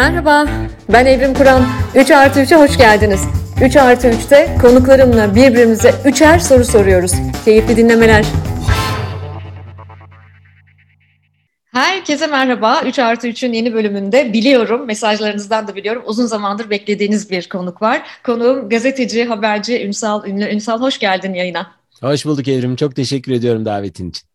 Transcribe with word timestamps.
Merhaba, 0.00 0.46
ben 0.92 1.06
Evrim 1.06 1.34
Kur'an. 1.34 1.62
3 1.94 2.10
artı 2.10 2.40
3'e 2.40 2.56
hoş 2.56 2.78
geldiniz. 2.78 3.20
3 3.64 3.76
artı 3.76 4.08
3'te 4.08 4.56
konuklarımla 4.62 5.34
birbirimize 5.34 5.94
üçer 6.04 6.38
soru 6.38 6.64
soruyoruz. 6.64 7.12
Keyifli 7.44 7.76
dinlemeler. 7.76 8.24
Herkese 11.72 12.26
merhaba. 12.26 12.82
3 12.86 12.98
artı 12.98 13.28
3'ün 13.28 13.52
yeni 13.52 13.74
bölümünde 13.74 14.32
biliyorum, 14.32 14.86
mesajlarınızdan 14.86 15.68
da 15.68 15.74
biliyorum. 15.76 16.02
Uzun 16.06 16.26
zamandır 16.26 16.70
beklediğiniz 16.70 17.30
bir 17.30 17.48
konuk 17.48 17.82
var. 17.82 18.02
Konuğum 18.24 18.68
gazeteci, 18.68 19.24
haberci 19.24 19.86
Ünsal 19.86 20.26
Ünlü. 20.26 20.44
Ünsal 20.44 20.80
hoş 20.80 20.98
geldin 20.98 21.34
yayına. 21.34 21.70
Hoş 22.00 22.24
bulduk 22.24 22.48
Evrim. 22.48 22.76
Çok 22.76 22.96
teşekkür 22.96 23.32
ediyorum 23.32 23.64
davetin 23.64 24.10
için. 24.10 24.30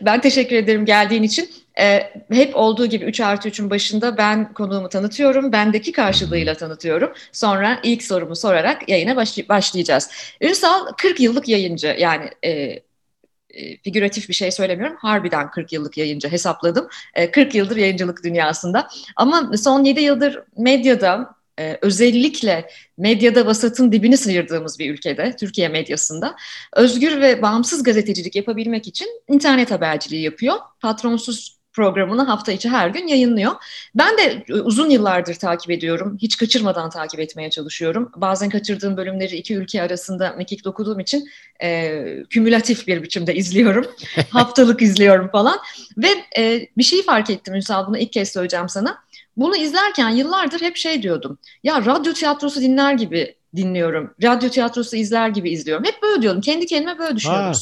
Ben 0.00 0.20
teşekkür 0.20 0.56
ederim 0.56 0.84
geldiğin 0.84 1.22
için. 1.22 1.48
Ee, 1.80 2.12
hep 2.32 2.56
olduğu 2.56 2.86
gibi 2.86 3.04
3 3.04 3.20
artı 3.20 3.48
3'ün 3.48 3.70
başında 3.70 4.16
ben 4.16 4.52
konuğumu 4.54 4.88
tanıtıyorum. 4.88 5.52
Bendeki 5.52 5.92
karşılığıyla 5.92 6.54
tanıtıyorum. 6.54 7.12
Sonra 7.32 7.80
ilk 7.82 8.02
sorumu 8.02 8.36
sorarak 8.36 8.88
yayına 8.88 9.16
başlay- 9.16 9.48
başlayacağız. 9.48 10.10
Ünsal 10.40 10.86
40 10.96 11.20
yıllık 11.20 11.48
yayıncı 11.48 11.96
yani 11.98 12.30
e, 12.42 12.50
e, 12.50 13.76
figüratif 13.84 14.28
bir 14.28 14.34
şey 14.34 14.50
söylemiyorum. 14.50 14.96
Harbiden 15.00 15.50
40 15.50 15.72
yıllık 15.72 15.98
yayıncı 15.98 16.28
hesapladım. 16.28 16.88
E, 17.14 17.30
40 17.30 17.54
yıldır 17.54 17.76
yayıncılık 17.76 18.24
dünyasında. 18.24 18.88
Ama 19.16 19.50
son 19.56 19.84
7 19.84 20.00
yıldır 20.00 20.42
medyada 20.56 21.34
e, 21.60 21.78
özellikle 21.82 22.70
medyada 22.98 23.46
vasatın 23.46 23.92
dibini 23.92 24.16
sıyırdığımız 24.16 24.78
bir 24.78 24.90
ülkede, 24.90 25.36
Türkiye 25.36 25.68
medyasında 25.68 26.36
özgür 26.76 27.20
ve 27.20 27.42
bağımsız 27.42 27.82
gazetecilik 27.82 28.36
yapabilmek 28.36 28.86
için 28.88 29.08
internet 29.28 29.70
haberciliği 29.70 30.22
yapıyor. 30.22 30.56
Patronsuz 30.80 31.57
programını 31.78 32.22
hafta 32.22 32.52
içi 32.52 32.68
her 32.68 32.88
gün 32.88 33.06
yayınlıyor. 33.06 33.52
Ben 33.94 34.18
de 34.18 34.44
uzun 34.52 34.90
yıllardır 34.90 35.34
takip 35.34 35.70
ediyorum. 35.70 36.18
Hiç 36.22 36.36
kaçırmadan 36.36 36.90
takip 36.90 37.20
etmeye 37.20 37.50
çalışıyorum. 37.50 38.12
Bazen 38.16 38.50
kaçırdığım 38.50 38.96
bölümleri 38.96 39.36
iki 39.36 39.54
ülke 39.54 39.82
arasında 39.82 40.34
mekik 40.38 40.64
dokuduğum 40.64 41.00
için 41.00 41.28
e, 41.62 42.04
kümülatif 42.30 42.86
bir 42.86 43.02
biçimde 43.02 43.34
izliyorum. 43.34 43.86
Haftalık 44.30 44.82
izliyorum 44.82 45.28
falan. 45.28 45.58
Ve 45.96 46.08
e, 46.38 46.68
bir 46.78 46.82
şey 46.82 47.02
fark 47.02 47.30
ettim 47.30 47.54
Ünsal 47.54 47.86
bunu 47.86 47.98
ilk 47.98 48.12
kez 48.12 48.32
söyleyeceğim 48.32 48.68
sana. 48.68 48.98
Bunu 49.36 49.56
izlerken 49.56 50.10
yıllardır 50.10 50.60
hep 50.60 50.76
şey 50.76 51.02
diyordum. 51.02 51.38
Ya 51.62 51.86
radyo 51.86 52.12
tiyatrosu 52.12 52.60
dinler 52.60 52.92
gibi 52.92 53.34
dinliyorum. 53.56 54.14
Radyo 54.22 54.48
tiyatrosu 54.48 54.96
izler 54.96 55.28
gibi 55.28 55.50
izliyorum. 55.50 55.84
Hep 55.84 56.02
böyle 56.02 56.22
diyordum. 56.22 56.40
Kendi 56.40 56.66
kendime 56.66 56.98
böyle 56.98 57.16
düşünüyorum. 57.16 57.52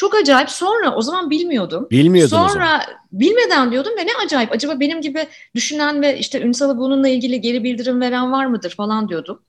Çok 0.00 0.14
acayip. 0.14 0.50
Sonra 0.50 0.94
o 0.94 1.02
zaman 1.02 1.30
bilmiyordum. 1.30 1.88
Bilmiyordum 1.90 2.30
Sonra 2.30 2.44
o 2.44 2.48
zaman. 2.48 2.80
bilmeden 3.12 3.72
diyordum 3.72 3.92
ve 3.98 4.06
ne 4.06 4.10
acayip. 4.24 4.52
Acaba 4.52 4.80
benim 4.80 5.00
gibi 5.00 5.26
düşünen 5.54 6.02
ve 6.02 6.18
işte 6.18 6.40
Ünsal'a 6.40 6.78
bununla 6.78 7.08
ilgili 7.08 7.40
geri 7.40 7.64
bildirim 7.64 8.00
veren 8.00 8.32
var 8.32 8.46
mıdır 8.46 8.74
falan 8.76 9.08
diyordum. 9.08 9.42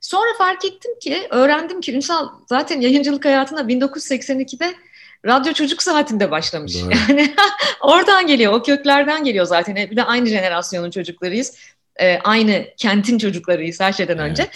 Sonra 0.00 0.26
fark 0.38 0.64
ettim 0.64 0.90
ki, 1.00 1.26
öğrendim 1.30 1.80
ki 1.80 1.94
Ünsal 1.94 2.28
zaten 2.48 2.80
yayıncılık 2.80 3.24
hayatına 3.24 3.60
1982'de 3.60 4.74
radyo 5.26 5.52
çocuk 5.52 5.82
saatinde 5.82 6.30
başlamış. 6.30 6.74
Doğru. 6.74 6.90
Yani 7.08 7.34
oradan 7.80 8.26
geliyor, 8.26 8.52
o 8.52 8.62
köklerden 8.62 9.24
geliyor 9.24 9.44
zaten. 9.44 9.76
Bir 9.76 9.96
de 9.96 10.04
aynı 10.04 10.26
jenerasyonun 10.26 10.90
çocuklarıyız. 10.90 11.56
Ee, 12.00 12.18
aynı 12.24 12.64
kentin 12.76 13.18
çocuklarıyız 13.18 13.80
her 13.80 13.92
şeyden 13.92 14.18
Evet. 14.18 14.30
önce. 14.30 14.48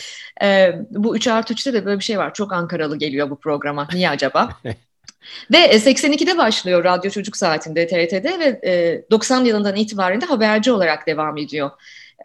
Ee, 0.42 0.72
bu 0.91 1.16
3 1.16 1.26
artı 1.28 1.54
3'te 1.54 1.72
de 1.72 1.84
böyle 1.86 1.98
bir 1.98 2.04
şey 2.04 2.19
var. 2.19 2.34
Çok 2.34 2.52
Ankaralı 2.52 2.96
geliyor 2.96 3.30
bu 3.30 3.41
programa. 3.41 3.88
Niye 3.92 4.10
acaba? 4.10 4.48
Ve 5.53 5.59
e, 5.59 5.77
82'de 5.77 6.39
başlıyor 6.39 6.84
Radyo 6.84 7.11
Çocuk 7.11 7.37
Saati'nde 7.37 7.87
TRT'de 7.87 8.39
ve 8.39 8.71
e, 8.71 9.03
90 9.11 9.45
yılından 9.45 9.77
itibaren 9.77 10.21
de 10.21 10.27
haberci 10.27 10.73
olarak 10.73 11.07
devam 11.07 11.37
ediyor 11.37 11.71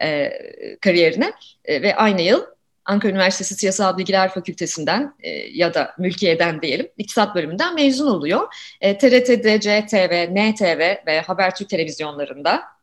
e, 0.02 0.32
kariyerine. 0.80 1.32
E, 1.64 1.82
ve 1.82 1.96
aynı 1.96 2.22
yıl 2.22 2.42
Ankara 2.84 3.12
Üniversitesi 3.12 3.54
Siyasal 3.54 3.98
Bilgiler 3.98 4.28
Fakültesinden 4.28 5.14
e, 5.20 5.30
ya 5.30 5.74
da 5.74 5.94
mülkiyeden 5.98 6.62
diyelim 6.62 6.88
iktisat 6.98 7.34
bölümünden 7.34 7.74
mezun 7.74 8.06
oluyor. 8.06 8.54
E, 8.80 8.98
TRT'de, 8.98 9.60
CTV, 9.60 10.34
NTV 10.34 11.06
ve 11.06 11.20
Habertürk 11.20 11.68
televizyonlarında 11.68 12.73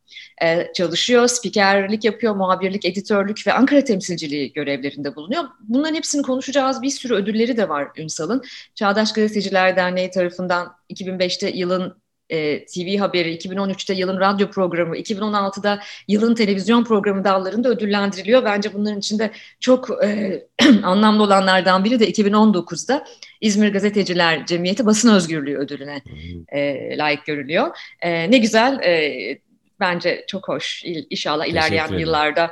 e, 0.44 0.74
çalışıyor, 0.74 1.28
spikerlik 1.28 2.04
yapıyor, 2.04 2.36
muhabirlik, 2.36 2.86
editörlük 2.86 3.48
ve 3.48 3.54
Ankara 3.54 3.84
temsilciliği 3.84 4.54
görevlerinde 4.54 5.16
bulunuyor. 5.16 5.44
Bunların 5.60 5.96
hepsini 5.96 6.22
konuşacağız. 6.22 6.82
Bir 6.82 6.90
sürü 6.90 7.14
ödülleri 7.14 7.58
de 7.58 7.70
var 7.70 7.88
Ünsal'ın. 7.98 8.44
Çağdaş 8.76 9.14
Gazeteciler 9.14 9.76
Derneği 9.76 10.12
tarafından 10.12 10.76
2005'te 10.90 11.50
yılın 11.50 12.02
e, 12.32 12.66
TV 12.66 12.98
haberi, 12.98 13.36
2013'te 13.36 13.94
yılın 13.94 14.20
radyo 14.20 14.50
programı, 14.50 14.98
2016'da 14.98 15.80
yılın 16.08 16.36
televizyon 16.36 16.84
programı 16.84 17.24
dallarında 17.24 17.70
ödüllendiriliyor. 17.70 18.46
Bence 18.46 18.74
bunların 18.74 19.00
içinde 19.00 19.32
çok 19.60 20.04
e, 20.04 20.42
anlamlı 20.84 21.24
olanlardan 21.24 21.84
biri 21.84 22.00
de 22.00 22.12
2019'da 22.12 23.06
İzmir 23.42 23.74
Gazeteciler 23.74 24.46
Cemiyeti 24.46 24.86
Basın 24.86 25.14
Özgürlüğü 25.14 25.58
ödülüne 25.58 26.02
e, 26.48 26.98
layık 26.98 27.26
görülüyor. 27.26 27.78
E, 28.02 28.32
ne 28.32 28.38
güzel, 28.38 28.80
e, 28.80 29.50
bence 29.81 30.25
çok 30.28 30.47
hoş. 30.47 30.84
İl- 30.86 31.08
İnşallah 31.09 31.46
ilerleyen 31.46 31.97
yıllarda 31.97 32.52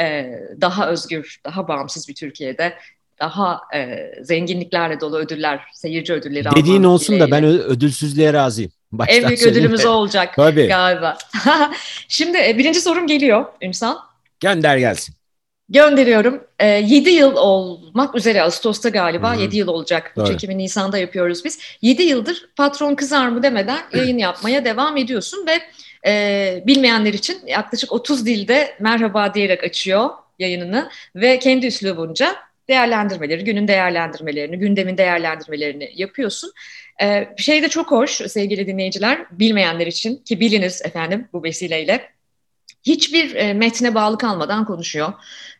e, 0.00 0.32
daha 0.60 0.88
özgür, 0.90 1.40
daha 1.44 1.68
bağımsız 1.68 2.08
bir 2.08 2.14
Türkiye'de 2.14 2.74
daha 3.20 3.60
e, 3.74 4.10
zenginliklerle 4.22 5.00
dolu 5.00 5.18
ödüller, 5.18 5.60
seyirci 5.74 6.12
ödülleri 6.12 6.44
Dediğin 6.56 6.76
almam 6.76 6.92
olsun 6.92 7.20
da 7.20 7.30
ben 7.30 7.44
ödülsüzlüğe 7.44 8.32
razıyım. 8.32 8.72
Baştan 8.92 9.16
En 9.22 9.28
büyük 9.28 9.42
ödülümüz 9.42 9.82
de. 9.82 9.88
o 9.88 9.92
olacak 9.92 10.34
Tabii. 10.36 10.66
galiba. 10.66 11.18
Şimdi 12.08 12.38
e, 12.48 12.58
birinci 12.58 12.80
sorum 12.80 13.06
geliyor 13.06 13.44
Ünsal. 13.62 13.96
Gönder 14.40 14.76
gelsin. 14.76 15.14
Gönderiyorum. 15.68 16.44
E, 16.58 16.66
7 16.66 17.10
yıl 17.10 17.36
olmak 17.36 18.14
üzere 18.14 18.42
Ağustos'ta 18.42 18.88
galiba 18.88 19.32
Hı 19.32 19.36
hı. 19.36 19.40
7 19.40 19.56
yıl 19.56 19.68
olacak. 19.68 20.12
Bu 20.16 20.20
Doğru. 20.20 20.28
çekimi 20.28 20.58
Nisan'da 20.58 20.98
yapıyoruz 20.98 21.44
biz. 21.44 21.58
7 21.82 22.02
yıldır 22.02 22.50
patron 22.56 22.94
kızar 22.94 23.28
mı 23.28 23.42
demeden 23.42 23.80
yayın 23.94 24.18
yapmaya 24.28 24.64
devam 24.64 24.96
ediyorsun 24.96 25.46
ve 25.46 25.58
e, 26.06 26.62
bilmeyenler 26.66 27.14
için 27.14 27.46
yaklaşık 27.46 27.92
30 27.92 28.26
dilde 28.26 28.76
merhaba 28.80 29.34
diyerek 29.34 29.64
açıyor 29.64 30.10
yayınını 30.38 30.90
ve 31.16 31.38
kendi 31.38 31.66
üslubunca 31.66 32.36
değerlendirmeleri, 32.68 33.44
günün 33.44 33.68
değerlendirmelerini, 33.68 34.58
gündemin 34.58 34.98
değerlendirmelerini 34.98 35.92
yapıyorsun. 35.94 36.52
Ee, 37.02 37.28
şey 37.36 37.62
de 37.62 37.68
çok 37.68 37.90
hoş 37.90 38.10
sevgili 38.10 38.66
dinleyiciler, 38.66 39.26
bilmeyenler 39.30 39.86
için 39.86 40.16
ki 40.16 40.40
biliniz 40.40 40.82
efendim 40.84 41.28
bu 41.32 41.42
vesileyle. 41.42 42.10
Hiçbir 42.82 43.34
e, 43.34 43.54
metne 43.54 43.94
bağlı 43.94 44.18
kalmadan 44.18 44.64
konuşuyor. 44.64 45.12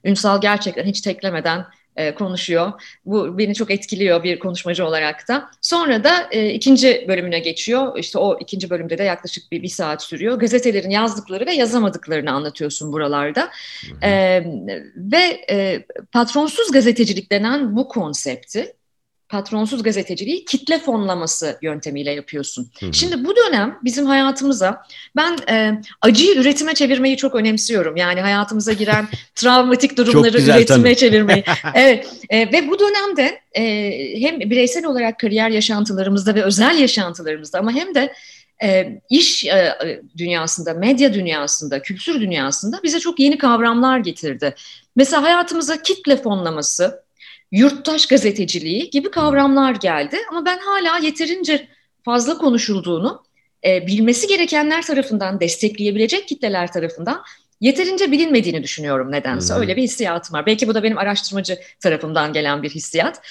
Ünsal 0.05 0.41
gerçekten 0.41 0.85
hiç 0.85 1.01
teklemeden 1.01 1.65
e, 1.97 2.15
konuşuyor. 2.15 2.73
Bu 3.07 3.39
beni 3.39 3.55
çok 3.55 3.71
etkiliyor 3.71 4.23
bir 4.25 4.39
konuşmacı 4.39 4.87
olarak 4.87 5.29
da. 5.29 5.51
Sonra 5.61 6.05
da 6.05 6.29
e, 6.31 6.51
ikinci 6.51 7.05
bölümüne 7.09 7.39
geçiyor. 7.39 7.99
İşte 7.99 8.19
o 8.19 8.39
ikinci 8.41 8.71
bölümde 8.71 8.99
de 8.99 9.03
yaklaşık 9.03 9.53
bir, 9.53 9.63
bir 9.63 9.69
saat 9.69 10.03
sürüyor. 10.03 10.39
Gazetelerin 10.39 10.91
yazdıkları 10.91 11.47
ve 11.47 11.53
yazamadıklarını 11.53 12.33
anlatıyorsun 12.33 12.93
buralarda. 12.93 13.51
E, 14.03 14.43
ve 14.97 15.45
e, 15.51 15.85
patronsuz 16.13 16.73
gazetecilik 16.73 17.33
denen 17.33 17.77
bu 17.77 17.89
konsepti, 17.89 18.75
patronsuz 19.31 19.83
gazeteciliği 19.83 20.45
kitle 20.45 20.79
fonlaması 20.79 21.59
yöntemiyle 21.63 22.13
yapıyorsun. 22.13 22.71
Hı 22.81 22.87
hı. 22.87 22.93
Şimdi 22.93 23.25
bu 23.25 23.37
dönem 23.37 23.79
bizim 23.85 24.07
hayatımıza 24.07 24.83
ben 25.17 25.37
e, 25.49 25.81
acıyı 26.03 26.35
üretime 26.35 26.75
çevirmeyi 26.75 27.17
çok 27.17 27.35
önemsiyorum. 27.35 27.97
Yani 27.97 28.21
hayatımıza 28.21 28.73
giren 28.73 29.09
travmatik 29.35 29.97
durumları 29.97 30.39
güzel 30.39 30.59
üretime 30.59 30.83
tanım. 30.83 30.95
çevirmeyi. 30.95 31.45
evet 31.75 32.07
e, 32.31 32.53
ve 32.53 32.69
bu 32.69 32.79
dönemde 32.79 33.41
e, 33.53 33.63
hem 34.21 34.41
bireysel 34.41 34.87
olarak 34.87 35.21
kariyer 35.21 35.51
yaşantılarımızda 35.51 36.35
ve 36.35 36.43
özel 36.43 36.79
yaşantılarımızda 36.79 37.59
ama 37.59 37.73
hem 37.73 37.95
de 37.95 38.13
e, 38.63 39.01
iş 39.11 39.45
e, 39.45 39.77
dünyasında, 40.19 40.75
medya 40.75 41.15
dünyasında, 41.15 41.83
kültür 41.83 42.21
dünyasında 42.21 42.81
bize 42.83 43.01
çok 43.01 43.21
yeni 43.21 43.39
kavramlar 43.39 43.99
getirdi. 43.99 44.55
Mesela 44.97 45.23
hayatımıza 45.23 45.83
kitle 45.83 46.17
fonlaması, 46.17 47.03
yurttaş 47.53 48.07
gazeteciliği 48.07 48.91
gibi 48.91 49.11
kavramlar 49.11 49.75
geldi. 49.75 50.17
Ama 50.31 50.45
ben 50.47 50.59
hala 50.59 50.99
yeterince 50.99 51.69
fazla 52.05 52.39
konuşulduğunu, 52.39 53.23
e, 53.67 53.87
bilmesi 53.87 54.27
gerekenler 54.27 54.83
tarafından, 54.83 55.41
destekleyebilecek 55.41 56.29
kitleler 56.29 56.73
tarafından 56.73 57.23
yeterince 57.61 58.13
bilinmediğini 58.13 58.63
düşünüyorum 58.63 59.13
nedense. 59.13 59.55
Hı. 59.55 59.59
Öyle 59.59 59.77
bir 59.77 59.83
hissiyatım 59.83 60.35
var. 60.37 60.47
Belki 60.47 60.69
bu 60.69 60.75
da 60.75 60.83
benim 60.83 60.99
araştırmacı 60.99 61.59
tarafımdan 61.81 62.33
gelen 62.33 62.63
bir 62.63 62.71
hissiyat. 62.71 63.23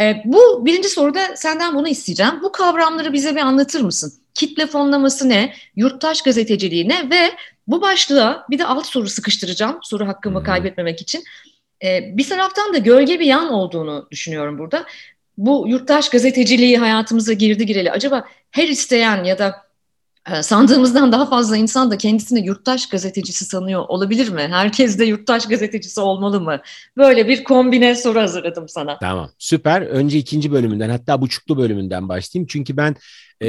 E, 0.00 0.22
bu 0.24 0.66
birinci 0.66 0.88
soruda 0.88 1.36
senden 1.36 1.74
bunu 1.74 1.88
isteyeceğim. 1.88 2.42
Bu 2.42 2.52
kavramları 2.52 3.12
bize 3.12 3.36
bir 3.36 3.40
anlatır 3.40 3.80
mısın? 3.80 4.12
Kitle 4.34 4.66
fonlaması 4.66 5.28
ne? 5.28 5.54
Yurttaş 5.76 6.22
gazeteciliği 6.22 6.88
ne? 6.88 7.10
Ve 7.10 7.30
bu 7.66 7.80
başlığa 7.80 8.46
bir 8.50 8.58
de 8.58 8.66
alt 8.66 8.86
soru 8.86 9.08
sıkıştıracağım. 9.08 9.78
Soru 9.82 10.08
hakkımı 10.08 10.40
hı. 10.40 10.44
kaybetmemek 10.44 11.00
için. 11.00 11.24
E, 11.84 12.16
bir 12.16 12.28
taraftan 12.28 12.74
da 12.74 12.78
gölge 12.78 13.20
bir 13.20 13.26
yan 13.26 13.52
olduğunu 13.52 14.08
düşünüyorum 14.10 14.58
burada. 14.58 14.86
Bu 15.38 15.64
yurttaş 15.68 16.08
gazeteciliği 16.08 16.78
hayatımıza 16.78 17.32
girdi 17.32 17.66
gireli. 17.66 17.90
Acaba 17.90 18.24
her 18.50 18.68
isteyen 18.68 19.24
ya 19.24 19.38
da 19.38 19.66
Ee, 20.30 20.42
sandığımızdan 20.42 21.12
daha 21.12 21.26
fazla 21.26 21.56
insan 21.56 21.90
da 21.90 21.98
kendisini 21.98 22.46
yurttaş 22.46 22.88
gazetecisi 22.88 23.44
sanıyor 23.44 23.84
olabilir 23.88 24.28
mi? 24.28 24.48
Herkes 24.50 24.98
de 24.98 25.04
yurttaş 25.04 25.46
gazetecisi 25.46 26.00
olmalı 26.00 26.40
mı? 26.40 26.60
Böyle 26.96 27.28
bir 27.28 27.44
kombine 27.44 27.94
soru 27.94 28.20
hazırladım 28.20 28.68
sana. 28.68 28.98
Tamam 28.98 29.30
süper. 29.38 29.82
Önce 29.82 30.18
ikinci 30.18 30.52
bölümünden 30.52 30.90
hatta 30.90 31.20
buçuklu 31.20 31.58
bölümünden 31.58 32.08
başlayayım. 32.08 32.46
Çünkü 32.50 32.76
ben 32.76 32.96
e, 33.42 33.48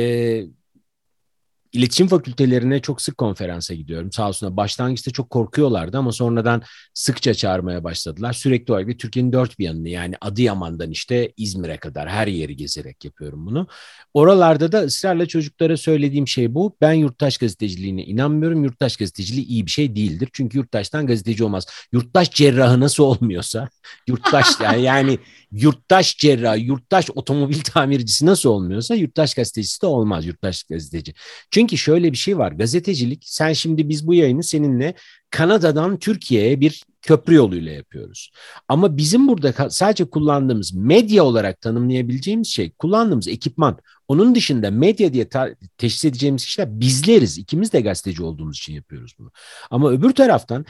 İletişim 1.78 2.08
fakültelerine 2.08 2.82
çok 2.82 3.02
sık 3.02 3.18
konferansa 3.18 3.74
gidiyorum. 3.74 4.12
Sağ 4.12 4.28
olsunlar 4.28 4.58
başlangıçta 4.58 5.12
çok 5.12 5.30
korkuyorlardı 5.30 5.98
ama 5.98 6.12
sonradan 6.12 6.62
sıkça 6.94 7.34
çağırmaya 7.34 7.84
başladılar. 7.84 8.34
Sürekli 8.34 8.74
olarak 8.74 9.00
Türkiye'nin 9.00 9.34
dört 9.34 9.60
bir 9.60 9.66
yanını 9.66 9.90
yani 9.90 10.16
Adıyaman'dan 10.22 10.92
işte 10.92 11.34
İzmir'e 11.38 11.78
kadar 11.78 12.10
her 12.10 12.28
yeri 12.28 12.56
gezerek 12.56 13.06
yapıyorum 13.06 13.46
bunu. 13.46 13.68
Oralarda 14.14 14.72
da 14.72 14.82
ısrarla 14.82 15.26
çocuklara 15.26 15.78
söylediğim 15.78 16.28
şey 16.28 16.54
bu. 16.54 16.78
Ben 16.82 16.94
yurttaş 16.94 17.38
gazeteciliğine 17.38 18.04
inanmıyorum. 18.04 18.64
Yurttaş 18.64 18.98
gazeteciliği 18.98 19.46
iyi 19.46 19.66
bir 19.66 19.72
şey 19.72 19.96
değildir. 19.96 20.30
Çünkü 20.34 20.58
yurttaştan 20.58 21.08
gazeteci 21.08 21.44
olmaz. 21.44 21.66
Yurttaş 21.92 22.32
cerrahı 22.32 22.80
nasıl 22.80 23.04
olmuyorsa 23.04 23.70
yurttaş 24.08 24.48
yani, 24.62 24.82
yani 24.82 25.20
yurttaş 25.52 26.18
cerrah, 26.18 26.68
yurttaş 26.68 27.10
otomobil 27.16 27.60
tamircisi 27.60 28.26
nasıl 28.26 28.50
olmuyorsa 28.50 28.96
yurttaş 28.96 29.34
gazetecisi 29.34 29.82
de 29.82 29.86
olmaz 29.86 30.26
yurttaş 30.26 30.64
gazeteci. 30.64 31.14
Çünkü 31.52 31.67
şöyle 31.76 32.12
bir 32.12 32.18
şey 32.18 32.38
var 32.38 32.52
gazetecilik 32.52 33.24
sen 33.26 33.54
şimdi 33.54 33.90
biz 33.90 34.08
bu 34.08 34.14
yayını 34.14 34.44
seninle 34.44 34.94
Kanada'dan 35.30 36.00
Türkiye'ye 36.00 36.60
bir 36.60 36.84
köprü 37.02 37.36
yoluyla 37.36 37.72
yapıyoruz. 37.72 38.32
Ama 38.68 38.98
bizim 38.98 39.28
burada 39.28 39.70
sadece 39.70 40.06
kullandığımız 40.06 40.74
medya 40.74 41.24
olarak 41.24 41.62
tanımlayabileceğimiz 41.62 42.48
şey 42.48 42.72
kullandığımız 42.72 43.28
ekipman. 43.28 43.78
Onun 44.08 44.36
dışında 44.36 44.72
medya 44.72 45.14
diye 45.14 45.30
teşhis 45.78 46.06
edeceğimiz 46.06 46.46
kişiler 46.46 46.80
bizleriz. 46.80 47.38
İkimiz 47.38 47.74
de 47.74 47.82
gazeteci 47.82 48.24
olduğumuz 48.24 48.58
için 48.58 48.74
yapıyoruz 48.74 49.16
bunu. 49.20 49.32
Ama 49.72 49.92
öbür 49.92 50.12
taraftan 50.12 50.66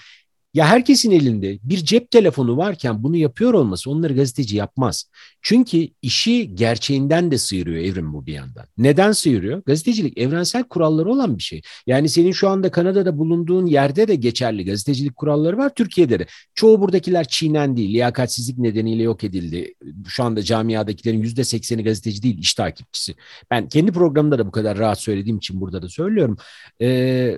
ya 0.58 0.68
herkesin 0.68 1.12
elinde 1.12 1.60
bir 1.64 1.78
cep 1.78 2.12
telefonu 2.12 2.58
varken 2.58 3.04
bunu 3.04 3.18
yapıyor 3.18 3.54
olması 3.54 3.92
onları 3.92 4.16
gazeteci 4.16 4.56
yapmaz. 4.56 5.10
Çünkü 5.42 5.88
işi 6.02 6.56
gerçeğinden 6.56 7.32
de 7.32 7.38
sıyırıyor 7.38 7.84
evrim 7.84 8.14
bu 8.14 8.26
bir 8.26 8.34
yandan. 8.34 8.66
Neden 8.78 9.12
sıyırıyor? 9.12 9.64
Gazetecilik 9.66 10.18
evrensel 10.18 10.64
kuralları 10.64 11.10
olan 11.10 11.38
bir 11.38 11.44
şey. 11.44 11.62
Yani 11.88 12.10
senin 12.10 12.32
şu 12.32 12.50
anda 12.50 12.72
Kanada'da 12.72 13.18
bulunduğun 13.18 13.66
yerde 13.66 14.08
de 14.08 14.16
geçerli 14.16 14.66
gazetecilik 14.66 15.16
kuralları 15.16 15.58
var. 15.58 15.76
Türkiye'de 15.76 16.20
de. 16.20 16.26
Çoğu 16.56 16.82
buradakiler 16.82 17.28
çiğnendi, 17.28 17.94
liyakatsizlik 17.94 18.58
nedeniyle 18.58 19.04
yok 19.04 19.24
edildi. 19.24 19.74
Şu 20.08 20.24
anda 20.24 20.44
camiadakilerin 20.44 21.22
yüzde 21.22 21.44
sekseni 21.44 21.84
gazeteci 21.84 22.24
değil, 22.24 22.38
iş 22.38 22.54
takipçisi. 22.54 23.16
Ben 23.52 23.70
kendi 23.70 23.92
programımda 23.92 24.40
da 24.40 24.48
bu 24.48 24.52
kadar 24.52 24.78
rahat 24.78 25.02
söylediğim 25.02 25.38
için 25.38 25.62
burada 25.62 25.82
da 25.82 25.90
söylüyorum. 25.90 26.38
Ee, 26.82 27.38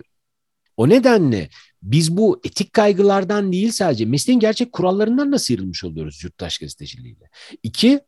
o 0.77 0.89
nedenle 0.89 1.49
biz 1.83 2.17
bu 2.17 2.41
etik 2.43 2.73
kaygılardan 2.73 3.51
değil 3.51 3.71
sadece 3.71 4.05
mesleğin 4.05 4.39
gerçek 4.39 4.71
kurallarından 4.71 5.31
da 5.31 5.39
sıyrılmış 5.39 5.83
oluyoruz 5.83 6.23
yurttaş 6.23 6.57
gazeteciliğiyle. 6.57 7.29
İki, 7.63 7.99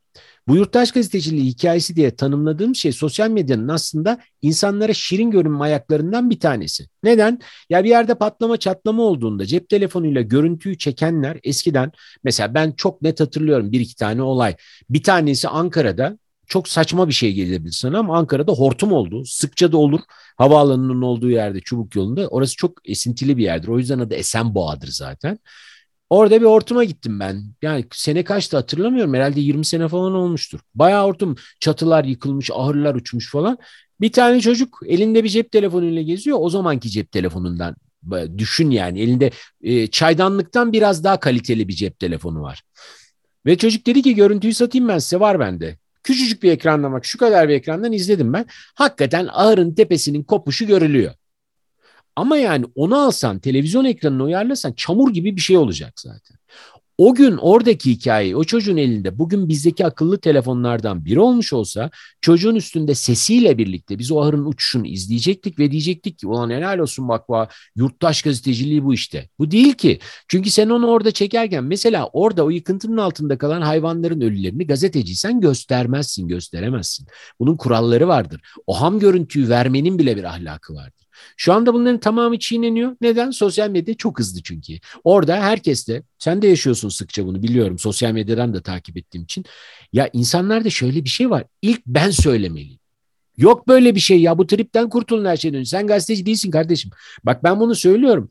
bu 0.47 0.55
yurttaş 0.55 0.91
gazeteciliği 0.91 1.45
hikayesi 1.45 1.95
diye 1.95 2.15
tanımladığım 2.15 2.75
şey 2.75 2.91
sosyal 2.91 3.29
medyanın 3.29 3.67
aslında 3.67 4.19
insanlara 4.41 4.93
şirin 4.93 5.31
görünme 5.31 5.63
ayaklarından 5.63 6.29
bir 6.29 6.39
tanesi. 6.39 6.87
Neden? 7.03 7.39
Ya 7.69 7.83
bir 7.83 7.89
yerde 7.89 8.15
patlama 8.15 8.57
çatlama 8.57 9.03
olduğunda 9.03 9.45
cep 9.45 9.69
telefonuyla 9.69 10.21
görüntüyü 10.21 10.77
çekenler 10.77 11.39
eskiden 11.43 11.91
mesela 12.23 12.53
ben 12.53 12.71
çok 12.71 13.01
net 13.01 13.19
hatırlıyorum 13.19 13.71
bir 13.71 13.79
iki 13.79 13.95
tane 13.95 14.21
olay. 14.21 14.55
Bir 14.89 15.03
tanesi 15.03 15.47
Ankara'da 15.47 16.17
çok 16.51 16.67
saçma 16.67 17.07
bir 17.07 17.13
şey 17.13 17.33
gelebilir 17.33 17.71
sana 17.71 17.99
ama 17.99 18.17
Ankara'da 18.17 18.51
hortum 18.51 18.91
oldu. 18.91 19.25
Sıkça 19.25 19.71
da 19.71 19.77
olur. 19.77 19.99
Havaalanının 20.37 21.01
olduğu 21.01 21.29
yerde 21.29 21.61
Çubuk 21.61 21.95
yolunda. 21.95 22.27
Orası 22.27 22.55
çok 22.55 22.89
esintili 22.89 23.37
bir 23.37 23.43
yerdir. 23.43 23.67
O 23.67 23.77
yüzden 23.79 23.99
adı 23.99 24.15
Esenboğa'dır 24.15 24.87
zaten. 24.87 25.39
Orada 26.09 26.41
bir 26.41 26.45
hortuma 26.45 26.83
gittim 26.83 27.19
ben. 27.19 27.43
Yani 27.61 27.85
sene 27.91 28.23
kaçtı 28.23 28.57
hatırlamıyorum. 28.57 29.13
Herhalde 29.13 29.41
20 29.41 29.65
sene 29.65 29.87
falan 29.87 30.13
olmuştur. 30.13 30.59
Bayağı 30.75 31.05
hortum. 31.05 31.35
Çatılar 31.59 32.03
yıkılmış, 32.03 32.51
ahırlar 32.53 32.95
uçmuş 32.95 33.31
falan. 33.31 33.57
Bir 34.01 34.11
tane 34.11 34.41
çocuk 34.41 34.79
elinde 34.85 35.23
bir 35.23 35.29
cep 35.29 35.51
telefonuyla 35.51 36.01
geziyor. 36.01 36.37
O 36.41 36.49
zamanki 36.49 36.89
cep 36.89 37.11
telefonundan 37.11 37.75
düşün 38.37 38.69
yani. 38.71 39.01
Elinde 39.01 39.31
e, 39.61 39.87
çaydanlıktan 39.87 40.73
biraz 40.73 41.03
daha 41.03 41.19
kaliteli 41.19 41.67
bir 41.67 41.73
cep 41.73 41.99
telefonu 41.99 42.41
var. 42.41 42.61
Ve 43.45 43.57
çocuk 43.57 43.87
dedi 43.87 44.01
ki 44.01 44.15
görüntüyü 44.15 44.53
satayım 44.53 44.87
ben 44.87 44.97
size 44.97 45.19
var 45.19 45.39
bende. 45.39 45.77
Küçücük 46.03 46.43
bir 46.43 46.51
ekrandan 46.51 46.93
bak 46.93 47.05
şu 47.05 47.17
kadar 47.17 47.49
bir 47.49 47.53
ekrandan 47.53 47.91
izledim 47.91 48.33
ben. 48.33 48.45
Hakikaten 48.75 49.27
ahırın 49.31 49.75
tepesinin 49.75 50.23
kopuşu 50.23 50.67
görülüyor. 50.67 51.13
Ama 52.15 52.37
yani 52.37 52.65
onu 52.75 52.97
alsan 52.99 53.39
televizyon 53.39 53.85
ekranını 53.85 54.23
uyarlasan 54.23 54.73
çamur 54.73 55.13
gibi 55.13 55.35
bir 55.35 55.41
şey 55.41 55.57
olacak 55.57 55.93
zaten. 55.99 56.37
O 57.01 57.13
gün 57.13 57.37
oradaki 57.37 57.91
hikaye 57.91 58.35
o 58.35 58.43
çocuğun 58.43 58.77
elinde 58.77 59.19
bugün 59.19 59.49
bizdeki 59.49 59.85
akıllı 59.85 60.19
telefonlardan 60.19 61.05
biri 61.05 61.19
olmuş 61.19 61.53
olsa 61.53 61.89
çocuğun 62.21 62.55
üstünde 62.55 62.95
sesiyle 62.95 63.57
birlikte 63.57 63.99
biz 63.99 64.11
o 64.11 64.21
ahırın 64.21 64.45
uçuşunu 64.45 64.87
izleyecektik 64.87 65.59
ve 65.59 65.71
diyecektik 65.71 66.19
ki 66.19 66.27
ulan 66.27 66.49
helal 66.49 66.79
olsun 66.79 67.07
bak 67.07 67.29
bak 67.29 67.53
yurttaş 67.75 68.21
gazeteciliği 68.21 68.83
bu 68.83 68.93
işte. 68.93 69.29
Bu 69.39 69.51
değil 69.51 69.73
ki. 69.73 69.99
Çünkü 70.27 70.49
sen 70.49 70.69
onu 70.69 70.87
orada 70.87 71.11
çekerken 71.11 71.63
mesela 71.63 72.09
orada 72.13 72.45
o 72.45 72.49
yıkıntının 72.49 72.97
altında 72.97 73.37
kalan 73.37 73.61
hayvanların 73.61 74.21
ölülerini 74.21 74.67
gazeteciysen 74.67 75.41
göstermezsin, 75.41 76.27
gösteremezsin. 76.27 77.07
Bunun 77.39 77.57
kuralları 77.57 78.07
vardır. 78.07 78.41
O 78.67 78.81
ham 78.81 78.99
görüntüyü 78.99 79.49
vermenin 79.49 79.99
bile 79.99 80.17
bir 80.17 80.23
ahlakı 80.23 80.73
vardır. 80.73 81.01
Şu 81.37 81.53
anda 81.53 81.73
bunların 81.73 81.99
tamamı 81.99 82.39
çiğneniyor. 82.39 82.95
Neden? 83.01 83.31
Sosyal 83.31 83.69
medya 83.69 83.93
çok 83.93 84.19
hızlı 84.19 84.41
çünkü. 84.43 84.73
Orada 85.03 85.35
herkes 85.35 85.87
de, 85.87 86.03
sen 86.19 86.41
de 86.41 86.47
yaşıyorsun 86.47 86.89
sıkça 86.89 87.25
bunu 87.25 87.43
biliyorum. 87.43 87.79
Sosyal 87.79 88.11
medyadan 88.11 88.53
da 88.53 88.61
takip 88.61 88.97
ettiğim 88.97 89.23
için. 89.23 89.45
Ya 89.93 90.09
insanlarda 90.13 90.69
şöyle 90.69 91.03
bir 91.03 91.09
şey 91.09 91.29
var. 91.29 91.43
İlk 91.61 91.85
ben 91.85 92.09
söylemeliyim. 92.11 92.79
Yok 93.37 93.67
böyle 93.67 93.95
bir 93.95 93.99
şey 93.99 94.21
ya 94.21 94.37
bu 94.37 94.47
tripten 94.47 94.89
kurtulun 94.89 95.25
her 95.25 95.37
şeyden. 95.37 95.63
Sen 95.63 95.87
gazeteci 95.87 96.25
değilsin 96.25 96.51
kardeşim. 96.51 96.91
Bak 97.23 97.43
ben 97.43 97.59
bunu 97.59 97.75
söylüyorum. 97.75 98.29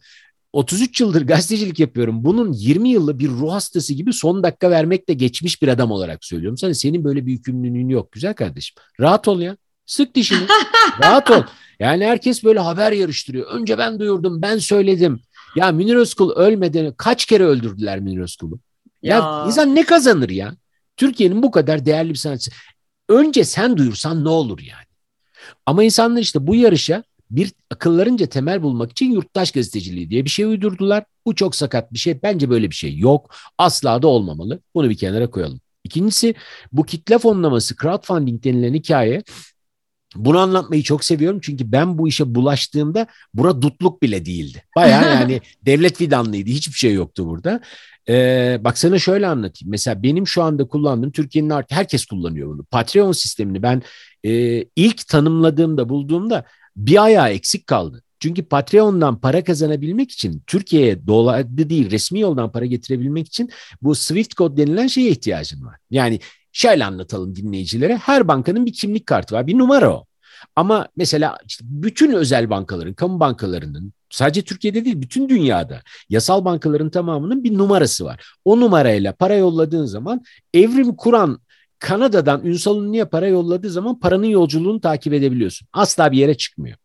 33 0.53 1.01
yıldır 1.01 1.27
gazetecilik 1.27 1.81
yapıyorum. 1.81 2.25
Bunun 2.25 2.53
20 2.53 2.89
yıllı 2.89 3.19
bir 3.19 3.29
ruh 3.29 3.53
hastası 3.53 3.95
gibi 3.95 4.13
son 4.13 4.43
dakika 4.43 4.71
vermekle 4.71 5.15
geçmiş 5.15 5.63
bir 5.63 5.69
adam 5.69 5.91
olarak 5.91 6.25
söylüyorum. 6.25 6.59
Sana 6.59 6.75
senin 6.75 7.05
böyle 7.05 7.27
bir 7.27 7.33
yükümlülüğün 7.33 7.89
yok 7.89 8.13
güzel 8.13 8.35
kardeşim. 8.35 8.77
Rahat 9.01 9.29
ol 9.29 9.41
ya. 9.41 9.57
Sık 9.91 10.15
dişini. 10.15 10.47
Rahat 11.03 11.31
ol. 11.31 11.43
Yani 11.81 12.05
herkes 12.05 12.45
böyle 12.45 12.59
haber 12.59 12.93
yarıştırıyor. 12.93 13.47
Önce 13.47 13.79
ben 13.79 13.99
duyurdum, 13.99 14.43
ben 14.43 14.59
söyledim. 14.59 15.21
Ya 15.57 15.73
Münir 15.73 15.95
Özkul 15.95 16.31
ölmeden 16.33 16.93
kaç 16.93 17.25
kere 17.25 17.45
öldürdüler 17.45 18.01
Münir 18.01 18.21
Özkul'u? 18.21 18.61
Ya. 19.03 19.17
ya 19.17 19.45
insan 19.47 19.75
ne 19.75 19.85
kazanır 19.85 20.29
ya? 20.29 20.55
Türkiye'nin 20.97 21.43
bu 21.43 21.51
kadar 21.51 21.87
değerli 21.87 22.11
bir 22.11 22.15
sanatçısı. 22.15 22.51
Önce 23.09 23.45
sen 23.45 23.77
duyursan 23.77 24.25
ne 24.25 24.29
olur 24.29 24.59
yani? 24.59 24.87
Ama 25.67 25.85
insanlar 25.85 26.21
işte 26.21 26.47
bu 26.47 26.55
yarışa 26.55 27.05
bir 27.31 27.53
akıllarınca 27.71 28.27
temel 28.27 28.63
bulmak 28.63 28.91
için 28.91 29.13
yurttaş 29.13 29.53
gazeteciliği 29.53 30.11
diye 30.11 30.25
bir 30.25 30.31
şey 30.31 30.45
uydurdular. 30.45 31.05
Bu 31.27 31.35
çok 31.35 31.57
sakat 31.57 31.93
bir 31.93 31.99
şey. 31.99 32.23
Bence 32.23 32.51
böyle 32.51 32.71
bir 32.71 32.75
şey 32.75 32.99
yok. 32.99 33.35
Asla 33.59 34.03
da 34.03 34.07
olmamalı. 34.09 34.61
Bunu 34.75 34.91
bir 34.91 34.97
kenara 34.97 35.31
koyalım. 35.31 35.61
İkincisi 35.85 36.35
bu 36.73 36.87
kitle 36.87 37.19
fonlaması 37.19 37.77
crowdfunding 37.77 38.45
denilen 38.45 38.75
hikaye 38.75 39.23
bunu 40.17 40.39
anlatmayı 40.39 40.83
çok 40.83 41.05
seviyorum 41.05 41.41
çünkü 41.43 41.73
ben 41.73 41.99
bu 41.99 42.09
işe 42.09 42.35
bulaştığımda 42.35 43.07
bura 43.35 43.63
dutluk 43.63 44.03
bile 44.03 44.27
değildi. 44.27 44.63
Baya 44.77 45.03
yani 45.21 45.41
devlet 45.67 45.97
fidanlıydı. 45.97 46.51
Hiçbir 46.51 46.79
şey 46.79 46.95
yoktu 46.95 47.27
burada. 47.27 47.61
Ee, 48.09 48.61
bak 48.61 48.79
sana 48.79 48.99
şöyle 48.99 49.27
anlatayım. 49.27 49.71
Mesela 49.71 50.03
benim 50.03 50.27
şu 50.27 50.43
anda 50.43 50.69
kullandığım 50.69 51.11
Türkiye'nin 51.11 51.51
artık 51.51 51.79
herkes 51.79 52.07
kullanıyor 52.07 52.49
bunu. 52.49 52.65
Patreon 52.65 53.13
sistemini 53.13 53.63
ben 53.63 53.83
e, 54.25 54.65
ilk 54.77 55.09
tanımladığımda 55.09 55.89
bulduğumda 55.89 56.45
bir 56.77 57.05
ayağı 57.05 57.31
eksik 57.31 57.67
kaldı. 57.67 58.03
Çünkü 58.21 58.43
Patreon'dan 58.43 59.21
para 59.21 59.45
kazanabilmek 59.45 60.11
için 60.11 60.43
Türkiye'ye 60.47 61.07
dolaylı 61.07 61.71
değil 61.71 61.91
resmi 61.91 62.21
yoldan 62.21 62.53
para 62.53 62.67
getirebilmek 62.67 63.27
için 63.27 63.51
bu 63.83 63.95
Swift 63.95 64.35
kod 64.35 64.57
denilen 64.57 64.87
şeye 64.87 65.11
ihtiyacın 65.11 65.65
var. 65.67 65.77
Yani 65.91 66.21
Şöyle 66.53 66.85
anlatalım 66.85 67.37
dinleyicilere. 67.37 67.97
Her 67.97 68.29
bankanın 68.29 68.67
bir 68.67 68.73
kimlik 68.73 69.07
kartı 69.07 69.35
var. 69.35 69.47
Bir 69.47 69.59
numara 69.59 69.95
o. 69.95 70.05
Ama 70.57 70.89
mesela 70.97 71.39
işte 71.49 71.65
bütün 71.69 72.13
özel 72.13 72.51
bankaların, 72.51 72.95
kamu 72.95 73.21
bankalarının 73.21 73.93
sadece 74.11 74.43
Türkiye'de 74.43 74.85
değil 74.85 75.01
bütün 75.01 75.29
dünyada 75.29 75.83
yasal 76.09 76.45
bankaların 76.45 76.91
tamamının 76.91 77.45
bir 77.45 77.59
numarası 77.59 78.05
var. 78.05 78.25
O 78.45 78.61
numarayla 78.61 79.13
para 79.13 79.35
yolladığın 79.35 79.85
zaman 79.85 80.23
evrim 80.55 80.97
kuran 80.97 81.41
Kanada'dan 81.79 82.47
Ünsal 82.47 82.85
Ünlü'ye 82.85 83.05
para 83.05 83.29
yolladığı 83.29 83.71
zaman 83.71 84.01
paranın 84.01 84.27
yolculuğunu 84.27 84.81
takip 84.81 85.13
edebiliyorsun. 85.13 85.69
Asla 85.73 86.13
bir 86.13 86.19
yere 86.19 86.37
çıkmıyor. 86.37 86.77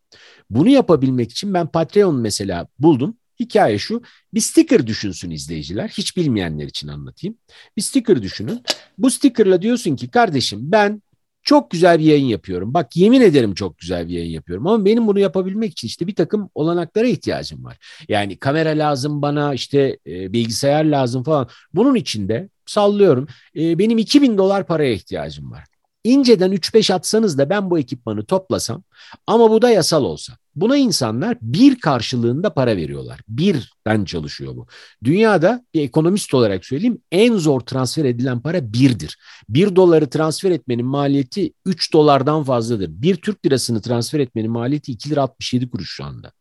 Bunu 0.50 0.68
yapabilmek 0.68 1.30
için 1.30 1.54
ben 1.54 1.66
Patreon 1.66 2.16
mesela 2.20 2.66
buldum. 2.78 3.16
Hikaye 3.40 3.78
şu, 3.78 4.02
bir 4.34 4.40
sticker 4.40 4.86
düşünsün 4.86 5.30
izleyiciler. 5.30 5.88
Hiç 5.88 6.16
bilmeyenler 6.16 6.64
için 6.66 6.88
anlatayım. 6.88 7.36
Bir 7.76 7.82
sticker 7.82 8.22
düşünün. 8.22 8.62
Bu 8.98 9.10
stickerla 9.10 9.62
diyorsun 9.62 9.96
ki 9.96 10.08
kardeşim 10.10 10.58
ben 10.62 11.02
Çok 11.46 11.70
güzel 11.70 11.98
bir 11.98 12.04
yayın 12.04 12.26
yapıyorum. 12.26 12.74
Bak 12.74 12.96
yemin 12.96 13.20
ederim 13.20 13.54
çok 13.54 13.78
güzel 13.78 14.08
bir 14.08 14.12
yayın 14.14 14.30
yapıyorum. 14.30 14.66
Ama 14.66 14.84
benim 14.84 15.06
bunu 15.06 15.18
yapabilmek 15.18 15.72
için 15.72 15.88
işte 15.88 16.06
bir 16.06 16.14
takım 16.14 16.50
olanaklara 16.54 17.06
ihtiyacım 17.06 17.64
var. 17.64 17.78
Yani 18.08 18.36
kamera 18.38 18.70
lazım 18.70 19.22
bana 19.22 19.54
işte 19.54 19.98
e, 20.06 20.32
bilgisayar 20.32 20.84
lazım 20.84 21.24
falan. 21.24 21.48
Bunun 21.74 21.94
içinde 21.94 22.48
sallıyorum 22.66 23.26
e, 23.56 23.78
benim 23.78 23.98
2000 23.98 24.38
dolar 24.38 24.66
paraya 24.66 24.92
ihtiyacım 24.92 25.50
var. 25.50 25.64
İnceden 26.06 26.52
3-5 26.52 26.94
atsanız 26.94 27.38
da 27.38 27.50
ben 27.50 27.70
bu 27.70 27.78
ekipmanı 27.78 28.24
toplasam 28.24 28.82
ama 29.26 29.50
bu 29.50 29.62
da 29.62 29.70
yasal 29.70 30.04
olsa. 30.04 30.32
Buna 30.54 30.76
insanlar 30.76 31.38
bir 31.42 31.80
karşılığında 31.80 32.54
para 32.54 32.76
veriyorlar. 32.76 33.20
Birden 33.28 34.04
çalışıyor 34.04 34.56
bu. 34.56 34.66
Dünyada 35.04 35.64
bir 35.74 35.80
ekonomist 35.80 36.34
olarak 36.34 36.66
söyleyeyim 36.66 36.98
en 37.12 37.36
zor 37.36 37.60
transfer 37.60 38.04
edilen 38.04 38.40
para 38.40 38.72
birdir. 38.72 39.18
Bir 39.48 39.76
doları 39.76 40.10
transfer 40.10 40.50
etmenin 40.50 40.86
maliyeti 40.86 41.52
3 41.64 41.92
dolardan 41.92 42.44
fazladır. 42.44 42.90
Bir 42.90 43.16
Türk 43.16 43.46
lirasını 43.46 43.82
transfer 43.82 44.20
etmenin 44.20 44.50
maliyeti 44.50 44.92
2 44.92 45.10
lira 45.10 45.22
67 45.22 45.70
kuruş 45.70 45.90
şu 45.90 46.04
anda. 46.04 46.32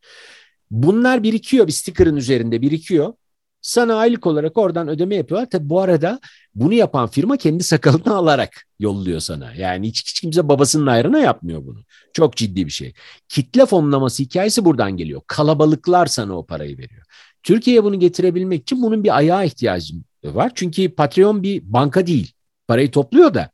Bunlar 0.72 1.24
birikiyor 1.24 1.68
bir 1.68 1.72
sticker'ın 1.72 2.16
üzerinde 2.16 2.62
birikiyor. 2.62 3.14
Sana 3.66 3.96
aylık 3.96 4.28
olarak 4.28 4.58
oradan 4.58 4.88
ödeme 4.88 5.16
yapıyorlar. 5.16 5.50
Tabi 5.50 5.70
bu 5.70 5.82
arada 5.82 6.20
bunu 6.56 6.74
yapan 6.74 7.08
firma 7.08 7.38
kendi 7.38 7.64
sakalını 7.64 8.16
alarak 8.16 8.66
yolluyor 8.80 9.20
sana. 9.20 9.54
Yani 9.54 9.88
hiç, 9.88 10.02
hiç 10.02 10.22
kimse 10.22 10.50
babasının 10.50 10.88
ayrına 10.88 11.20
yapmıyor 11.20 11.66
bunu. 11.66 11.84
Çok 12.14 12.36
ciddi 12.36 12.66
bir 12.66 12.72
şey. 12.72 12.94
Kitle 13.30 13.66
fonlaması 13.66 14.24
hikayesi 14.24 14.66
buradan 14.66 14.98
geliyor. 14.98 15.22
Kalabalıklar 15.28 16.06
sana 16.06 16.38
o 16.38 16.46
parayı 16.46 16.78
veriyor. 16.78 17.04
Türkiye'ye 17.44 17.84
bunu 17.84 18.00
getirebilmek 18.00 18.62
için 18.62 18.82
bunun 18.82 19.04
bir 19.04 19.18
ayağa 19.18 19.44
ihtiyacım 19.44 20.04
var. 20.24 20.52
Çünkü 20.56 20.96
Patreon 20.96 21.44
bir 21.44 21.62
banka 21.74 22.08
değil. 22.08 22.34
Parayı 22.68 22.92
topluyor 22.92 23.34
da 23.34 23.50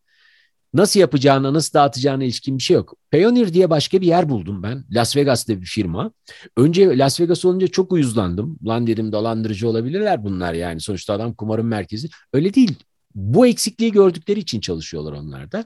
nasıl 0.74 1.00
yapacağına, 1.00 1.54
nasıl 1.54 1.74
dağıtacağına 1.74 2.24
ilişkin 2.24 2.58
bir 2.58 2.64
şey 2.64 2.76
yok. 2.76 2.96
Payoneer 3.12 3.54
diye 3.54 3.70
başka 3.70 4.02
bir 4.02 4.08
yer 4.08 4.30
buldum 4.30 4.64
ben. 4.64 4.86
Las 4.92 5.18
Vegas'ta 5.18 5.62
bir 5.62 5.66
firma. 5.66 6.12
Önce 6.58 6.98
Las 6.98 7.20
Vegas 7.20 7.46
olunca 7.46 7.68
çok 7.68 7.92
uyuzlandım. 7.92 8.60
Lan 8.66 8.88
dedim 8.88 9.12
dolandırıcı 9.12 9.70
olabilirler 9.70 10.24
bunlar 10.24 10.54
yani. 10.54 10.82
Sonuçta 10.82 11.14
adam 11.14 11.34
kumarın 11.34 11.66
merkezi. 11.66 12.10
Öyle 12.34 12.54
değil. 12.54 12.76
Bu 13.16 13.48
eksikliği 13.48 13.92
gördükleri 13.92 14.40
için 14.40 14.60
çalışıyorlar 14.60 15.12
onlar 15.12 15.52
da. 15.52 15.66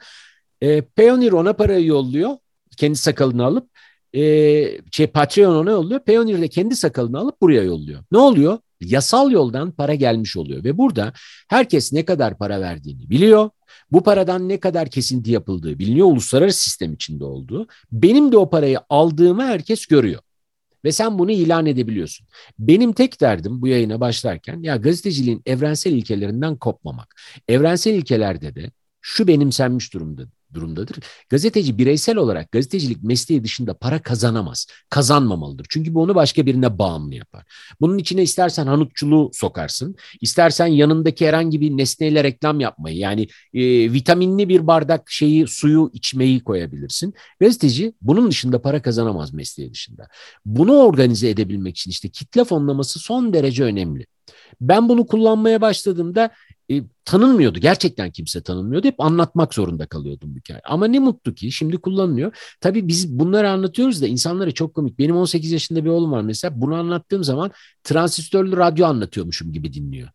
E, 0.62 0.82
Payoneer 0.82 1.32
ona 1.32 1.54
parayı 1.54 1.86
yolluyor. 1.86 2.32
Kendi 2.78 2.98
sakalını 2.98 3.46
alıp 3.46 3.70
e, 4.16 4.22
şey, 4.92 5.08
Patreon 5.08 5.56
ona 5.56 5.72
yolluyor. 5.72 6.00
Payoneer 6.00 6.42
de 6.42 6.48
kendi 6.48 6.76
sakalını 6.76 7.20
alıp 7.20 7.42
buraya 7.42 7.64
yolluyor. 7.64 8.04
Ne 8.12 8.18
oluyor? 8.18 8.58
Yasal 8.82 9.32
yoldan 9.32 9.72
para 9.72 9.96
gelmiş 9.96 10.38
oluyor 10.38 10.64
ve 10.64 10.78
burada 10.78 11.14
herkes 11.48 11.94
ne 11.94 12.06
kadar 12.06 12.38
para 12.38 12.62
verdiğini 12.62 13.10
biliyor. 13.10 13.50
Bu 13.92 14.04
paradan 14.04 14.50
ne 14.50 14.60
kadar 14.60 14.90
kesinti 14.90 15.32
yapıldığı 15.32 15.80
biliniyor 15.80 16.08
uluslararası 16.08 16.64
sistem 16.64 16.94
içinde 16.94 17.26
olduğu. 17.26 17.68
Benim 17.92 18.32
de 18.32 18.38
o 18.38 18.50
parayı 18.50 18.80
aldığımı 18.90 19.44
herkes 19.44 19.86
görüyor. 19.86 20.22
Ve 20.86 20.92
sen 20.92 21.20
bunu 21.20 21.32
ilan 21.32 21.66
edebiliyorsun. 21.66 22.28
Benim 22.60 22.94
tek 22.94 23.22
derdim 23.22 23.62
bu 23.62 23.68
yayına 23.68 24.00
başlarken 24.00 24.62
ya 24.62 24.76
gazeteciliğin 24.76 25.42
evrensel 25.46 25.92
ilkelerinden 25.92 26.56
kopmamak. 26.56 27.16
Evrensel 27.48 27.94
ilkelerde 27.94 28.56
de 28.56 28.72
şu 29.02 29.28
benimsenmiş 29.28 29.94
durumda 29.94 30.24
durumdadır. 30.56 30.98
Gazeteci 31.30 31.78
bireysel 31.78 32.18
olarak 32.18 32.52
gazetecilik 32.52 33.04
mesleği 33.04 33.44
dışında 33.44 33.74
para 33.74 34.02
kazanamaz. 34.02 34.68
Kazanmamalıdır. 34.90 35.66
Çünkü 35.70 35.94
bu 35.94 36.02
onu 36.02 36.16
başka 36.16 36.46
birine 36.46 36.80
bağımlı 36.80 37.16
yapar. 37.16 37.44
Bunun 37.82 37.98
içine 37.98 38.24
istersen 38.24 38.68
hanutçuluğu 38.68 39.32
sokarsın. 39.34 39.96
istersen 40.22 40.68
yanındaki 40.68 41.28
herhangi 41.28 41.62
bir 41.62 41.72
nesneyle 41.72 42.24
reklam 42.24 42.60
yapmayı 42.60 42.98
yani 42.98 43.28
e, 43.54 43.94
vitaminli 43.94 44.50
bir 44.50 44.68
bardak 44.68 45.12
şeyi 45.12 45.48
suyu 45.48 45.90
içmeyi 45.94 46.44
koyabilirsin. 46.44 47.14
Gazeteci 47.40 47.94
bunun 48.02 48.32
dışında 48.32 48.62
para 48.62 48.82
kazanamaz 48.82 49.34
mesleği 49.34 49.72
dışında. 49.74 50.08
Bunu 50.46 50.74
organize 50.74 51.30
edebilmek 51.30 51.78
için 51.78 51.92
işte 51.92 52.10
kitle 52.10 52.44
fonlaması 52.44 53.00
son 53.00 53.34
derece 53.34 53.64
önemli. 53.64 54.06
Ben 54.62 54.90
bunu 54.90 55.06
kullanmaya 55.06 55.62
başladığımda 55.62 56.30
e, 56.72 56.84
tanınmıyordu. 57.06 57.60
Gerçekten 57.60 58.12
kimse 58.12 58.44
tanınmıyordu. 58.44 58.88
Hep 58.88 59.00
anlatmak 59.00 59.54
zorunda 59.54 59.86
kalıyordum 59.86 60.36
bu 60.36 60.40
hikaye. 60.40 60.62
Ama 60.66 60.88
ne 60.88 61.00
mutlu 61.00 61.34
ki 61.34 61.52
şimdi 61.52 61.78
kullanılıyor. 61.78 62.38
Tabii 62.62 62.88
biz 62.88 63.20
bunları 63.20 63.50
anlatıyoruz 63.50 64.02
da 64.02 64.08
insanlara 64.08 64.52
çok 64.52 64.74
komik. 64.74 65.00
Benim 65.00 65.16
18 65.16 65.52
yaşında 65.52 65.86
bir 65.86 65.90
oğlum 65.90 66.12
var 66.12 66.22
mesela. 66.22 66.62
Bunu 66.62 66.76
anlattığım 66.76 67.24
zaman 67.24 67.52
transistörlü 67.84 68.58
radyo 68.58 68.86
anlatıyormuşum 68.86 69.54
gibi 69.54 69.74
dinliyor. 69.74 70.10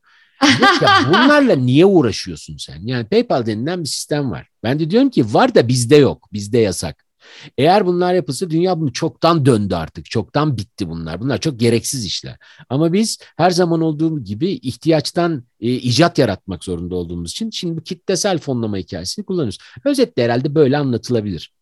ya 0.83 0.89
bunlarla 1.09 1.57
niye 1.57 1.87
uğraşıyorsun 1.87 2.57
sen? 2.57 2.81
Yani 2.83 3.07
PayPal 3.07 3.47
denilen 3.47 3.81
bir 3.81 3.89
sistem 3.89 4.31
var. 4.31 4.49
Ben 4.63 4.79
de 4.79 4.91
diyorum 4.91 5.11
ki 5.11 5.35
var 5.35 5.55
da 5.55 5.69
bizde 5.69 5.97
yok. 5.97 6.29
Bizde 6.33 6.59
yasak. 6.59 7.10
Eğer 7.59 7.87
bunlar 7.87 8.15
yapılsa 8.15 8.51
dünya 8.51 8.81
bunu 8.81 8.93
çoktan 8.93 9.47
döndü 9.47 9.75
artık. 9.75 10.05
Çoktan 10.11 10.57
bitti 10.57 10.89
bunlar. 10.89 11.21
Bunlar 11.21 11.39
çok 11.39 11.61
gereksiz 11.61 12.05
işler. 12.05 12.37
Ama 12.69 12.93
biz 12.93 13.19
her 13.37 13.51
zaman 13.51 13.81
olduğu 13.81 14.25
gibi 14.25 14.51
ihtiyaçtan 14.51 15.45
e, 15.61 15.73
icat 15.73 16.19
yaratmak 16.19 16.65
zorunda 16.65 16.95
olduğumuz 16.95 17.31
için 17.31 17.51
şimdi 17.51 17.77
bu 17.77 17.83
kitlesel 17.83 18.39
fonlama 18.39 18.77
hikayesini 18.77 19.25
kullanıyoruz. 19.25 19.59
Özetle 19.85 20.25
herhalde 20.25 20.55
böyle 20.55 20.79
anlatılabilir. 20.79 21.53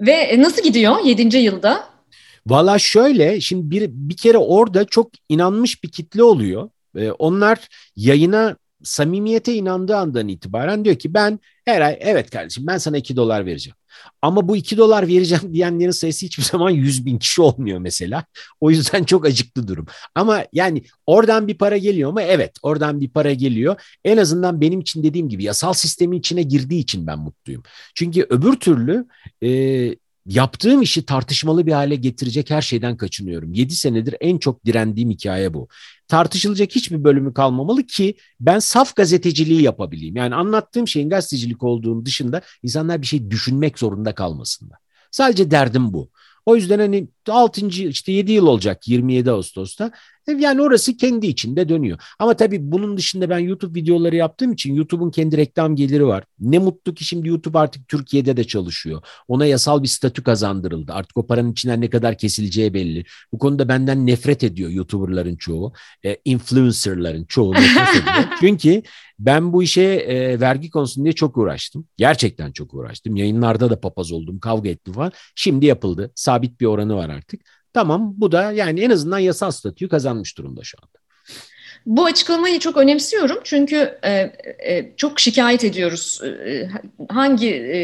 Ve 0.00 0.42
nasıl 0.42 0.62
gidiyor 0.62 0.96
7. 1.04 1.36
yılda? 1.36 1.88
Valla 2.46 2.78
şöyle 2.78 3.40
şimdi 3.40 3.70
bir, 3.70 3.88
bir 3.90 4.16
kere 4.16 4.38
orada 4.38 4.84
çok 4.84 5.10
inanmış 5.28 5.84
bir 5.84 5.88
kitle 5.90 6.22
oluyor. 6.22 6.70
Ee, 6.96 7.10
onlar 7.10 7.68
yayına 7.96 8.56
samimiyete 8.82 9.54
inandığı 9.54 9.96
andan 9.96 10.28
itibaren 10.28 10.84
diyor 10.84 10.96
ki 10.96 11.14
ben 11.14 11.40
her 11.64 11.80
ay 11.80 11.98
evet 12.00 12.30
kardeşim 12.30 12.66
ben 12.66 12.78
sana 12.78 12.96
2 12.96 13.16
dolar 13.16 13.46
vereceğim. 13.46 13.76
Ama 14.22 14.48
bu 14.48 14.56
2 14.56 14.76
dolar 14.76 15.08
vereceğim 15.08 15.44
diyenlerin 15.54 15.90
sayısı 15.90 16.26
hiçbir 16.26 16.42
zaman 16.42 16.70
100 16.70 17.06
bin 17.06 17.18
kişi 17.18 17.42
olmuyor 17.42 17.78
mesela. 17.78 18.24
O 18.60 18.70
yüzden 18.70 19.04
çok 19.04 19.26
acıklı 19.26 19.68
durum. 19.68 19.86
Ama 20.14 20.44
yani 20.52 20.82
oradan 21.06 21.48
bir 21.48 21.58
para 21.58 21.76
geliyor 21.76 22.12
mu? 22.12 22.20
Evet 22.20 22.56
oradan 22.62 23.00
bir 23.00 23.08
para 23.08 23.32
geliyor. 23.32 23.82
En 24.04 24.16
azından 24.16 24.60
benim 24.60 24.80
için 24.80 25.02
dediğim 25.02 25.28
gibi 25.28 25.44
yasal 25.44 25.72
sistemin 25.72 26.18
içine 26.18 26.42
girdiği 26.42 26.80
için 26.80 27.06
ben 27.06 27.18
mutluyum. 27.18 27.62
Çünkü 27.94 28.26
öbür 28.30 28.56
türlü 28.56 29.06
e, 29.42 29.48
yaptığım 30.26 30.82
işi 30.82 31.06
tartışmalı 31.06 31.66
bir 31.66 31.72
hale 31.72 31.96
getirecek 31.96 32.50
her 32.50 32.62
şeyden 32.62 32.96
kaçınıyorum. 32.96 33.52
7 33.52 33.76
senedir 33.76 34.14
en 34.20 34.38
çok 34.38 34.64
direndiğim 34.64 35.10
hikaye 35.10 35.54
bu. 35.54 35.68
Tartışılacak 36.08 36.70
hiçbir 36.74 37.04
bölümü 37.04 37.34
kalmamalı 37.34 37.82
ki 37.82 38.14
ben 38.40 38.58
saf 38.58 38.96
gazeteciliği 38.96 39.62
yapabileyim. 39.62 40.16
Yani 40.16 40.34
anlattığım 40.34 40.88
şeyin 40.88 41.10
gazetecilik 41.10 41.62
olduğunu 41.62 42.04
dışında 42.06 42.42
insanlar 42.62 43.02
bir 43.02 43.06
şey 43.06 43.30
düşünmek 43.30 43.78
zorunda 43.78 44.14
kalmasınlar. 44.14 44.78
Sadece 45.10 45.50
derdim 45.50 45.92
bu. 45.92 46.10
O 46.46 46.56
yüzden 46.56 46.78
hani 46.78 47.08
6. 47.28 47.66
işte 47.66 48.12
7 48.12 48.32
yıl 48.32 48.46
olacak 48.46 48.88
27 48.88 49.30
Ağustos'ta. 49.30 49.92
Yani 50.28 50.62
orası 50.62 50.96
kendi 50.96 51.26
içinde 51.26 51.68
dönüyor. 51.68 51.98
Ama 52.18 52.36
tabii 52.36 52.72
bunun 52.72 52.96
dışında 52.96 53.30
ben 53.30 53.38
YouTube 53.38 53.80
videoları 53.80 54.16
yaptığım 54.16 54.52
için 54.52 54.74
YouTube'un 54.74 55.10
kendi 55.10 55.36
reklam 55.36 55.76
geliri 55.76 56.06
var. 56.06 56.24
Ne 56.40 56.58
mutlu 56.58 56.94
ki 56.94 57.04
şimdi 57.04 57.28
YouTube 57.28 57.58
artık 57.58 57.88
Türkiye'de 57.88 58.36
de 58.36 58.44
çalışıyor. 58.44 59.02
Ona 59.28 59.46
yasal 59.46 59.82
bir 59.82 59.88
statü 59.88 60.22
kazandırıldı. 60.22 60.92
Artık 60.92 61.16
o 61.16 61.26
paranın 61.26 61.52
içinden 61.52 61.80
ne 61.80 61.90
kadar 61.90 62.18
kesileceği 62.18 62.74
belli. 62.74 63.04
Bu 63.32 63.38
konuda 63.38 63.68
benden 63.68 64.06
nefret 64.06 64.44
ediyor 64.44 64.70
YouTuber'ların 64.70 65.36
çoğu. 65.36 65.72
E, 66.04 66.16
influencer'ların 66.24 67.24
çoğu 67.24 67.54
nefret 67.54 67.88
ediyor. 68.02 68.24
Çünkü 68.40 68.82
ben 69.18 69.52
bu 69.52 69.62
işe 69.62 69.82
e, 69.82 70.40
vergi 70.40 70.70
konusunda 70.70 71.12
çok 71.12 71.36
uğraştım. 71.36 71.86
Gerçekten 71.96 72.52
çok 72.52 72.74
uğraştım. 72.74 73.16
Yayınlarda 73.16 73.70
da 73.70 73.80
papaz 73.80 74.12
oldum, 74.12 74.38
kavga 74.38 74.68
ettim 74.68 74.94
falan. 74.94 75.12
Şimdi 75.34 75.66
yapıldı. 75.66 76.12
Sabit 76.14 76.60
bir 76.60 76.66
oranı 76.66 76.96
var 76.96 77.08
artık. 77.08 77.55
Tamam 77.76 78.14
bu 78.16 78.32
da 78.32 78.52
yani 78.52 78.80
en 78.80 78.90
azından 78.90 79.18
yasal 79.18 79.50
statüyü 79.50 79.88
kazanmış 79.88 80.38
durumda 80.38 80.62
şu 80.64 80.78
anda. 80.82 80.98
Bu 81.86 82.04
açıklamayı 82.04 82.58
çok 82.58 82.76
önemsiyorum 82.76 83.38
çünkü 83.44 83.98
e, 84.02 84.10
e, 84.10 84.92
çok 84.96 85.20
şikayet 85.20 85.64
ediyoruz. 85.64 86.20
E, 86.24 86.70
hangi 87.08 87.50
e, 87.54 87.80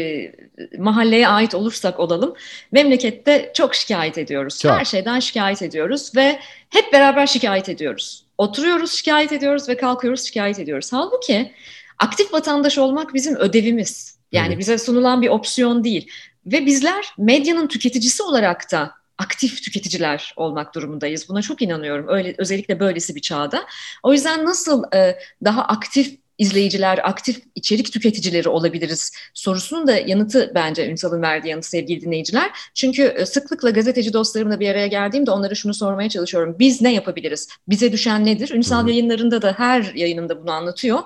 mahalleye 0.77 1.27
ait 1.27 1.55
olursak 1.55 1.99
olalım 1.99 2.33
memlekette 2.71 3.51
çok 3.55 3.75
şikayet 3.75 4.17
ediyoruz. 4.17 4.59
Çok. 4.59 4.71
Her 4.71 4.85
şeyden 4.85 5.19
şikayet 5.19 5.61
ediyoruz 5.61 6.11
ve 6.15 6.39
hep 6.69 6.93
beraber 6.93 7.27
şikayet 7.27 7.69
ediyoruz. 7.69 8.25
Oturuyoruz 8.37 8.91
şikayet 8.91 9.31
ediyoruz 9.31 9.69
ve 9.69 9.77
kalkıyoruz 9.77 10.21
şikayet 10.23 10.59
ediyoruz. 10.59 10.93
Halbuki 10.93 11.51
aktif 11.99 12.33
vatandaş 12.33 12.77
olmak 12.77 13.13
bizim 13.13 13.35
ödevimiz. 13.35 14.17
Yani 14.31 14.47
evet. 14.47 14.59
bize 14.59 14.77
sunulan 14.77 15.21
bir 15.21 15.29
opsiyon 15.29 15.83
değil. 15.83 16.07
Ve 16.45 16.65
bizler 16.65 17.13
medyanın 17.17 17.67
tüketicisi 17.67 18.23
olarak 18.23 18.71
da 18.71 19.02
aktif 19.17 19.63
tüketiciler 19.63 20.33
olmak 20.35 20.75
durumundayız. 20.75 21.29
Buna 21.29 21.41
çok 21.41 21.61
inanıyorum. 21.61 22.05
Öyle 22.09 22.35
özellikle 22.37 22.79
böylesi 22.79 23.15
bir 23.15 23.21
çağda. 23.21 23.65
O 24.03 24.13
yüzden 24.13 24.45
nasıl 24.45 24.83
e, 24.95 25.19
daha 25.43 25.61
aktif 25.65 26.17
izleyiciler, 26.37 26.99
aktif 27.03 27.41
içerik 27.55 27.93
tüketicileri 27.93 28.49
olabiliriz 28.49 29.11
sorusunun 29.33 29.87
da 29.87 29.97
yanıtı 29.97 30.51
bence 30.55 30.89
Ünsal'ın 30.89 31.21
verdiği 31.21 31.49
yanıtı 31.49 31.69
sevgili 31.69 32.01
dinleyiciler. 32.01 32.51
Çünkü 32.73 33.03
e, 33.03 33.25
sıklıkla 33.25 33.69
gazeteci 33.69 34.13
dostlarımla 34.13 34.59
bir 34.59 34.69
araya 34.69 34.87
geldiğimde 34.87 35.31
onlara 35.31 35.55
şunu 35.55 35.73
sormaya 35.73 36.09
çalışıyorum. 36.09 36.55
Biz 36.59 36.81
ne 36.81 36.93
yapabiliriz? 36.93 37.49
Bize 37.67 37.91
düşen 37.91 38.25
nedir? 38.25 38.49
Ünsal 38.49 38.87
yayınlarında 38.87 39.41
da 39.41 39.53
her 39.57 39.93
yayınında 39.95 40.43
bunu 40.43 40.51
anlatıyor. 40.51 40.99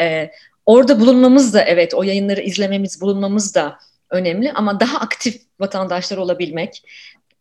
Ee, 0.00 0.30
orada 0.66 1.00
bulunmamız 1.00 1.54
da 1.54 1.62
evet 1.62 1.94
o 1.94 2.02
yayınları 2.02 2.40
izlememiz, 2.40 3.00
bulunmamız 3.00 3.54
da 3.54 3.78
önemli 4.10 4.52
ama 4.52 4.80
daha 4.80 4.98
aktif 4.98 5.42
vatandaşlar 5.60 6.16
olabilmek, 6.16 6.82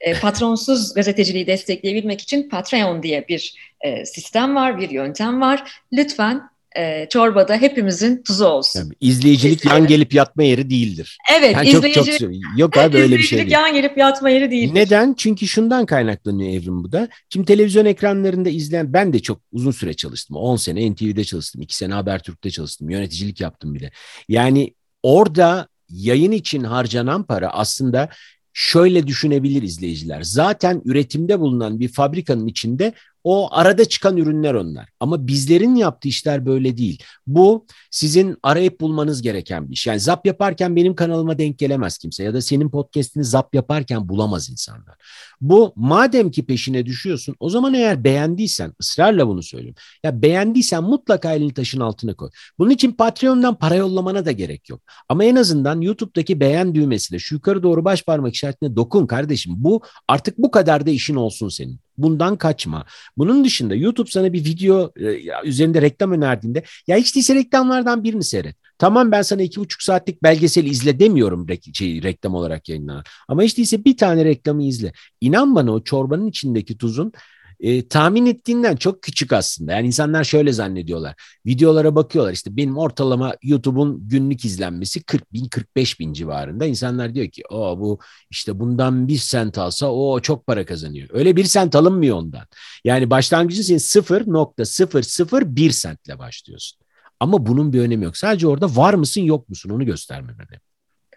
e, 0.04 0.20
patronsuz 0.20 0.94
gazeteciliği 0.94 1.48
destekleyebilmek 1.48 2.22
için 2.22 2.50
Patreon 2.50 3.04
diye 3.04 3.28
bir 3.28 3.56
e, 3.82 4.06
sistem 4.06 4.56
var, 4.56 4.82
bir 4.82 4.90
yöntem 4.90 5.42
var. 5.42 5.82
Lütfen 5.94 6.42
e, 6.78 7.08
çorbada 7.10 7.58
hepimizin 7.58 8.24
tuzu 8.24 8.46
olsun. 8.46 8.80
Yani 8.80 8.94
izleyicilik 9.02 9.58
Kesinlikle. 9.58 9.80
yan 9.80 9.88
gelip 9.88 10.14
yatma 10.14 10.44
yeri 10.44 10.70
değildir. 10.70 11.18
Evet, 11.38 11.56
yani 11.56 11.70
izleyicilik, 11.70 12.20
çok, 12.20 12.20
çok, 12.20 12.60
yok 12.60 12.78
abi 12.78 12.98
öyle 13.02 13.18
bir 13.18 13.24
şey 13.24 13.40
değil. 13.40 13.52
yan 13.52 13.74
gelip 13.74 13.98
yatma 13.98 14.30
yeri 14.30 14.52
değildir. 14.52 14.76
Neden? 14.76 15.14
Çünkü 15.14 15.48
şundan 15.48 15.86
kaynaklanıyor 15.86 16.62
evrim 16.62 16.84
bu 16.84 16.92
da. 16.92 17.08
Şimdi 17.30 17.46
televizyon 17.46 17.86
ekranlarında 17.86 18.50
izleyen 18.50 18.94
ben 18.94 19.14
de 19.14 19.20
çok 19.20 19.42
uzun 19.52 19.72
süre 19.72 19.94
çalıştım. 19.94 20.38
10 20.38 20.56
sene 20.56 20.92
NTV'de 20.92 21.24
çalıştım, 21.24 21.62
2 21.62 21.76
sene 21.76 21.94
Habertürk'te 21.94 22.52
çalıştım, 22.52 22.90
yöneticilik 22.90 23.42
yaptım 23.42 23.76
bile. 23.76 23.92
Yani 24.30 24.74
orada 25.04 25.68
yayın 25.90 26.32
için 26.32 26.64
harcanan 26.64 27.24
para 27.24 27.50
aslında 27.50 28.10
şöyle 28.54 29.08
düşünebilir 29.08 29.62
izleyiciler. 29.62 30.22
Zaten 30.22 30.82
üretimde 30.86 31.40
bulunan 31.40 31.80
bir 31.80 31.88
fabrikanın 31.88 32.48
içinde 32.48 32.94
o 33.24 33.48
arada 33.52 33.86
çıkan 33.86 34.18
ürünler 34.18 34.54
onlar. 34.54 34.90
Ama 35.00 35.28
bizlerin 35.28 35.76
yaptığı 35.76 36.08
işler 36.08 36.46
böyle 36.46 36.78
değil. 36.78 37.04
Bu 37.28 37.66
sizin 37.92 38.38
arayıp 38.44 38.82
bulmanız 38.82 39.22
gereken 39.22 39.70
bir 39.70 39.74
iş. 39.74 39.88
Yani 39.88 40.00
zap 40.00 40.26
yaparken 40.26 40.76
benim 40.76 40.96
kanalıma 40.96 41.38
denk 41.38 41.60
gelemez 41.60 41.98
kimse 41.98 42.24
ya 42.24 42.34
da 42.34 42.42
senin 42.42 42.70
podcast'ini 42.70 43.24
zap 43.24 43.56
yaparken 43.56 44.10
bulamaz 44.10 44.50
insanlar. 44.50 44.96
Bu 45.42 45.74
madem 45.76 46.32
ki 46.32 46.46
peşine 46.46 46.86
düşüyorsun 46.86 47.36
o 47.40 47.50
zaman 47.50 47.74
eğer 47.74 48.04
beğendiysen 48.04 48.74
ısrarla 48.82 49.28
bunu 49.28 49.44
söylüyorum. 49.44 49.82
Ya 50.04 50.22
beğendiysen 50.22 50.84
mutlaka 50.84 51.34
elini 51.34 51.54
taşın 51.54 51.80
altına 51.80 52.14
koy. 52.14 52.30
Bunun 52.60 52.70
için 52.70 52.92
Patreon'dan 52.92 53.56
para 53.56 53.76
yollamana 53.76 54.26
da 54.26 54.32
gerek 54.32 54.70
yok. 54.70 54.82
Ama 55.10 55.24
en 55.24 55.36
azından 55.36 55.82
YouTube'daki 55.82 56.40
beğen 56.40 56.76
düğmesiyle 56.76 57.20
şu 57.20 57.36
yukarı 57.36 57.64
doğru 57.64 57.86
baş 57.86 58.04
parmak 58.04 58.34
işaretine 58.34 58.76
dokun 58.76 59.08
kardeşim. 59.08 59.54
Bu 59.58 59.82
artık 60.08 60.38
bu 60.38 60.52
kadar 60.52 60.86
da 60.86 60.90
işin 60.90 61.16
olsun 61.16 61.50
senin. 61.50 61.80
Bundan 61.98 62.38
kaçma. 62.38 62.86
Bunun 63.18 63.46
dışında 63.46 63.76
YouTube 63.76 64.10
sana 64.10 64.34
bir 64.34 64.46
video 64.46 64.92
e, 64.96 65.20
üzerinde 65.48 65.82
reklam 65.82 66.12
önerdiğinde 66.12 66.64
ya 66.88 66.98
hiç 66.98 67.16
değilse 67.16 67.36
reklamlardan 67.36 68.04
birini 68.04 68.24
seyret. 68.24 68.56
Tamam 68.78 69.12
ben 69.12 69.22
sana 69.22 69.42
iki 69.42 69.60
buçuk 69.60 69.82
saatlik 69.82 70.24
belgesel 70.24 70.66
izle 70.66 71.00
demiyorum 71.00 71.46
re- 71.48 71.78
şey, 71.78 72.04
reklam 72.04 72.36
olarak 72.36 72.70
yayınlanan. 72.70 73.04
Ama 73.28 73.44
hiç 73.44 73.58
değilse 73.58 73.86
bir 73.86 73.98
tane 73.98 74.26
reklamı 74.26 74.64
izle. 74.64 74.94
İnan 75.22 75.56
bana 75.56 75.72
o 75.72 75.84
çorbanın 75.84 76.28
içindeki 76.28 76.78
tuzun 76.78 77.12
e, 77.60 77.88
tahmin 77.88 78.26
ettiğinden 78.26 78.76
çok 78.76 79.02
küçük 79.04 79.34
aslında. 79.34 79.72
Yani 79.72 79.88
insanlar 79.88 80.24
şöyle 80.24 80.54
zannediyorlar. 80.54 81.16
Videolara 81.46 81.96
bakıyorlar 81.96 82.34
işte 82.34 82.58
benim 82.58 82.78
ortalama 82.78 83.36
YouTube'un 83.44 84.08
günlük 84.08 84.46
izlenmesi 84.46 85.04
40 85.04 85.34
bin 85.34 85.46
45 85.46 86.00
bin 86.00 86.14
civarında. 86.14 86.66
İnsanlar 86.66 87.16
diyor 87.16 87.28
ki 87.28 87.44
o 87.50 87.80
bu 87.80 88.00
işte 88.30 88.60
bundan 88.60 89.08
bir 89.08 89.18
sent 89.18 89.58
alsa 89.58 89.88
o 89.88 90.20
çok 90.20 90.48
para 90.48 90.66
kazanıyor. 90.66 91.10
Öyle 91.12 91.36
bir 91.36 91.44
sent 91.44 91.76
alınmıyor 91.76 92.18
ondan. 92.18 92.48
Yani 92.84 93.10
başlangıcı 93.10 93.64
senin 93.64 93.80
0.001 93.80 95.72
sentle 95.72 96.20
başlıyorsun. 96.20 96.80
Ama 97.20 97.46
bunun 97.46 97.74
bir 97.74 97.80
önemi 97.80 98.06
yok. 98.06 98.18
Sadece 98.18 98.48
orada 98.48 98.76
var 98.76 98.94
mısın 98.94 99.22
yok 99.22 99.50
musun 99.50 99.70
onu 99.70 99.86
göstermemeli. 99.86 100.60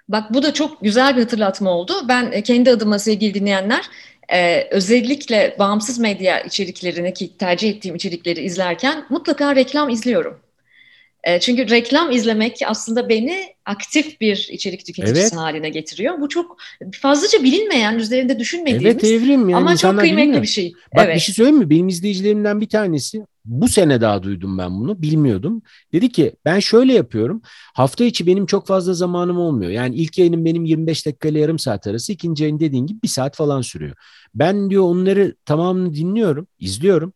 Bak 0.08 0.34
bu 0.34 0.42
da 0.42 0.54
çok 0.54 0.80
güzel 0.80 1.16
bir 1.16 1.22
hatırlatma 1.22 1.70
oldu. 1.70 1.92
Ben 2.08 2.32
e, 2.32 2.42
kendi 2.42 2.70
adıma 2.70 2.98
sevgili 2.98 3.34
dinleyenler 3.34 3.90
ee, 4.32 4.68
özellikle 4.70 5.56
bağımsız 5.58 5.98
medya 5.98 6.40
içeriklerini 6.40 7.14
ki 7.14 7.36
tercih 7.38 7.70
ettiğim 7.70 7.94
içerikleri 7.94 8.40
izlerken 8.40 9.06
mutlaka 9.10 9.56
reklam 9.56 9.88
izliyorum. 9.88 10.40
Ee, 11.26 11.40
çünkü 11.40 11.70
reklam 11.70 12.10
izlemek 12.10 12.58
aslında 12.66 13.08
beni 13.08 13.46
aktif 13.64 14.20
bir 14.20 14.48
içerik 14.52 14.86
tüketicisi 14.86 15.20
evet. 15.20 15.36
haline 15.36 15.68
getiriyor. 15.68 16.20
Bu 16.20 16.28
çok 16.28 16.56
fazlaca 17.00 17.42
bilinmeyen, 17.42 17.98
üzerinde 17.98 18.38
düşünmediğimiz 18.38 19.04
evet, 19.04 19.04
evrim 19.04 19.48
yani 19.48 19.56
ama 19.56 19.76
çok 19.76 19.98
kıymetli 19.98 20.22
bilmiyor. 20.22 20.42
bir 20.42 20.46
şey. 20.46 20.72
Bak 20.96 21.04
evet. 21.04 21.16
bir 21.16 21.20
şey 21.20 21.34
söyleyeyim 21.34 21.58
mi? 21.58 21.70
Benim 21.70 21.88
izleyicilerimden 21.88 22.60
bir 22.60 22.68
tanesi 22.68 23.26
bu 23.44 23.68
sene 23.68 24.00
daha 24.00 24.22
duydum 24.22 24.58
ben 24.58 24.80
bunu. 24.80 25.02
Bilmiyordum. 25.02 25.62
Dedi 25.92 26.12
ki 26.12 26.32
ben 26.44 26.58
şöyle 26.58 26.92
yapıyorum. 26.92 27.42
Hafta 27.74 28.04
içi 28.04 28.26
benim 28.26 28.46
çok 28.46 28.66
fazla 28.66 28.94
zamanım 28.94 29.38
olmuyor. 29.38 29.70
Yani 29.70 29.94
ilk 29.94 30.18
yayınım 30.18 30.44
benim 30.44 30.64
25 30.64 31.06
dakika 31.06 31.28
ile 31.28 31.40
yarım 31.40 31.58
saat 31.58 31.86
arası. 31.86 32.12
ikinci 32.12 32.42
yayın 32.42 32.60
dediğin 32.60 32.86
gibi 32.86 33.02
bir 33.02 33.08
saat 33.08 33.36
falan 33.36 33.60
sürüyor. 33.62 33.96
Ben 34.34 34.70
diyor 34.70 34.82
onları 34.82 35.34
tamamını 35.44 35.94
dinliyorum, 35.94 36.46
izliyorum. 36.58 37.12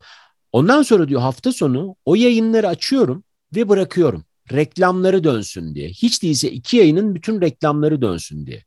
Ondan 0.53 0.83
sonra 0.83 1.09
diyor 1.09 1.21
hafta 1.21 1.53
sonu 1.53 1.97
o 2.05 2.15
yayınları 2.15 2.69
açıyorum 2.69 3.25
ve 3.57 3.69
bırakıyorum. 3.69 4.25
Reklamları 4.53 5.25
dönsün 5.25 5.75
diye. 5.75 5.89
Hiç 5.89 6.23
değilse 6.23 6.51
iki 6.51 6.77
yayının 6.77 7.15
bütün 7.15 7.41
reklamları 7.41 8.03
dönsün 8.03 8.47
diye. 8.47 8.65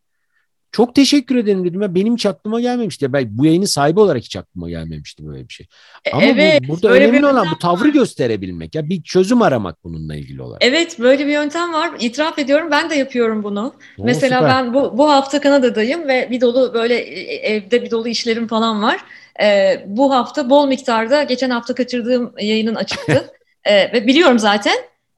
Çok 0.72 0.96
teşekkür 0.96 1.36
ederim 1.36 1.66
dedim. 1.66 1.82
Ya 1.82 1.96
benim 1.96 2.14
hiç 2.14 2.26
aklıma 2.26 2.62
gelmemişti. 2.62 3.14
Ben 3.14 3.38
bu 3.38 3.46
yayının 3.46 3.66
sahibi 3.66 4.00
olarak 4.00 4.24
hiç 4.24 4.36
aklıma 4.36 4.70
gelmemişti 4.70 5.28
böyle 5.28 5.48
bir 5.50 5.54
şey. 5.54 5.68
E, 6.06 6.12
Ama 6.12 6.24
evet, 6.24 6.62
bu, 6.64 6.68
burada 6.68 6.90
önemli 6.90 7.26
olan 7.26 7.48
bu 7.52 7.60
tavrı 7.60 7.88
var. 7.88 7.94
gösterebilmek. 7.94 8.76
Ya 8.76 8.90
bir 8.90 9.04
çözüm 9.04 9.42
aramak 9.42 9.84
bununla 9.84 10.16
ilgili 10.16 10.42
olarak. 10.42 10.64
Evet, 10.66 11.00
böyle 11.00 11.28
bir 11.28 11.32
yöntem 11.32 11.74
var. 11.74 11.92
İtiraf 12.00 12.40
ediyorum 12.40 12.68
ben 12.72 12.90
de 12.90 12.96
yapıyorum 12.96 13.44
bunu. 13.44 13.74
Oo, 13.98 14.04
Mesela 14.06 14.38
süper. 14.38 14.50
ben 14.56 14.74
bu 14.74 14.98
bu 14.98 15.10
hafta 15.10 15.42
Kanada'dayım 15.42 16.08
ve 16.08 16.28
bir 16.32 16.42
dolu 16.42 16.74
böyle 16.74 16.96
e, 16.96 17.36
evde 17.36 17.84
bir 17.84 17.92
dolu 17.92 18.08
işlerim 18.08 18.48
falan 18.48 18.84
var. 18.84 19.00
Ee, 19.42 19.84
bu 19.88 20.14
hafta 20.14 20.50
bol 20.50 20.68
miktarda 20.68 21.24
geçen 21.24 21.50
hafta 21.50 21.76
kaçırdığım 21.76 22.34
yayının 22.40 22.76
açıktı. 22.76 23.32
ee, 23.66 23.94
ve 23.94 24.08
biliyorum 24.08 24.40
zaten 24.40 24.76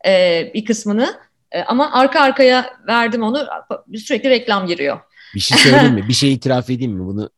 e, 0.07 0.51
bir 0.53 0.65
kısmını. 0.65 1.19
E, 1.51 1.61
ama 1.63 1.91
arka 1.93 2.21
arkaya 2.21 2.73
verdim 2.87 3.23
onu. 3.23 3.47
Sürekli 3.97 4.29
reklam 4.29 4.67
giriyor. 4.67 4.99
Bir 5.35 5.39
şey 5.39 5.57
söyleyeyim 5.57 5.93
mi? 5.93 6.05
Bir 6.07 6.13
şey 6.13 6.33
itiraf 6.33 6.69
edeyim 6.69 6.91
mi? 6.91 7.05
Bunu 7.05 7.29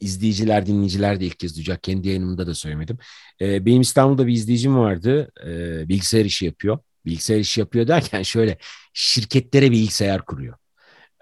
izleyiciler, 0.00 0.66
dinleyiciler 0.66 1.20
de 1.20 1.24
ilk 1.24 1.38
kez 1.38 1.56
duyacak. 1.56 1.82
Kendi 1.82 2.08
yayınımda 2.08 2.46
da 2.46 2.54
söylemedim. 2.54 2.98
Ee, 3.40 3.66
benim 3.66 3.80
İstanbul'da 3.80 4.26
bir 4.26 4.32
izleyicim 4.32 4.78
vardı. 4.78 5.32
Ee, 5.46 5.88
bilgisayar 5.88 6.24
işi 6.24 6.44
yapıyor. 6.44 6.78
Bilgisayar 7.06 7.38
işi 7.38 7.60
yapıyor 7.60 7.88
derken 7.88 8.22
şöyle 8.22 8.58
şirketlere 8.92 9.70
bilgisayar 9.70 10.24
kuruyor. 10.24 10.54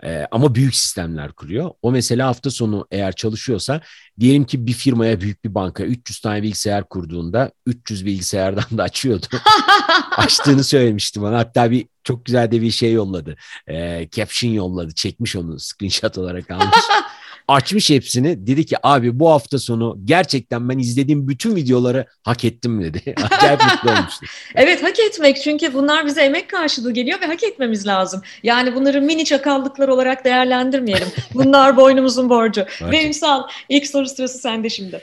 Ee, 0.04 0.26
ama 0.30 0.54
büyük 0.54 0.74
sistemler 0.74 1.32
kuruyor. 1.32 1.70
O 1.82 1.92
mesela 1.92 2.26
hafta 2.26 2.50
sonu 2.50 2.86
eğer 2.90 3.12
çalışıyorsa 3.12 3.80
diyelim 4.20 4.44
ki 4.44 4.66
bir 4.66 4.72
firmaya 4.72 5.20
büyük 5.20 5.44
bir 5.44 5.54
banka 5.54 5.84
300 5.84 6.20
tane 6.20 6.42
bilgisayar 6.42 6.88
kurduğunda 6.88 7.50
300 7.66 8.06
bilgisayardan 8.06 8.78
da 8.78 8.82
açıyordu. 8.82 9.26
Açtığını 10.16 10.64
söylemişti 10.64 11.22
bana. 11.22 11.38
Hatta 11.38 11.70
bir 11.70 11.86
çok 12.04 12.24
güzel 12.24 12.50
de 12.50 12.62
bir 12.62 12.70
şey 12.70 12.92
yolladı. 12.92 13.36
Ee, 13.68 14.08
caption 14.12 14.50
yolladı. 14.50 14.94
Çekmiş 14.94 15.36
onu 15.36 15.60
screenshot 15.60 16.18
olarak 16.18 16.50
almış. 16.50 16.68
Açmış 17.50 17.90
hepsini. 17.90 18.46
Dedi 18.46 18.66
ki 18.66 18.76
abi 18.82 19.20
bu 19.20 19.30
hafta 19.30 19.58
sonu 19.58 19.98
gerçekten 20.04 20.68
ben 20.68 20.78
izlediğim 20.78 21.28
bütün 21.28 21.56
videoları 21.56 22.06
hak 22.22 22.44
ettim 22.44 22.82
dedi. 22.82 23.14
Acayip 23.30 23.60
mutlu 23.64 23.90
olmuştu. 23.90 24.26
Evet 24.54 24.82
hak 24.82 24.98
etmek 24.98 25.42
çünkü 25.42 25.74
bunlar 25.74 26.06
bize 26.06 26.22
emek 26.22 26.50
karşılığı 26.50 26.92
geliyor 26.92 27.20
ve 27.20 27.26
hak 27.26 27.42
etmemiz 27.42 27.86
lazım. 27.86 28.22
Yani 28.42 28.74
bunları 28.74 29.02
mini 29.02 29.24
çakallıklar 29.24 29.88
olarak 29.88 30.24
değerlendirmeyelim. 30.24 31.08
Bunlar 31.34 31.76
boynumuzun 31.76 32.30
borcu. 32.30 32.64
Ve 32.90 33.06
Ünsal 33.06 33.42
ilk 33.68 33.86
soru 33.86 34.08
sırası 34.08 34.38
sende 34.38 34.68
şimdi. 34.68 35.00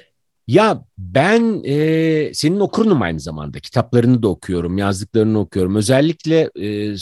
Ya 0.48 0.84
ben 0.98 1.64
e, 1.64 2.34
senin 2.34 2.60
okurunum 2.60 3.02
aynı 3.02 3.20
zamanda. 3.20 3.60
Kitaplarını 3.60 4.24
da 4.24 4.28
okuyorum, 4.28 4.78
yazdıklarını 4.78 5.40
okuyorum. 5.40 5.76
Özellikle 5.76 6.50
e, 6.56 6.98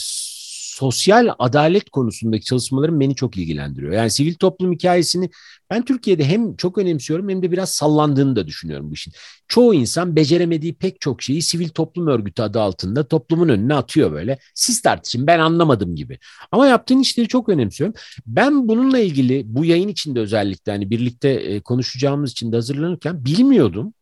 sosyal 0.76 1.30
adalet 1.40 1.90
konusundaki 1.90 2.46
çalışmalarım 2.46 3.00
beni 3.00 3.16
çok 3.16 3.38
ilgilendiriyor. 3.38 3.94
Yani 3.94 4.12
sivil 4.12 4.34
toplum 4.34 4.74
hikayesini 4.74 5.30
ben 5.70 5.86
Türkiye'de 5.86 6.26
hem 6.26 6.56
çok 6.56 6.78
önemsiyorum 6.78 7.30
hem 7.30 7.42
de 7.42 7.52
biraz 7.52 7.70
sallandığını 7.70 8.36
da 8.36 8.48
düşünüyorum 8.48 8.90
bu 8.90 8.94
işin. 8.94 9.14
Çoğu 9.48 9.74
insan 9.74 10.16
beceremediği 10.16 10.74
pek 10.74 11.02
çok 11.02 11.22
şeyi 11.22 11.42
sivil 11.42 11.70
toplum 11.70 12.08
örgütü 12.08 12.42
adı 12.42 12.62
altında 12.62 13.08
toplumun 13.08 13.50
önüne 13.50 13.74
atıyor 13.74 14.12
böyle. 14.12 14.40
Siz 14.54 14.82
tartışın 14.82 15.28
ben 15.28 15.40
anlamadım 15.40 15.96
gibi. 15.96 16.20
Ama 16.52 16.68
yaptığın 16.68 17.00
işleri 17.00 17.28
çok 17.28 17.50
önemsiyorum. 17.50 17.96
Ben 18.28 18.68
bununla 18.68 19.00
ilgili 19.00 19.44
bu 19.46 19.66
yayın 19.66 19.88
içinde 19.88 20.20
özellikle 20.20 20.72
hani 20.72 20.90
birlikte 20.90 21.30
e, 21.30 21.60
konuşacağımız 21.62 22.32
için 22.32 22.52
de 22.52 22.56
hazırlanırken 22.56 23.26
bilmiyordum. 23.26 23.94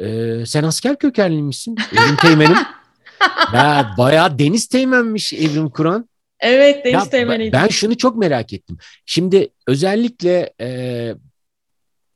Ee, 0.00 0.42
sen 0.46 0.64
asker 0.64 0.98
kökenliymişsin. 0.98 1.76
Evrim 1.92 2.16
Teğmen'im. 2.16 2.56
ya 3.54 3.94
bayağı 3.98 4.38
Deniz 4.38 4.66
Teğmen'miş 4.66 5.32
Evrim 5.32 5.70
Kur'an. 5.70 6.08
Evet 6.40 6.84
Deniz 6.84 6.94
ya, 6.94 7.10
Teğmen'iydi. 7.10 7.52
Ben 7.52 7.68
şunu 7.68 7.96
çok 7.96 8.16
merak 8.16 8.52
ettim. 8.52 8.78
Şimdi 9.06 9.48
özellikle 9.66 10.52
e, 10.60 11.14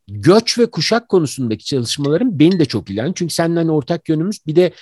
göç 0.08 0.58
ve 0.58 0.70
kuşak 0.70 1.08
konusundaki 1.08 1.64
çalışmalarım 1.64 2.38
beni 2.38 2.58
de 2.58 2.64
çok 2.64 2.90
ilgilendiriyor. 2.90 3.14
Çünkü 3.14 3.34
senden 3.34 3.68
ortak 3.68 4.08
yönümüz 4.08 4.46
bir 4.46 4.56
de 4.56 4.72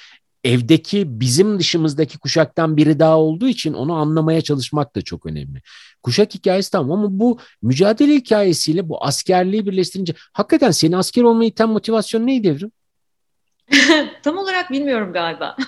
evdeki 0.44 1.20
bizim 1.20 1.58
dışımızdaki 1.58 2.18
kuşaktan 2.18 2.76
biri 2.76 2.98
daha 2.98 3.18
olduğu 3.18 3.48
için 3.48 3.72
onu 3.72 3.94
anlamaya 3.94 4.40
çalışmak 4.40 4.96
da 4.96 5.02
çok 5.02 5.26
önemli. 5.26 5.62
Kuşak 6.02 6.34
hikayesi 6.34 6.70
tamam 6.70 6.98
ama 6.98 7.18
bu 7.18 7.38
mücadele 7.62 8.14
hikayesiyle 8.14 8.88
bu 8.88 9.04
askerliği 9.04 9.66
birleştirince 9.66 10.14
hakikaten 10.32 10.70
senin 10.70 10.92
asker 10.92 11.22
olmayı 11.22 11.50
iten 11.50 11.68
motivasyon 11.68 12.26
neydi 12.26 12.48
Evrim? 12.48 12.72
Tam 14.22 14.38
olarak 14.38 14.70
bilmiyorum 14.70 15.12
galiba. 15.12 15.56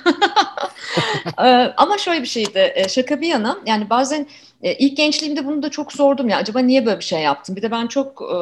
Ee, 1.38 1.72
ama 1.76 1.98
şöyle 1.98 2.22
bir 2.22 2.26
şeydi, 2.26 2.72
e, 2.74 2.88
şaka 2.88 3.20
bir 3.20 3.28
yana, 3.28 3.58
yani 3.66 3.90
bazen 3.90 4.26
e, 4.62 4.74
ilk 4.74 4.96
gençliğimde 4.96 5.46
bunu 5.46 5.62
da 5.62 5.70
çok 5.70 5.92
sordum 5.92 6.28
ya, 6.28 6.36
acaba 6.36 6.58
niye 6.58 6.86
böyle 6.86 6.98
bir 6.98 7.04
şey 7.04 7.20
yaptım? 7.20 7.56
Bir 7.56 7.62
de 7.62 7.70
ben 7.70 7.86
çok 7.86 8.22
e, 8.22 8.36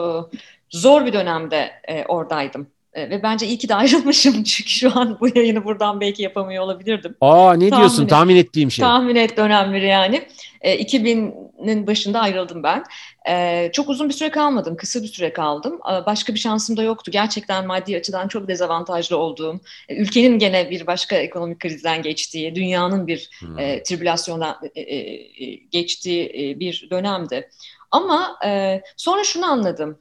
zor 0.71 1.07
bir 1.07 1.13
dönemde 1.13 1.71
oradaydım. 2.09 2.67
Ve 2.97 3.23
bence 3.23 3.47
iyi 3.47 3.59
ki 3.59 3.69
de 3.69 3.75
ayrılmışım 3.81 4.43
çünkü 4.45 4.71
şu 4.71 4.99
an 4.99 5.19
bu 5.21 5.29
yayını 5.39 5.65
buradan 5.65 6.01
belki 6.01 6.23
yapamıyor 6.23 6.65
olabilirdim. 6.65 7.17
Aa 7.21 7.53
ne 7.55 7.71
tahmin 7.71 7.81
diyorsun? 7.81 8.05
Et, 8.05 8.11
tahmin 8.11 8.37
ettiğim 8.37 8.71
şey. 8.71 8.83
Tahmin 8.83 9.17
et 9.17 9.37
dönemleri 9.37 9.87
yani. 9.87 10.27
2000'in 10.63 11.87
başında 11.87 12.21
ayrıldım 12.21 12.63
ben. 12.63 12.85
Ee, 13.29 13.71
çok 13.73 13.89
uzun 13.89 14.09
bir 14.09 14.15
süre 14.15 14.31
kalmadım, 14.31 14.77
kısa 14.77 15.03
bir 15.03 15.09
süre 15.09 15.33
kaldım. 15.33 15.81
Başka 16.07 16.35
bir 16.35 16.39
şansım 16.39 16.77
da 16.77 16.83
yoktu. 16.83 17.11
Gerçekten 17.11 17.67
maddi 17.67 17.97
açıdan 17.97 18.29
çok 18.29 18.49
dezavantajlı 18.49 19.17
olduğum, 19.17 19.61
e, 19.89 19.97
ülkenin 19.97 20.39
gene 20.39 20.71
bir 20.71 20.87
başka 20.87 21.17
ekonomik 21.17 21.61
krizden 21.61 22.03
geçtiği, 22.03 22.55
dünyanın 22.55 23.07
bir 23.07 23.31
hmm. 23.39 23.59
e, 23.59 23.83
tribülasyondan 23.83 24.57
e, 24.75 24.81
e, 24.81 24.97
e 25.45 25.55
geçtiği 25.55 26.25
e, 26.27 26.61
bir 26.61 26.89
dönemdi. 26.91 27.49
Ama 27.91 28.39
e, 28.47 28.83
sonra 28.97 29.25
şunu 29.25 29.47
anladım. 29.47 29.99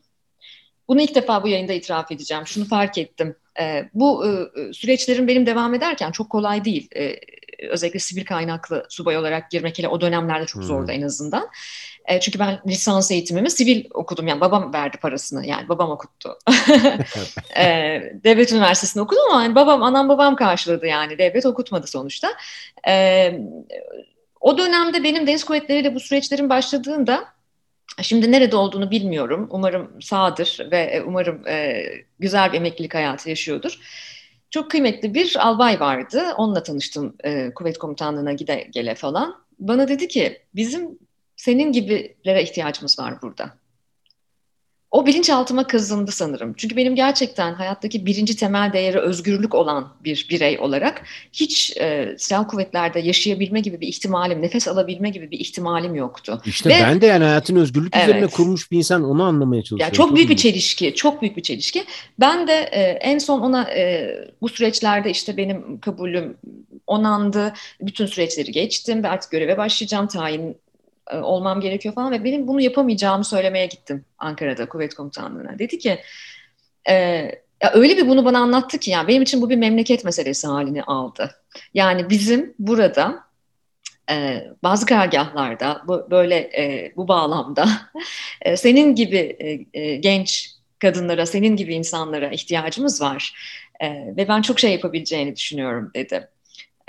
Bunu 0.88 1.02
ilk 1.02 1.16
defa 1.16 1.44
bu 1.44 1.48
yayında 1.48 1.74
itiraf 1.74 2.12
edeceğim. 2.12 2.48
Şunu 2.48 2.66
fark 2.66 2.98
ettim. 2.98 3.36
E, 3.60 3.90
bu 3.94 4.26
e, 4.26 4.30
e 4.62 4.74
süreçlerin 4.74 5.28
benim 5.28 5.46
devam 5.46 5.74
ederken 5.74 6.12
çok 6.12 6.30
kolay 6.30 6.66
değil. 6.66 6.88
E, 6.96 7.16
özellikle 7.70 8.00
sivil 8.00 8.26
kaynaklı 8.26 8.86
subay 8.90 9.18
olarak 9.18 9.52
girmek 9.52 9.80
hele 9.80 9.88
o 9.88 10.02
dönemlerde 10.02 10.46
çok 10.46 10.64
zordu 10.64 10.88
hmm. 10.88 10.94
en 10.94 11.02
azından. 11.02 11.50
E, 12.06 12.20
çünkü 12.20 12.40
ben 12.40 12.60
lisans 12.68 13.12
eğitimimi 13.12 13.50
sivil 13.50 13.86
okudum. 13.94 14.28
Yani 14.28 14.42
babam 14.42 14.74
verdi 14.74 14.98
parasını. 14.98 15.46
Yani 15.46 15.70
babam 15.70 15.92
okuttu. 15.92 16.38
e, 17.58 17.66
devlet 18.24 18.52
üniversitesinde 18.52 19.04
okudum 19.04 19.24
ama 19.32 19.44
yani 19.44 19.56
babam, 19.56 19.84
anam 19.84 20.10
babam 20.10 20.36
karşıladı 20.36 20.88
yani. 20.88 21.18
Devlet 21.18 21.46
okutmadı 21.46 21.88
sonuçta. 21.88 22.28
E, 22.88 23.34
o 24.42 24.58
dönemde 24.58 25.04
benim 25.04 25.28
deniz 25.28 25.44
kuvvetleriyle 25.44 25.96
bu 25.96 26.00
süreçlerin 26.00 26.50
başladığında 26.50 27.26
Şimdi 28.02 28.32
nerede 28.32 28.56
olduğunu 28.56 28.92
bilmiyorum. 28.92 29.48
Umarım 29.52 30.02
sağdır 30.02 30.68
ve 30.72 31.04
umarım 31.06 31.48
e, 31.48 31.86
güzel 32.20 32.52
bir 32.52 32.58
emeklilik 32.58 32.94
hayatı 32.94 33.30
yaşıyordur. 33.30 33.80
Çok 34.50 34.72
kıymetli 34.72 35.14
bir 35.14 35.48
albay 35.48 35.80
vardı. 35.80 36.24
Onunla 36.38 36.64
tanıştım 36.64 37.16
e, 37.24 37.54
kuvvet 37.54 37.78
komutanlığına 37.78 38.34
gide 38.34 38.68
gele 38.72 38.96
falan. 38.96 39.36
Bana 39.60 39.88
dedi 39.88 40.08
ki 40.08 40.42
bizim 40.56 41.00
senin 41.36 41.72
gibilere 41.72 42.44
ihtiyacımız 42.44 43.00
var 43.00 43.22
burada. 43.22 43.59
O 44.92 45.06
bilinçaltıma 45.06 45.68
kazındı 45.68 46.12
sanırım. 46.12 46.54
Çünkü 46.58 46.78
benim 46.78 46.96
gerçekten 46.96 47.54
hayattaki 47.54 48.06
birinci 48.06 48.36
temel 48.36 48.74
değeri 48.74 49.00
özgürlük 49.00 49.56
olan 49.56 49.94
bir 50.04 50.28
birey 50.30 50.60
olarak 50.60 51.02
hiç 51.34 51.78
e, 51.78 52.16
silahlı 52.18 52.48
kuvvetlerde 52.48 53.00
yaşayabilme 53.00 53.60
gibi 53.60 53.82
bir 53.82 53.88
ihtimalim, 53.88 54.42
nefes 54.42 54.68
alabilme 54.68 55.10
gibi 55.10 55.32
bir 55.32 55.40
ihtimalim 55.40 55.96
yoktu. 55.96 56.42
İşte 56.46 56.70
Ve, 56.70 56.74
ben 56.74 57.02
de 57.02 57.06
yani 57.06 57.24
hayatın 57.24 57.56
özgürlük 57.56 57.96
evet, 57.96 58.10
üzerine 58.10 58.28
kurmuş 58.28 58.72
bir 58.72 58.78
insan 58.78 59.04
onu 59.04 59.24
anlamaya 59.24 59.62
çalışıyorum. 59.62 59.84
Yani 59.84 59.94
çok, 59.94 60.16
büyük 60.16 60.30
bir 60.30 60.38
çelişki, 60.38 60.96
çok 60.96 61.22
büyük 61.22 61.38
bir 61.38 61.44
çelişki. 61.44 61.84
Ben 62.20 62.48
de 62.48 62.70
e, 62.72 62.82
en 62.82 63.18
son 63.18 63.40
ona 63.40 63.64
e, 63.64 64.16
bu 64.42 64.50
süreçlerde 64.50 65.10
işte 65.10 65.38
benim 65.38 65.80
kabulüm 65.80 66.38
onandı, 66.88 67.54
bütün 67.82 68.06
süreçleri 68.06 68.52
geçtim 68.52 69.04
ve 69.04 69.08
artık 69.08 69.32
göreve 69.32 69.58
başlayacağım, 69.58 70.08
tayin 70.08 70.58
olmam 71.16 71.62
gerekiyor 71.62 71.96
falan 71.96 72.12
ve 72.12 72.24
benim 72.24 72.48
bunu 72.48 72.62
yapamayacağımı 72.62 73.24
söylemeye 73.24 73.66
gittim 73.66 74.06
Ankara'da 74.18 74.70
kuvvet 74.70 74.94
komutanlığına. 74.94 75.60
Dedi 75.60 75.78
ki 75.78 76.00
e, 76.90 76.94
ya 77.64 77.72
öyle 77.74 77.98
bir 77.98 78.08
bunu 78.08 78.26
bana 78.26 78.40
anlattı 78.40 78.78
ki 78.78 78.92
yani 78.92 79.08
benim 79.08 79.22
için 79.22 79.42
bu 79.42 79.50
bir 79.50 79.56
memleket 79.56 80.06
meselesi 80.06 80.48
halini 80.48 80.84
aldı. 80.84 81.36
Yani 81.74 82.10
bizim 82.10 82.54
burada 82.60 83.24
e, 84.12 84.48
bazı 84.64 84.86
karargahlarda 84.86 85.82
bu 85.88 86.08
böyle 86.12 86.36
e, 86.36 86.94
bu 86.96 87.08
bağlamda 87.08 87.70
e, 88.42 88.58
senin 88.58 88.96
gibi 88.96 89.18
e, 89.18 89.80
e, 89.82 89.96
genç 89.96 90.50
kadınlara, 90.80 91.26
senin 91.26 91.56
gibi 91.56 91.74
insanlara 91.74 92.30
ihtiyacımız 92.30 93.02
var. 93.02 93.34
E, 93.80 93.88
ve 94.18 94.28
ben 94.28 94.42
çok 94.42 94.60
şey 94.60 94.72
yapabileceğini 94.72 95.36
düşünüyorum 95.36 95.92
dedi. 95.96 96.28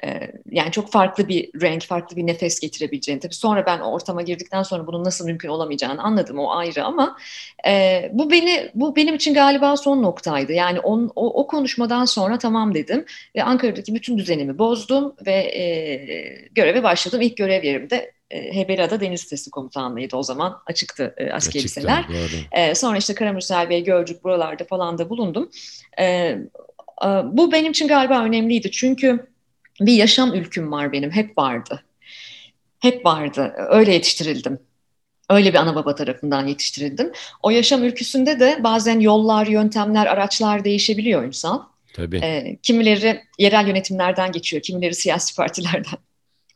Ee, 0.04 0.32
yani 0.50 0.70
çok 0.72 0.92
farklı 0.92 1.28
bir 1.28 1.50
renk, 1.62 1.82
farklı 1.82 2.16
bir 2.16 2.26
nefes 2.26 2.60
getirebileceğini. 2.60 3.20
Tabii 3.20 3.34
sonra 3.34 3.66
ben 3.66 3.80
ortama 3.80 4.22
girdikten 4.22 4.62
sonra 4.62 4.86
bunun 4.86 5.04
nasıl 5.04 5.26
mümkün 5.26 5.48
olamayacağını 5.48 6.02
anladım 6.02 6.38
o 6.38 6.50
ayrı 6.50 6.84
ama 6.84 7.16
e, 7.66 8.10
bu 8.12 8.30
beni 8.30 8.70
bu 8.74 8.96
benim 8.96 9.14
için 9.14 9.34
galiba 9.34 9.76
son 9.76 10.02
noktaydı. 10.02 10.52
Yani 10.52 10.80
on, 10.80 11.12
o, 11.16 11.40
o 11.40 11.46
konuşmadan 11.46 12.04
sonra 12.04 12.38
tamam 12.38 12.74
dedim 12.74 13.04
ve 13.36 13.44
Ankara'daki 13.44 13.94
bütün 13.94 14.18
düzenimi 14.18 14.58
bozdum 14.58 15.14
ve 15.26 15.32
e, 15.32 15.64
göreve 16.52 16.82
başladım. 16.82 17.20
İlk 17.20 17.36
görev 17.36 17.64
yerimde 17.64 18.12
e, 18.30 18.54
Hebeliada 18.54 19.00
Deniz 19.00 19.20
Sitesi 19.20 19.50
Komutanlığı'ydı 19.50 20.16
o 20.16 20.22
zaman 20.22 20.58
açıktı 20.66 21.14
e, 21.16 21.24
askeri 21.24 21.34
Açıktı, 21.34 21.58
liseler. 21.58 22.04
E, 22.52 22.74
sonra 22.74 22.96
işte 22.96 23.14
Karamürsel 23.14 23.70
Bey, 23.70 23.84
Gölcük 23.84 24.24
buralarda 24.24 24.64
falan 24.64 24.98
da 24.98 25.10
bulundum. 25.10 25.50
E, 25.98 26.04
e, 26.04 26.38
bu 27.24 27.52
benim 27.52 27.70
için 27.70 27.88
galiba 27.88 28.24
önemliydi 28.24 28.70
çünkü 28.70 29.30
bir 29.80 29.92
yaşam 29.92 30.34
ülküm 30.34 30.72
var 30.72 30.92
benim. 30.92 31.10
Hep 31.10 31.38
vardı. 31.38 31.82
Hep 32.78 33.06
vardı. 33.06 33.52
Öyle 33.68 33.92
yetiştirildim. 33.92 34.58
Öyle 35.30 35.52
bir 35.52 35.58
ana 35.58 35.74
baba 35.74 35.94
tarafından 35.94 36.46
yetiştirildim. 36.46 37.12
O 37.42 37.50
yaşam 37.50 37.84
ülküsünde 37.84 38.40
de 38.40 38.60
bazen 38.64 39.00
yollar, 39.00 39.46
yöntemler, 39.46 40.06
araçlar 40.06 40.64
değişebiliyor 40.64 41.24
insan. 41.24 41.70
Tabii. 41.94 42.18
E, 42.18 42.56
kimileri 42.62 43.20
yerel 43.38 43.68
yönetimlerden 43.68 44.32
geçiyor, 44.32 44.62
kimileri 44.62 44.94
siyasi 44.94 45.36
partilerden. 45.36 45.98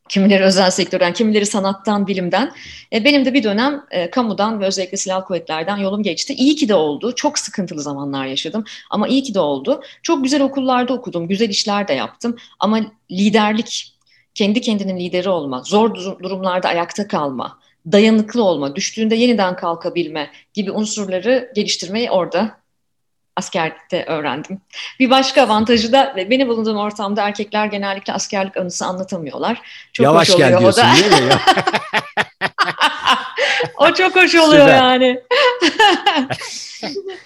Kimileri 0.09 0.45
özel 0.45 0.71
sektörden, 0.71 1.13
kimileri 1.13 1.47
sanattan, 1.47 2.07
bilimden. 2.07 2.53
E, 2.93 3.05
benim 3.05 3.25
de 3.25 3.35
bir 3.35 3.43
dönem 3.43 3.85
e, 3.91 4.11
kamudan 4.11 4.61
ve 4.61 4.67
özellikle 4.67 4.97
silahlı 4.97 5.25
kuvvetlerden 5.25 5.77
yolum 5.77 6.03
geçti. 6.03 6.35
İyi 6.35 6.57
ki 6.57 6.69
de 6.69 6.75
oldu. 6.75 7.15
Çok 7.15 7.39
sıkıntılı 7.39 7.81
zamanlar 7.81 8.27
yaşadım 8.27 8.65
ama 8.91 9.09
iyi 9.09 9.23
ki 9.23 9.35
de 9.35 9.41
oldu. 9.41 9.83
Çok 10.03 10.25
güzel 10.25 10.43
okullarda 10.43 10.93
okudum, 10.93 11.29
güzel 11.29 11.49
işler 11.49 11.89
de 11.89 11.93
yaptım. 11.93 12.37
Ama 12.59 12.81
liderlik, 13.11 13.95
kendi 14.35 14.61
kendinin 14.61 15.01
lideri 15.01 15.29
olma, 15.29 15.63
zor 15.63 15.95
durumlarda 15.95 16.69
ayakta 16.69 17.09
kalma, 17.09 17.59
dayanıklı 17.93 18.45
olma, 18.45 18.77
düştüğünde 18.77 19.15
yeniden 19.15 19.57
kalkabilme 19.57 20.31
gibi 20.55 20.71
unsurları 20.71 21.53
geliştirmeyi 21.55 22.11
orada 22.11 22.64
askerde 23.37 24.05
öğrendim. 24.07 24.61
Bir 25.01 25.11
başka 25.11 25.43
avantajı 25.43 25.93
da 25.93 26.15
benim 26.31 26.49
bulunduğum 26.49 26.77
ortamda 26.77 27.23
erkekler 27.23 27.67
genellikle 27.67 28.13
askerlik 28.13 28.57
anısı 28.57 28.87
anlatamıyorlar. 28.87 29.63
Çok 29.93 30.05
Yavaş 30.05 30.29
hoş 30.29 30.35
oluyor 30.35 30.49
gel 30.49 30.59
diyorsun 30.59 30.83
o 30.83 30.85
da. 30.85 30.97
değil 30.97 31.23
mi? 31.23 31.33
o 33.77 33.95
çok 33.95 34.17
hoş 34.17 34.35
oluyor 34.35 34.67
Süper. 34.67 34.77
yani. 34.77 35.21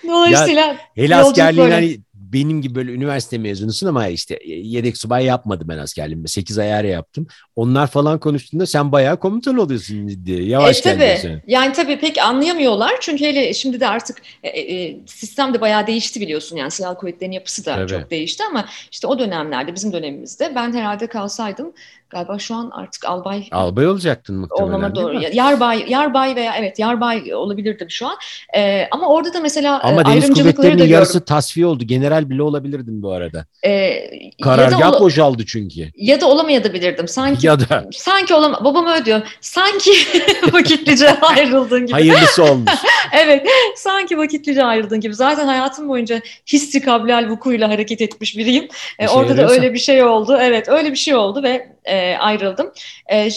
Dolayısıyla 0.07 0.61
ya, 0.61 0.77
hele 0.95 1.17
askerliğin 1.17 1.71
hani 1.71 1.99
benim 2.33 2.63
gibi 2.63 2.75
böyle 2.75 2.93
üniversite 2.93 3.39
mezunusun 3.39 3.87
ama 3.87 4.07
işte 4.07 4.39
yedek 4.47 4.97
subay 4.97 5.25
yapmadım 5.25 5.69
ben 5.69 5.79
askerliğimde. 5.79 6.29
8 6.29 6.59
ayar 6.59 6.85
yaptım. 6.85 7.27
Onlar 7.57 7.87
falan 7.87 8.21
konuştuğunda 8.21 8.67
sen 8.67 8.93
bayağı 8.93 9.21
komutan 9.21 9.59
oluyorsun 9.59 10.27
diye. 10.27 10.43
Yavaş 10.43 10.79
e, 10.79 10.83
tabii. 10.83 11.43
Yani 11.47 11.73
tabii 11.73 11.99
pek 11.99 12.19
anlayamıyorlar. 12.19 12.93
Çünkü 13.01 13.25
hele 13.25 13.55
şimdi 13.55 13.81
de 13.81 13.89
artık 13.89 14.23
e, 14.43 14.49
e, 14.49 14.97
sistem 15.07 15.55
de 15.55 15.61
bayağı 15.61 15.87
değişti 15.87 16.21
biliyorsun. 16.21 16.57
Yani 16.57 16.71
silahlı 16.71 16.97
kuvvetlerin 16.97 17.33
yapısı 17.33 17.67
da 17.67 17.75
tabii. 17.75 17.89
çok 17.89 18.11
değişti 18.11 18.45
ama 18.51 18.69
işte 18.93 19.07
o 19.07 19.19
dönemlerde 19.19 19.75
bizim 19.75 19.93
dönemimizde 19.93 20.53
ben 20.55 20.73
herhalde 20.73 21.07
kalsaydım 21.07 21.73
Galiba 22.11 22.39
şu 22.39 22.55
an 22.55 22.71
artık 22.75 23.05
albay 23.05 23.49
albay 23.53 23.87
olacaktın 23.87 24.37
muhtemelen. 24.37 24.67
Olmama 24.67 24.95
doğru. 24.95 25.21
Yarbay, 25.33 25.85
yarbay 25.89 26.37
veya 26.37 26.55
evet 26.57 26.79
yarbay 26.79 27.35
olabilirdim 27.35 27.91
şu 27.91 28.07
an. 28.07 28.17
Ee, 28.57 28.89
ama 28.91 29.09
orada 29.09 29.35
da 29.35 29.41
mesela 29.41 29.81
ama 29.83 30.05
deniz 30.05 30.31
kuvvetlerinin 30.31 30.87
yarısı 30.87 31.25
tasfiye 31.25 31.67
oldu. 31.67 31.85
General 31.85 32.31
bile 32.31 32.43
olabilirdim 32.43 33.03
bu 33.03 33.13
arada. 33.13 33.47
Ee, 33.67 34.11
Karargah 34.43 34.81
ya 34.81 35.01
boşaldı 35.01 35.47
çünkü. 35.47 35.91
Ya 35.97 36.21
da 36.21 36.27
olamayabilirdim. 36.27 37.09
Sanki 37.09 37.47
ya 37.47 37.61
da 37.61 37.85
sanki 37.93 38.35
olam 38.35 38.53
babam 38.65 38.87
öyle 38.87 39.05
diyor. 39.05 39.21
Sanki 39.41 39.91
vakitlice 40.53 41.21
ayrıldığın 41.21 41.81
gibi. 41.81 41.93
Hayırlısı 41.93 42.45
olmuş. 42.45 42.73
evet. 43.13 43.47
Sanki 43.77 44.19
vakitlice 44.19 44.65
ayrıldığın 44.65 45.01
gibi. 45.01 45.15
Zaten 45.15 45.47
hayatım 45.47 45.89
boyunca 45.89 46.21
hissi 46.53 46.81
kablal 46.81 47.29
vukuyla 47.29 47.69
hareket 47.69 48.01
etmiş 48.01 48.37
biriyim. 48.37 48.69
Ee, 48.99 49.09
orada 49.09 49.37
da 49.37 49.49
öyle 49.49 49.73
bir 49.75 49.79
şey 49.79 50.03
oldu. 50.05 50.39
Evet, 50.41 50.69
öyle 50.69 50.91
bir 50.91 50.97
şey 50.97 51.15
oldu 51.15 51.43
ve 51.43 51.69
e, 51.85 51.98
ayrıldım. 52.21 52.73
E, 53.13 53.29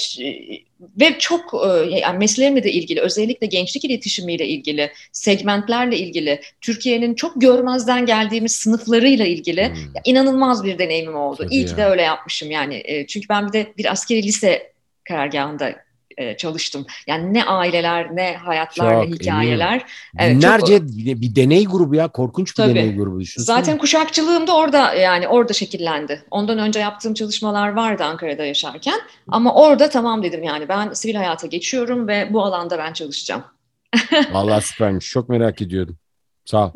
ve 0.99 1.19
çok 1.19 1.53
e, 1.65 1.99
yani 1.99 2.17
mesleğimle 2.17 2.63
de 2.63 2.71
ilgili 2.71 3.01
özellikle 3.01 3.47
gençlik 3.47 3.85
iletişimiyle 3.85 4.47
ilgili 4.47 4.91
segmentlerle 5.11 5.97
ilgili 5.97 6.41
Türkiye'nin 6.61 7.15
çok 7.15 7.41
görmezden 7.41 8.05
geldiğimiz 8.05 8.55
sınıflarıyla 8.55 9.25
ilgili 9.25 9.67
hmm. 9.69 9.75
inanılmaz 10.05 10.63
bir 10.63 10.79
deneyimim 10.79 11.15
oldu. 11.15 11.37
Tabii 11.37 11.53
İyi 11.53 11.61
ya. 11.61 11.67
ki 11.67 11.77
de 11.77 11.85
öyle 11.85 12.01
yapmışım 12.01 12.51
yani 12.51 12.81
e, 12.85 13.07
çünkü 13.07 13.29
ben 13.29 13.47
bir 13.47 13.53
de 13.53 13.73
bir 13.77 13.91
askeri 13.91 14.23
lise 14.23 14.73
karargahında 15.03 15.75
e, 16.17 16.37
çalıştım. 16.37 16.85
Yani 17.07 17.33
ne 17.33 17.45
aileler, 17.45 18.15
ne 18.15 18.35
hayatlar, 18.35 18.93
çok, 18.93 19.09
ne 19.09 19.15
hikayeler. 19.15 19.85
Evet, 20.19 20.35
Binlerce 20.35 20.77
çok, 20.77 20.87
bir 21.21 21.35
deney 21.35 21.65
grubu 21.65 21.95
ya 21.95 22.07
korkunç 22.07 22.49
bir 22.49 22.55
tabii, 22.55 22.75
deney 22.75 22.95
grubu 22.95 23.19
düşünsene. 23.19 23.57
Zaten 23.57 23.77
kuşakçılığım 23.77 24.47
da 24.47 24.55
orada 24.55 24.93
yani 24.93 25.27
orada 25.27 25.53
şekillendi. 25.53 26.23
Ondan 26.31 26.59
önce 26.59 26.79
yaptığım 26.79 27.13
çalışmalar 27.13 27.69
vardı 27.69 28.03
Ankara'da 28.03 28.45
yaşarken 28.45 28.99
ama 29.27 29.55
orada 29.55 29.89
tamam 29.89 30.23
dedim 30.23 30.43
yani 30.43 30.69
ben 30.69 30.93
sivil 30.93 31.15
hayata 31.15 31.47
geçiyorum 31.47 32.07
ve 32.07 32.33
bu 32.33 32.43
alanda 32.43 32.77
ben 32.77 32.93
çalışacağım. 32.93 33.43
Vallahi 34.31 34.65
süpermiş. 34.65 35.09
Çok 35.09 35.29
merak 35.29 35.61
ediyordum. 35.61 35.97
Sağ 36.45 36.65
ol. 36.65 36.71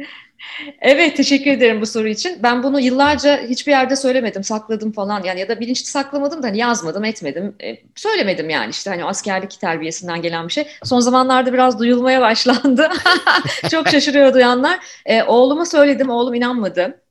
Evet 0.82 1.18
teşekkür 1.18 1.52
ederim 1.52 1.82
bu 1.82 1.86
soru 1.86 2.08
için. 2.08 2.44
Ben 2.44 2.64
bunu 2.64 2.80
yıllarca 2.80 3.42
hiçbir 3.42 3.72
yerde 3.72 3.96
söylemedim, 3.96 4.44
sakladım 4.44 4.92
falan 4.92 5.24
yani 5.24 5.40
ya 5.40 5.50
da 5.50 5.60
bilinçli 5.60 5.86
saklamadım 5.86 6.44
da 6.44 6.48
hani 6.48 6.58
yazmadım, 6.58 7.04
etmedim. 7.04 7.56
E, 7.64 7.78
söylemedim 7.96 8.50
yani 8.50 8.70
işte 8.70 8.90
hani 8.90 9.06
askerlik 9.06 9.60
terbiyesinden 9.60 10.22
gelen 10.22 10.48
bir 10.48 10.54
şey. 10.54 10.68
Son 10.84 11.00
zamanlarda 11.00 11.54
biraz 11.54 11.80
duyulmaya 11.80 12.22
başlandı. 12.22 12.90
Çok 13.72 13.88
şaşırıyor 13.88 14.34
duyanlar. 14.34 14.80
E, 15.06 15.24
oğluma 15.24 15.66
söyledim, 15.66 16.10
oğlum 16.10 16.34
inanmadı. 16.34 17.02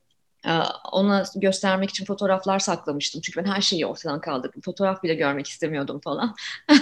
E, 0.47 0.51
ona 0.91 1.23
göstermek 1.35 1.89
için 1.89 2.05
fotoğraflar 2.05 2.59
saklamıştım. 2.59 3.21
Çünkü 3.21 3.43
ben 3.43 3.51
her 3.51 3.61
şeyi 3.61 3.85
ortadan 3.85 4.21
kaldırdım. 4.21 4.61
Fotoğraf 4.61 5.03
bile 5.03 5.13
görmek 5.13 5.47
istemiyordum 5.47 6.01
falan. 6.01 6.35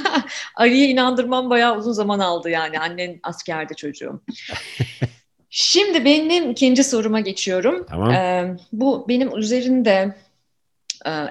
Ali'ye 0.55 0.87
inandırmam 0.87 1.49
bayağı 1.49 1.77
uzun 1.77 1.93
zaman 1.93 2.19
aldı 2.19 2.49
yani. 2.49 2.79
Annen 2.79 3.19
askerde 3.23 3.73
çocuğum. 3.73 4.21
Şimdi 5.55 6.05
benim 6.05 6.51
ikinci 6.51 6.83
soruma 6.83 7.19
geçiyorum. 7.19 7.85
Tamam. 7.89 8.11
Ee, 8.11 8.57
bu 8.71 9.05
benim 9.07 9.37
üzerinde 9.37 10.15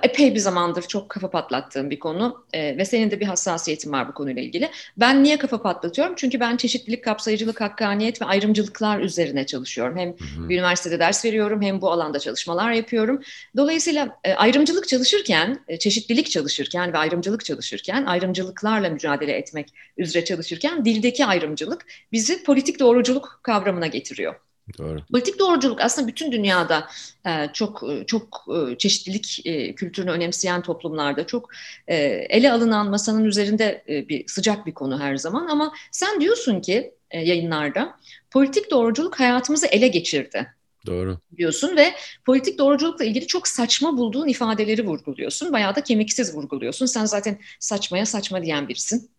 epey 0.03 0.35
bir 0.35 0.39
zamandır 0.39 0.83
çok 0.83 1.09
kafa 1.09 1.31
patlattığım 1.31 1.91
bir 1.91 1.99
konu 1.99 2.45
e, 2.53 2.77
ve 2.77 2.85
senin 2.85 3.11
de 3.11 3.21
bir 3.21 3.27
hassasiyetin 3.27 3.93
var 3.93 4.09
bu 4.09 4.15
konuyla 4.15 4.43
ilgili. 4.43 4.71
Ben 4.97 5.25
niye 5.25 5.39
kafa 5.39 5.63
patlatıyorum? 5.63 6.15
Çünkü 6.17 6.41
ben 6.41 6.57
çeşitlilik, 6.57 7.05
kapsayıcılık, 7.05 7.61
hakkaniyet 7.61 8.23
ve 8.23 8.27
ayrımcılıklar 8.27 9.01
üzerine 9.01 9.47
çalışıyorum. 9.47 9.99
Hem 9.99 10.09
hı 10.09 10.13
hı. 10.13 10.49
bir 10.49 10.55
üniversitede 10.55 10.99
ders 10.99 11.25
veriyorum 11.25 11.63
hem 11.63 11.81
bu 11.81 11.91
alanda 11.91 12.19
çalışmalar 12.19 12.73
yapıyorum. 12.73 13.23
Dolayısıyla 13.57 14.19
e, 14.25 14.35
ayrımcılık 14.35 14.89
çalışırken, 14.89 15.59
çeşitlilik 15.81 16.31
çalışırken 16.31 16.93
ve 16.93 16.99
ayrımcılık 16.99 17.45
çalışırken, 17.45 18.05
ayrımcılıklarla 18.05 18.91
mücadele 18.91 19.33
etmek 19.33 19.69
üzere 19.97 20.25
çalışırken 20.25 20.85
dildeki 20.85 21.27
ayrımcılık 21.27 21.87
bizi 22.13 22.45
politik 22.45 22.81
doğruculuk 22.81 23.41
kavramına 23.43 23.87
getiriyor. 23.87 24.35
Doğru. 24.79 24.99
Politik 25.13 25.39
doğruculuk 25.39 25.81
aslında 25.81 26.09
bütün 26.09 26.33
dünyada 26.33 26.89
e, 27.27 27.49
çok 27.53 27.83
e, 27.91 28.07
çok 28.07 28.45
e, 28.49 28.79
çeşitlilik 28.79 29.43
kültürünü 29.77 30.11
önemseyen 30.11 30.63
toplumlarda 30.63 31.27
çok 31.27 31.51
ele 31.87 32.53
alınan 32.53 32.91
masanın 32.91 33.25
üzerinde 33.25 33.85
bir 34.09 34.29
sıcak 34.29 34.67
bir 34.67 34.75
konu 34.75 35.01
her 35.01 35.17
zaman 35.17 35.47
ama 35.47 35.73
sen 35.91 36.21
diyorsun 36.21 36.61
ki 36.61 36.95
yayınlarda 37.13 37.97
politik 38.31 38.71
doğruculuk 38.71 39.21
hayatımızı 39.21 39.67
ele 39.67 39.89
geçirdi. 39.89 40.47
Doğru. 40.87 41.19
Diyorsun 41.37 41.77
ve 41.77 41.95
politik 42.25 42.59
doğruculukla 42.59 43.05
ilgili 43.05 43.27
çok 43.27 43.49
saçma 43.49 43.97
bulduğun 43.97 44.29
ifadeleri 44.29 44.87
vurguluyorsun. 44.87 45.53
Bayağı 45.53 45.77
da 45.77 45.81
kemiksiz 45.81 46.35
vurguluyorsun. 46.35 46.87
Sen 46.87 47.05
zaten 47.05 47.39
saçmaya 47.61 48.07
saçma 48.07 48.43
diyen 48.43 48.69
birisin. 48.69 49.11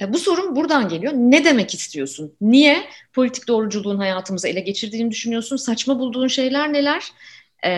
E, 0.00 0.12
bu 0.12 0.18
sorun 0.18 0.56
buradan 0.56 0.88
geliyor. 0.88 1.12
Ne 1.12 1.44
demek 1.44 1.74
istiyorsun? 1.74 2.32
Niye 2.40 2.84
politik 3.12 3.48
doğruculuğun 3.48 3.98
hayatımızı 3.98 4.48
ele 4.48 4.60
geçirdiğini 4.60 5.10
düşünüyorsun? 5.10 5.56
Saçma 5.56 5.98
bulduğun 5.98 6.28
şeyler 6.28 6.72
neler? 6.72 7.12
E, 7.64 7.70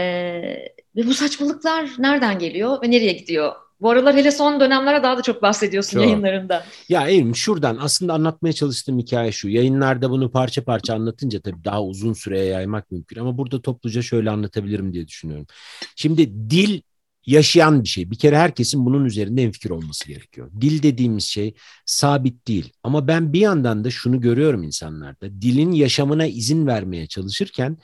ve 0.96 1.06
bu 1.06 1.14
saçmalıklar 1.14 1.90
nereden 1.98 2.38
geliyor 2.38 2.82
ve 2.82 2.90
nereye 2.90 3.12
gidiyor? 3.12 3.52
Bu 3.80 3.90
aralar 3.90 4.16
hele 4.16 4.30
son 4.30 4.60
dönemlere 4.60 5.02
daha 5.02 5.18
da 5.18 5.22
çok 5.22 5.42
bahsediyorsun 5.42 5.92
çok. 5.92 6.02
yayınlarında. 6.06 6.64
Ya 6.88 7.08
Erim 7.08 7.36
şuradan 7.36 7.78
aslında 7.80 8.12
anlatmaya 8.12 8.52
çalıştığım 8.52 8.98
hikaye 8.98 9.32
şu. 9.32 9.48
Yayınlarda 9.48 10.10
bunu 10.10 10.30
parça 10.30 10.64
parça 10.64 10.94
anlatınca 10.94 11.40
tabii 11.40 11.64
daha 11.64 11.82
uzun 11.82 12.12
süreye 12.12 12.44
yaymak 12.44 12.90
mümkün. 12.90 13.20
Ama 13.20 13.38
burada 13.38 13.62
topluca 13.62 14.02
şöyle 14.02 14.30
anlatabilirim 14.30 14.92
diye 14.92 15.08
düşünüyorum. 15.08 15.46
Şimdi 15.96 16.50
dil 16.50 16.80
yaşayan 17.26 17.82
bir 17.82 17.88
şey. 17.88 18.10
Bir 18.10 18.18
kere 18.18 18.38
herkesin 18.38 18.86
bunun 18.86 19.04
üzerinde 19.04 19.42
enfikir 19.42 19.70
olması 19.70 20.08
gerekiyor. 20.08 20.50
Dil 20.60 20.82
dediğimiz 20.82 21.24
şey 21.24 21.54
sabit 21.86 22.48
değil. 22.48 22.72
Ama 22.82 23.08
ben 23.08 23.32
bir 23.32 23.40
yandan 23.40 23.84
da 23.84 23.90
şunu 23.90 24.20
görüyorum 24.20 24.62
insanlarda. 24.62 25.42
Dilin 25.42 25.72
yaşamına 25.72 26.26
izin 26.26 26.66
vermeye 26.66 27.06
çalışırken 27.06 27.78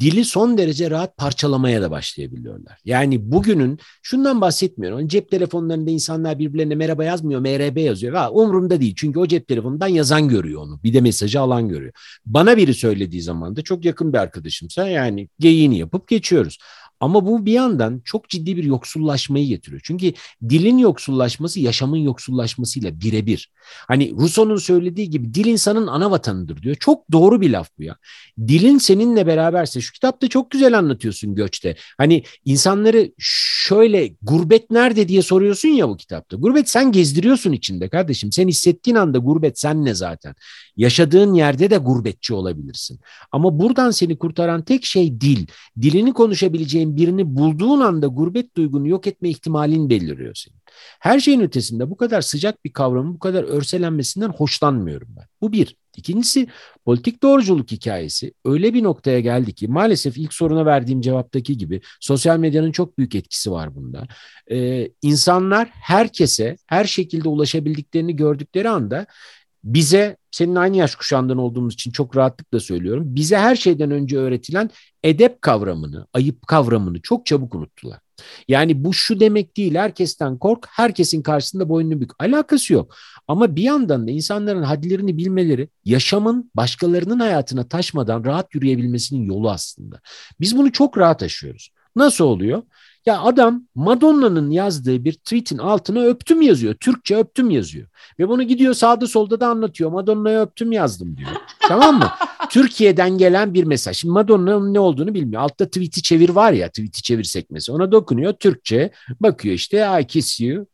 dili 0.00 0.24
son 0.24 0.58
derece 0.58 0.90
rahat 0.90 1.16
parçalamaya 1.16 1.82
da 1.82 1.90
başlayabiliyorlar. 1.90 2.78
Yani 2.84 3.32
bugünün 3.32 3.78
şundan 4.02 4.40
bahsetmiyorum. 4.40 5.08
Cep 5.08 5.30
telefonlarında 5.30 5.90
insanlar 5.90 6.38
birbirlerine 6.38 6.74
merhaba 6.74 7.04
yazmıyor, 7.04 7.40
MRB 7.40 7.76
yazıyor. 7.76 8.14
Ha, 8.14 8.30
umurumda 8.30 8.80
değil. 8.80 8.94
Çünkü 8.96 9.18
o 9.18 9.26
cep 9.26 9.48
telefonundan 9.48 9.88
yazan 9.88 10.28
görüyor 10.28 10.62
onu. 10.62 10.80
Bir 10.82 10.94
de 10.94 11.00
mesajı 11.00 11.40
alan 11.40 11.68
görüyor. 11.68 11.92
Bana 12.26 12.56
biri 12.56 12.74
söylediği 12.74 13.22
zaman 13.22 13.56
da 13.56 13.62
çok 13.62 13.84
yakın 13.84 14.12
bir 14.12 14.18
arkadaşımsa 14.18 14.88
yani 14.88 15.28
geyiğini 15.38 15.78
yapıp 15.78 16.08
geçiyoruz. 16.08 16.58
Ama 17.00 17.26
bu 17.26 17.46
bir 17.46 17.52
yandan 17.52 18.00
çok 18.04 18.28
ciddi 18.28 18.56
bir 18.56 18.64
yoksullaşmayı 18.64 19.46
getiriyor. 19.46 19.80
Çünkü 19.84 20.12
dilin 20.48 20.78
yoksullaşması 20.78 21.60
yaşamın 21.60 21.96
yoksullaşmasıyla 21.96 23.00
birebir. 23.00 23.50
Hani 23.88 24.12
Rousseau'nun 24.12 24.56
söylediği 24.56 25.10
gibi 25.10 25.34
dil 25.34 25.46
insanın 25.46 25.86
ana 25.86 26.10
vatanıdır 26.10 26.62
diyor. 26.62 26.76
Çok 26.80 27.12
doğru 27.12 27.40
bir 27.40 27.50
laf 27.50 27.68
bu 27.78 27.82
ya. 27.82 27.96
Dilin 28.38 28.78
seninle 28.78 29.26
beraberse 29.26 29.80
şu 29.80 29.92
kitapta 29.92 30.28
çok 30.28 30.50
güzel 30.50 30.78
anlatıyorsun 30.78 31.34
göçte. 31.34 31.76
Hani 31.98 32.22
insanları 32.44 33.12
şöyle 33.18 34.14
gurbet 34.22 34.70
nerede 34.70 35.08
diye 35.08 35.22
soruyorsun 35.22 35.68
ya 35.68 35.88
bu 35.88 35.96
kitapta. 35.96 36.36
Gurbet 36.36 36.68
sen 36.68 36.92
gezdiriyorsun 36.92 37.52
içinde 37.52 37.88
kardeşim. 37.88 38.32
Sen 38.32 38.48
hissettiğin 38.48 38.96
anda 38.96 39.18
gurbet 39.18 39.58
sen 39.58 39.84
ne 39.84 39.94
zaten. 39.94 40.34
Yaşadığın 40.76 41.34
yerde 41.34 41.70
de 41.70 41.76
gurbetçi 41.76 42.34
olabilirsin. 42.34 43.00
Ama 43.32 43.60
buradan 43.60 43.90
seni 43.90 44.18
kurtaran 44.18 44.64
tek 44.64 44.84
şey 44.84 45.20
dil. 45.20 45.46
Dilini 45.82 46.12
konuşabileceğin 46.12 46.89
birini 46.96 47.36
bulduğun 47.36 47.80
anda 47.80 48.06
gurbet 48.06 48.56
duygunu 48.56 48.88
yok 48.88 49.06
etme 49.06 49.28
ihtimalin 49.28 49.90
beliriyor 49.90 50.34
senin. 50.34 50.58
Her 51.00 51.20
şeyin 51.20 51.40
ötesinde 51.40 51.90
bu 51.90 51.96
kadar 51.96 52.20
sıcak 52.20 52.64
bir 52.64 52.72
kavramın 52.72 53.14
bu 53.14 53.18
kadar 53.18 53.44
örselenmesinden 53.44 54.28
hoşlanmıyorum 54.28 55.08
ben. 55.16 55.24
Bu 55.40 55.52
bir. 55.52 55.76
İkincisi 55.96 56.46
politik 56.84 57.22
doğruculuk 57.22 57.70
hikayesi 57.70 58.34
öyle 58.44 58.74
bir 58.74 58.82
noktaya 58.82 59.20
geldi 59.20 59.52
ki 59.52 59.68
maalesef 59.68 60.18
ilk 60.18 60.34
soruna 60.34 60.66
verdiğim 60.66 61.00
cevaptaki 61.00 61.58
gibi 61.58 61.80
sosyal 62.00 62.38
medyanın 62.38 62.72
çok 62.72 62.98
büyük 62.98 63.14
etkisi 63.14 63.50
var 63.50 63.74
bunda. 63.74 64.06
Ee, 64.50 64.90
insanlar 65.02 65.68
herkese 65.72 66.56
her 66.66 66.84
şekilde 66.84 67.28
ulaşabildiklerini 67.28 68.16
gördükleri 68.16 68.68
anda 68.68 69.06
bize 69.64 70.16
senin 70.30 70.54
aynı 70.54 70.76
yaş 70.76 70.94
kuşağından 70.94 71.38
olduğumuz 71.38 71.74
için 71.74 71.90
çok 71.90 72.16
rahatlıkla 72.16 72.60
söylüyorum. 72.60 73.04
Bize 73.06 73.38
her 73.38 73.56
şeyden 73.56 73.90
önce 73.90 74.18
öğretilen 74.18 74.70
edep 75.02 75.42
kavramını, 75.42 76.06
ayıp 76.12 76.46
kavramını 76.46 77.00
çok 77.00 77.26
çabuk 77.26 77.54
unuttular. 77.54 77.98
Yani 78.48 78.84
bu 78.84 78.94
şu 78.94 79.20
demek 79.20 79.56
değil 79.56 79.74
herkesten 79.74 80.38
kork, 80.38 80.66
herkesin 80.70 81.22
karşısında 81.22 81.68
boynunu 81.68 82.00
bük. 82.00 82.10
Alakası 82.18 82.72
yok. 82.72 82.94
Ama 83.28 83.56
bir 83.56 83.62
yandan 83.62 84.06
da 84.06 84.10
insanların 84.10 84.62
hadlerini 84.62 85.16
bilmeleri 85.16 85.68
yaşamın 85.84 86.50
başkalarının 86.54 87.20
hayatına 87.20 87.68
taşmadan 87.68 88.24
rahat 88.24 88.54
yürüyebilmesinin 88.54 89.24
yolu 89.24 89.50
aslında. 89.50 90.00
Biz 90.40 90.56
bunu 90.56 90.72
çok 90.72 90.98
rahat 90.98 91.22
aşıyoruz. 91.22 91.70
Nasıl 91.96 92.24
oluyor? 92.24 92.62
Ya 93.06 93.20
adam 93.20 93.66
Madonna'nın 93.74 94.50
yazdığı 94.50 95.04
bir 95.04 95.12
tweetin 95.12 95.58
altına 95.58 96.00
öptüm 96.00 96.42
yazıyor. 96.42 96.74
Türkçe 96.74 97.16
öptüm 97.16 97.50
yazıyor. 97.50 97.88
Ve 98.18 98.28
bunu 98.28 98.42
gidiyor 98.42 98.74
sağda 98.74 99.06
solda 99.06 99.40
da 99.40 99.48
anlatıyor. 99.48 99.90
Madonna'ya 99.90 100.42
öptüm 100.42 100.72
yazdım 100.72 101.16
diyor. 101.16 101.30
tamam 101.68 101.98
mı? 101.98 102.10
Türkiye'den 102.50 103.18
gelen 103.18 103.54
bir 103.54 103.64
mesaj. 103.64 103.96
Şimdi 103.96 104.12
Madonna'nın 104.12 104.74
ne 104.74 104.80
olduğunu 104.80 105.14
bilmiyor. 105.14 105.42
Altta 105.42 105.66
tweet'i 105.66 106.02
çevir 106.02 106.28
var 106.28 106.52
ya 106.52 106.68
tweet'i 106.68 107.02
çevir 107.02 107.24
sekmesi. 107.24 107.72
Ona 107.72 107.92
dokunuyor 107.92 108.32
Türkçe. 108.32 108.90
Bakıyor 109.20 109.54
işte 109.54 110.00
I 110.00 110.06
kiss 110.06 110.40
you. 110.40 110.66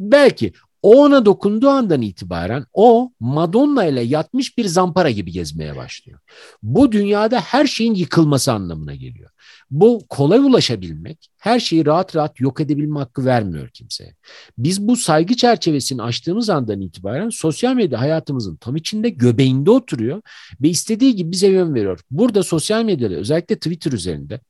Belki 0.00 0.52
o 0.82 1.02
ona 1.02 1.26
dokunduğu 1.26 1.68
andan 1.68 2.02
itibaren 2.02 2.66
o 2.72 3.12
Madonna 3.20 3.84
ile 3.84 4.00
yatmış 4.00 4.58
bir 4.58 4.64
zampara 4.64 5.10
gibi 5.10 5.32
gezmeye 5.32 5.76
başlıyor. 5.76 6.18
Bu 6.62 6.92
dünyada 6.92 7.40
her 7.40 7.66
şeyin 7.66 7.94
yıkılması 7.94 8.52
anlamına 8.52 8.94
geliyor. 8.94 9.30
Bu 9.72 10.02
kolay 10.08 10.38
ulaşabilmek, 10.38 11.30
her 11.38 11.60
şeyi 11.60 11.86
rahat 11.86 12.16
rahat 12.16 12.40
yok 12.40 12.60
edebilme 12.60 12.98
hakkı 12.98 13.24
vermiyor 13.24 13.68
kimseye. 13.68 14.14
Biz 14.58 14.88
bu 14.88 14.96
saygı 14.96 15.36
çerçevesini 15.36 16.02
açtığımız 16.02 16.50
andan 16.50 16.80
itibaren 16.80 17.28
sosyal 17.28 17.74
medya 17.74 18.00
hayatımızın 18.00 18.56
tam 18.56 18.76
içinde 18.76 19.08
göbeğinde 19.08 19.70
oturuyor 19.70 20.22
ve 20.62 20.68
istediği 20.68 21.16
gibi 21.16 21.30
bize 21.30 21.46
yön 21.46 21.74
veriyor. 21.74 22.00
Burada 22.10 22.42
sosyal 22.42 22.84
medyada 22.84 23.14
özellikle 23.14 23.56
Twitter 23.56 23.92
üzerinde 23.92 24.40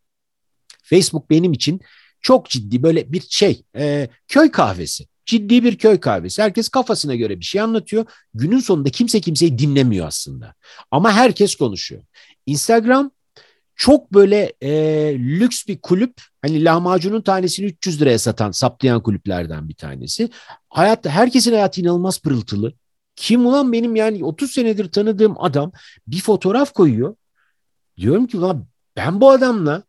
Facebook 0.83 1.31
benim 1.31 1.53
için 1.53 1.81
çok 2.21 2.51
ciddi 2.51 2.83
böyle 2.83 3.13
bir 3.13 3.23
şey 3.29 3.63
e, 3.77 4.09
köy 4.29 4.51
kahvesi. 4.51 5.07
Ciddi 5.27 5.65
bir 5.65 5.79
köy 5.79 6.01
kahvesi. 6.01 6.43
Herkes 6.43 6.69
kafasına 6.69 7.15
göre 7.15 7.41
bir 7.41 7.45
şey 7.45 7.61
anlatıyor. 7.61 8.07
Günün 8.35 8.61
sonunda 8.61 8.91
kimse 8.91 9.21
kimseyi 9.21 9.59
dinlemiyor 9.59 10.07
aslında. 10.07 10.55
Ama 10.91 11.13
herkes 11.13 11.55
konuşuyor. 11.55 12.03
Instagram 12.47 13.11
çok 13.83 14.13
böyle 14.13 14.53
e, 14.61 14.71
lüks 15.19 15.67
bir 15.67 15.81
kulüp. 15.81 16.15
Hani 16.43 16.65
lahmacunun 16.65 17.23
tanesini 17.23 17.67
300 17.67 18.01
liraya 18.01 18.19
satan, 18.19 18.51
saplayan 18.51 19.03
kulüplerden 19.03 19.69
bir 19.69 19.75
tanesi. 19.75 20.31
Hayatta 20.69 21.11
herkesin 21.11 21.53
hayatı 21.53 21.81
inanılmaz 21.81 22.23
pırıltılı. 22.23 22.73
Kim 23.17 23.47
ulan 23.47 23.73
benim 23.73 23.97
yani 23.97 24.25
30 24.25 24.51
senedir 24.51 24.93
tanıdığım 24.93 25.35
adam 25.39 25.73
bir 26.07 26.21
fotoğraf 26.21 26.73
koyuyor. 26.73 27.17
Diyorum 27.97 28.27
ki 28.27 28.37
ulan 28.37 28.67
ben 28.97 29.21
bu 29.21 29.31
adamla 29.31 29.83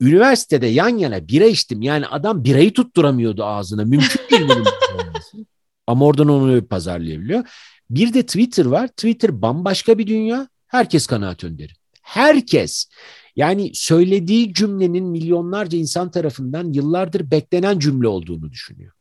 üniversitede 0.00 0.66
yan 0.66 0.98
yana 0.98 1.28
bira 1.28 1.44
içtim. 1.44 1.82
Yani 1.82 2.06
adam 2.06 2.44
birayı 2.44 2.72
tutturamıyordu 2.72 3.44
ağzına. 3.44 3.84
Mümkün 3.84 4.20
değil 4.30 4.48
bunun 4.48 4.66
Ama 5.86 6.04
oradan 6.04 6.28
onu 6.28 6.66
pazarlayabiliyor. 6.66 7.44
Bir 7.90 8.14
de 8.14 8.22
Twitter 8.22 8.64
var. 8.64 8.88
Twitter 8.88 9.42
bambaşka 9.42 9.98
bir 9.98 10.06
dünya. 10.06 10.48
Herkes 10.66 11.06
kanaat 11.06 11.44
önderi. 11.44 11.72
Herkes. 12.02 12.86
Yani 13.36 13.70
söylediği 13.74 14.54
cümlenin 14.54 15.04
milyonlarca 15.04 15.78
insan 15.78 16.10
tarafından 16.10 16.72
yıllardır 16.72 17.30
beklenen 17.30 17.78
cümle 17.78 18.08
olduğunu 18.08 18.50
düşünüyor. 18.50 18.92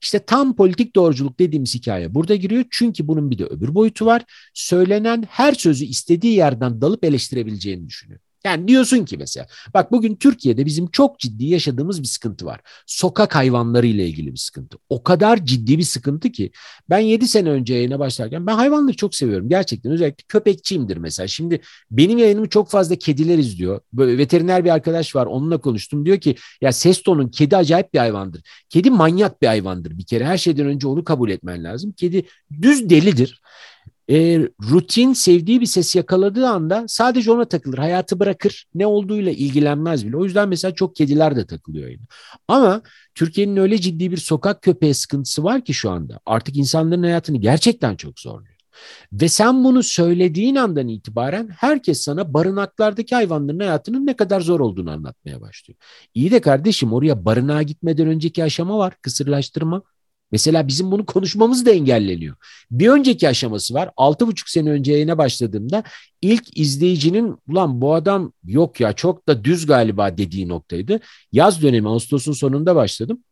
İşte 0.00 0.18
tam 0.18 0.56
politik 0.56 0.96
doğruculuk 0.96 1.38
dediğimiz 1.38 1.74
hikaye 1.74 2.14
burada 2.14 2.34
giriyor. 2.34 2.64
Çünkü 2.70 3.08
bunun 3.08 3.30
bir 3.30 3.38
de 3.38 3.44
öbür 3.44 3.74
boyutu 3.74 4.06
var. 4.06 4.24
Söylenen 4.54 5.24
her 5.30 5.52
sözü 5.52 5.84
istediği 5.84 6.34
yerden 6.34 6.80
dalıp 6.80 7.04
eleştirebileceğini 7.04 7.86
düşünüyor. 7.86 8.20
Yani 8.44 8.68
diyorsun 8.68 9.04
ki 9.04 9.16
mesela 9.16 9.46
bak 9.74 9.92
bugün 9.92 10.16
Türkiye'de 10.16 10.66
bizim 10.66 10.86
çok 10.86 11.18
ciddi 11.18 11.44
yaşadığımız 11.46 12.02
bir 12.02 12.06
sıkıntı 12.06 12.46
var. 12.46 12.60
Sokak 12.86 13.34
hayvanları 13.34 13.86
ile 13.86 14.06
ilgili 14.08 14.32
bir 14.32 14.38
sıkıntı. 14.38 14.78
O 14.88 15.02
kadar 15.02 15.44
ciddi 15.46 15.78
bir 15.78 15.82
sıkıntı 15.82 16.32
ki 16.32 16.50
ben 16.90 16.98
7 16.98 17.28
sene 17.28 17.50
önce 17.50 17.74
yayına 17.74 17.98
başlarken 17.98 18.46
ben 18.46 18.54
hayvanları 18.54 18.96
çok 18.96 19.14
seviyorum. 19.14 19.48
Gerçekten 19.48 19.92
özellikle 19.92 20.24
köpekçiyimdir 20.28 20.96
mesela. 20.96 21.26
Şimdi 21.26 21.60
benim 21.90 22.18
yayınımı 22.18 22.48
çok 22.48 22.70
fazla 22.70 22.96
kediler 22.96 23.38
izliyor. 23.38 23.80
Böyle 23.92 24.18
veteriner 24.18 24.64
bir 24.64 24.70
arkadaş 24.70 25.16
var 25.16 25.26
onunla 25.26 25.58
konuştum. 25.58 26.06
Diyor 26.06 26.20
ki 26.20 26.36
ya 26.60 26.72
Sesto'nun 26.72 27.28
kedi 27.28 27.56
acayip 27.56 27.94
bir 27.94 27.98
hayvandır. 27.98 28.42
Kedi 28.68 28.90
manyak 28.90 29.42
bir 29.42 29.46
hayvandır 29.46 29.98
bir 29.98 30.06
kere. 30.06 30.24
Her 30.24 30.38
şeyden 30.38 30.66
önce 30.66 30.88
onu 30.88 31.04
kabul 31.04 31.30
etmen 31.30 31.64
lazım. 31.64 31.92
Kedi 31.92 32.26
düz 32.62 32.90
delidir 32.90 33.40
e, 34.10 34.48
rutin 34.70 35.12
sevdiği 35.12 35.60
bir 35.60 35.66
ses 35.66 35.96
yakaladığı 35.96 36.48
anda 36.48 36.84
sadece 36.88 37.32
ona 37.32 37.44
takılır. 37.44 37.78
Hayatı 37.78 38.20
bırakır. 38.20 38.66
Ne 38.74 38.86
olduğuyla 38.86 39.32
ilgilenmez 39.32 40.06
bile. 40.06 40.16
O 40.16 40.24
yüzden 40.24 40.48
mesela 40.48 40.74
çok 40.74 40.96
kediler 40.96 41.36
de 41.36 41.46
takılıyor 41.46 41.88
yine. 41.88 42.02
Ama 42.48 42.82
Türkiye'nin 43.14 43.56
öyle 43.56 43.78
ciddi 43.78 44.10
bir 44.10 44.16
sokak 44.16 44.62
köpeği 44.62 44.94
sıkıntısı 44.94 45.44
var 45.44 45.64
ki 45.64 45.74
şu 45.74 45.90
anda. 45.90 46.20
Artık 46.26 46.56
insanların 46.56 47.02
hayatını 47.02 47.36
gerçekten 47.36 47.96
çok 47.96 48.20
zorluyor. 48.20 48.58
Ve 49.12 49.28
sen 49.28 49.64
bunu 49.64 49.82
söylediğin 49.82 50.56
andan 50.56 50.88
itibaren 50.88 51.48
herkes 51.48 52.00
sana 52.00 52.34
barınaklardaki 52.34 53.14
hayvanların 53.14 53.58
hayatının 53.58 54.06
ne 54.06 54.16
kadar 54.16 54.40
zor 54.40 54.60
olduğunu 54.60 54.90
anlatmaya 54.90 55.40
başlıyor. 55.40 55.78
İyi 56.14 56.30
de 56.30 56.40
kardeşim 56.40 56.92
oraya 56.92 57.24
barınağa 57.24 57.62
gitmeden 57.62 58.06
önceki 58.08 58.44
aşama 58.44 58.78
var. 58.78 58.94
Kısırlaştırma. 59.02 59.82
Mesela 60.32 60.68
bizim 60.68 60.90
bunu 60.90 61.06
konuşmamız 61.06 61.66
da 61.66 61.70
engelleniyor. 61.70 62.36
Bir 62.70 62.88
önceki 62.88 63.28
aşaması 63.28 63.74
var. 63.74 63.90
Altı 63.96 64.26
buçuk 64.26 64.48
sene 64.48 64.70
önce 64.70 64.92
yayına 64.92 65.18
başladığımda 65.18 65.82
ilk 66.22 66.58
izleyicinin 66.58 67.36
ulan 67.48 67.80
bu 67.80 67.94
adam 67.94 68.32
yok 68.44 68.80
ya 68.80 68.92
çok 68.92 69.28
da 69.28 69.44
düz 69.44 69.66
galiba 69.66 70.18
dediği 70.18 70.48
noktaydı. 70.48 71.00
Yaz 71.32 71.62
dönemi 71.62 71.88
Ağustos'un 71.88 72.32
sonunda 72.32 72.76
başladım. 72.76 73.24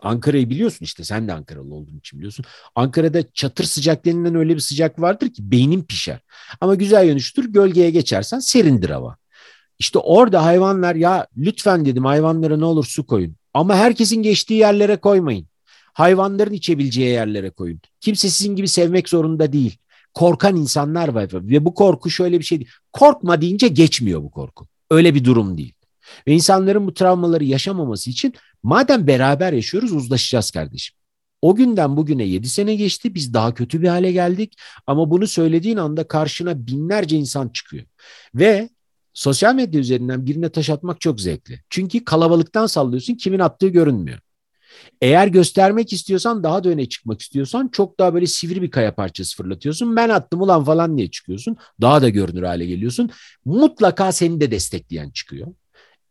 Ankara'yı 0.00 0.50
biliyorsun 0.50 0.84
işte 0.84 1.04
sen 1.04 1.28
de 1.28 1.32
Ankaralı 1.32 1.74
olduğun 1.74 1.98
için 1.98 2.18
biliyorsun. 2.18 2.44
Ankara'da 2.74 3.32
çatır 3.32 3.64
sıcak 3.64 4.04
denilen 4.04 4.34
öyle 4.34 4.54
bir 4.54 4.60
sıcak 4.60 5.00
vardır 5.00 5.32
ki 5.32 5.50
beynin 5.50 5.82
pişer. 5.82 6.20
Ama 6.60 6.74
güzel 6.74 7.06
yönüştür 7.06 7.52
gölgeye 7.52 7.90
geçersen 7.90 8.38
serindir 8.38 8.90
hava. 8.90 9.16
İşte 9.78 9.98
orada 9.98 10.44
hayvanlar 10.44 10.94
ya 10.94 11.26
lütfen 11.36 11.84
dedim 11.84 12.04
hayvanlara 12.04 12.56
ne 12.56 12.64
olur 12.64 12.84
su 12.84 13.06
koyun. 13.06 13.36
Ama 13.54 13.76
herkesin 13.76 14.22
geçtiği 14.22 14.54
yerlere 14.54 14.96
koymayın. 14.96 15.46
Hayvanların 15.96 16.52
içebileceği 16.52 17.08
yerlere 17.08 17.50
koyun. 17.50 17.80
Kimse 18.00 18.30
sizin 18.30 18.56
gibi 18.56 18.68
sevmek 18.68 19.08
zorunda 19.08 19.52
değil. 19.52 19.78
Korkan 20.14 20.56
insanlar 20.56 21.08
var 21.08 21.28
ve 21.32 21.64
bu 21.64 21.74
korku 21.74 22.10
şöyle 22.10 22.38
bir 22.38 22.44
şey 22.44 22.58
değil. 22.58 22.70
Korkma 22.92 23.40
deyince 23.40 23.68
geçmiyor 23.68 24.22
bu 24.22 24.30
korku. 24.30 24.66
Öyle 24.90 25.14
bir 25.14 25.24
durum 25.24 25.58
değil. 25.58 25.72
Ve 26.26 26.32
insanların 26.32 26.86
bu 26.86 26.94
travmaları 26.94 27.44
yaşamaması 27.44 28.10
için 28.10 28.34
madem 28.62 29.06
beraber 29.06 29.52
yaşıyoruz 29.52 29.92
uzlaşacağız 29.92 30.50
kardeşim. 30.50 30.96
O 31.42 31.54
günden 31.54 31.96
bugüne 31.96 32.24
7 32.24 32.48
sene 32.48 32.74
geçti. 32.74 33.14
Biz 33.14 33.34
daha 33.34 33.54
kötü 33.54 33.82
bir 33.82 33.88
hale 33.88 34.12
geldik. 34.12 34.56
Ama 34.86 35.10
bunu 35.10 35.26
söylediğin 35.26 35.76
anda 35.76 36.08
karşına 36.08 36.66
binlerce 36.66 37.16
insan 37.16 37.48
çıkıyor. 37.48 37.84
Ve 38.34 38.68
sosyal 39.14 39.54
medya 39.54 39.80
üzerinden 39.80 40.26
birine 40.26 40.48
taş 40.48 40.70
atmak 40.70 41.00
çok 41.00 41.20
zevkli. 41.20 41.60
Çünkü 41.70 42.04
kalabalıktan 42.04 42.66
sallıyorsun 42.66 43.14
kimin 43.14 43.38
attığı 43.38 43.68
görünmüyor. 43.68 44.18
Eğer 45.00 45.28
göstermek 45.28 45.92
istiyorsan 45.92 46.42
daha 46.42 46.64
da 46.64 46.68
öne 46.68 46.88
çıkmak 46.88 47.20
istiyorsan 47.20 47.68
çok 47.68 47.98
daha 47.98 48.14
böyle 48.14 48.26
sivri 48.26 48.62
bir 48.62 48.70
kaya 48.70 48.94
parçası 48.94 49.36
fırlatıyorsun. 49.36 49.96
Ben 49.96 50.08
attım 50.08 50.42
ulan 50.42 50.64
falan 50.64 50.98
diye 50.98 51.10
çıkıyorsun. 51.10 51.56
Daha 51.80 52.02
da 52.02 52.08
görünür 52.08 52.42
hale 52.42 52.66
geliyorsun. 52.66 53.10
Mutlaka 53.44 54.12
seni 54.12 54.40
de 54.40 54.50
destekleyen 54.50 55.10
çıkıyor. 55.10 55.46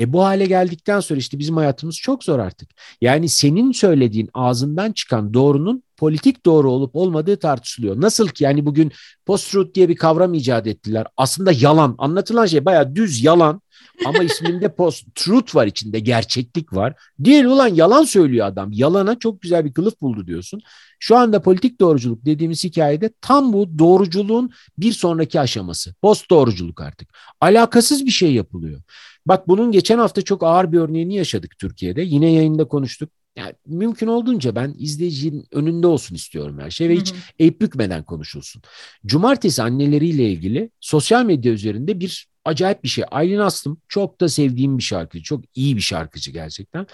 E 0.01 0.13
bu 0.13 0.23
hale 0.23 0.45
geldikten 0.45 0.99
sonra 0.99 1.19
işte 1.19 1.39
bizim 1.39 1.57
hayatımız 1.57 1.95
çok 1.95 2.23
zor 2.23 2.39
artık. 2.39 2.69
Yani 3.01 3.29
senin 3.29 3.71
söylediğin 3.71 4.29
ağzından 4.33 4.91
çıkan 4.91 5.33
doğrunun 5.33 5.83
politik 5.97 6.45
doğru 6.45 6.71
olup 6.71 6.95
olmadığı 6.95 7.37
tartışılıyor. 7.37 8.01
Nasıl 8.01 8.27
ki 8.27 8.43
yani 8.43 8.65
bugün 8.65 8.91
post-truth 9.25 9.73
diye 9.73 9.89
bir 9.89 9.95
kavram 9.95 10.33
icat 10.33 10.67
ettiler. 10.67 11.07
Aslında 11.17 11.51
yalan. 11.51 11.95
Anlatılan 11.97 12.45
şey 12.45 12.65
bayağı 12.65 12.95
düz 12.95 13.23
yalan. 13.23 13.61
Ama 14.05 14.23
isminde 14.23 14.75
post 14.75 15.15
truth 15.15 15.55
var 15.55 15.67
içinde 15.67 15.99
gerçeklik 15.99 16.73
var. 16.73 16.93
Değil 17.19 17.45
ulan 17.45 17.67
yalan 17.67 18.03
söylüyor 18.03 18.47
adam. 18.47 18.71
Yalana 18.71 19.19
çok 19.19 19.41
güzel 19.41 19.65
bir 19.65 19.73
kılıf 19.73 20.01
buldu 20.01 20.27
diyorsun. 20.27 20.61
Şu 20.99 21.17
anda 21.17 21.41
politik 21.41 21.79
doğruculuk 21.79 22.25
dediğimiz 22.25 22.63
hikayede 22.63 23.09
tam 23.21 23.53
bu 23.53 23.79
doğruculuğun 23.79 24.49
bir 24.77 24.91
sonraki 24.91 25.39
aşaması. 25.39 25.93
Post 26.01 26.29
doğruculuk 26.29 26.81
artık. 26.81 27.09
Alakasız 27.41 28.05
bir 28.05 28.11
şey 28.11 28.33
yapılıyor. 28.33 28.81
Bak 29.25 29.47
bunun 29.47 29.71
geçen 29.71 29.97
hafta 29.97 30.21
çok 30.21 30.43
ağır 30.43 30.71
bir 30.71 30.79
örneğini 30.79 31.15
yaşadık 31.15 31.57
Türkiye'de. 31.59 32.01
Yine 32.01 32.31
yayında 32.31 32.67
konuştuk. 32.67 33.09
Yani 33.35 33.53
mümkün 33.65 34.07
olduğunca 34.07 34.55
ben 34.55 34.75
izleyicinin 34.77 35.47
önünde 35.51 35.87
olsun 35.87 36.15
istiyorum 36.15 36.59
her 36.59 36.69
şey 36.69 36.89
ve 36.89 36.95
hiç 36.95 37.13
eğip 37.39 37.61
bükmeden 37.61 38.03
konuşulsun. 38.03 38.61
Cumartesi 39.05 39.63
anneleriyle 39.63 40.29
ilgili 40.29 40.69
sosyal 40.79 41.25
medya 41.25 41.51
üzerinde 41.51 41.99
bir 41.99 42.27
acayip 42.45 42.83
bir 42.83 42.89
şey. 42.89 43.05
Aylin 43.11 43.39
Aslım 43.39 43.77
çok 43.87 44.21
da 44.21 44.29
sevdiğim 44.29 44.77
bir 44.77 44.83
şarkıcı. 44.83 45.23
Çok 45.23 45.43
iyi 45.55 45.75
bir 45.75 45.81
şarkıcı 45.81 46.31
gerçekten. 46.31 46.87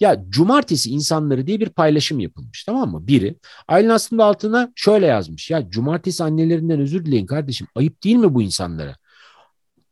Ya 0.00 0.24
cumartesi 0.28 0.90
insanları 0.90 1.46
diye 1.46 1.60
bir 1.60 1.68
paylaşım 1.68 2.20
yapılmış 2.20 2.64
tamam 2.64 2.90
mı? 2.90 3.06
Biri. 3.06 3.36
Aylin 3.68 3.88
Aslım 3.88 4.18
da 4.18 4.24
altına 4.24 4.72
şöyle 4.74 5.06
yazmış. 5.06 5.50
Ya 5.50 5.70
cumartesi 5.70 6.24
annelerinden 6.24 6.80
özür 6.80 7.04
dileyin 7.06 7.26
kardeşim. 7.26 7.66
Ayıp 7.74 8.04
değil 8.04 8.16
mi 8.16 8.34
bu 8.34 8.42
insanlara? 8.42 8.96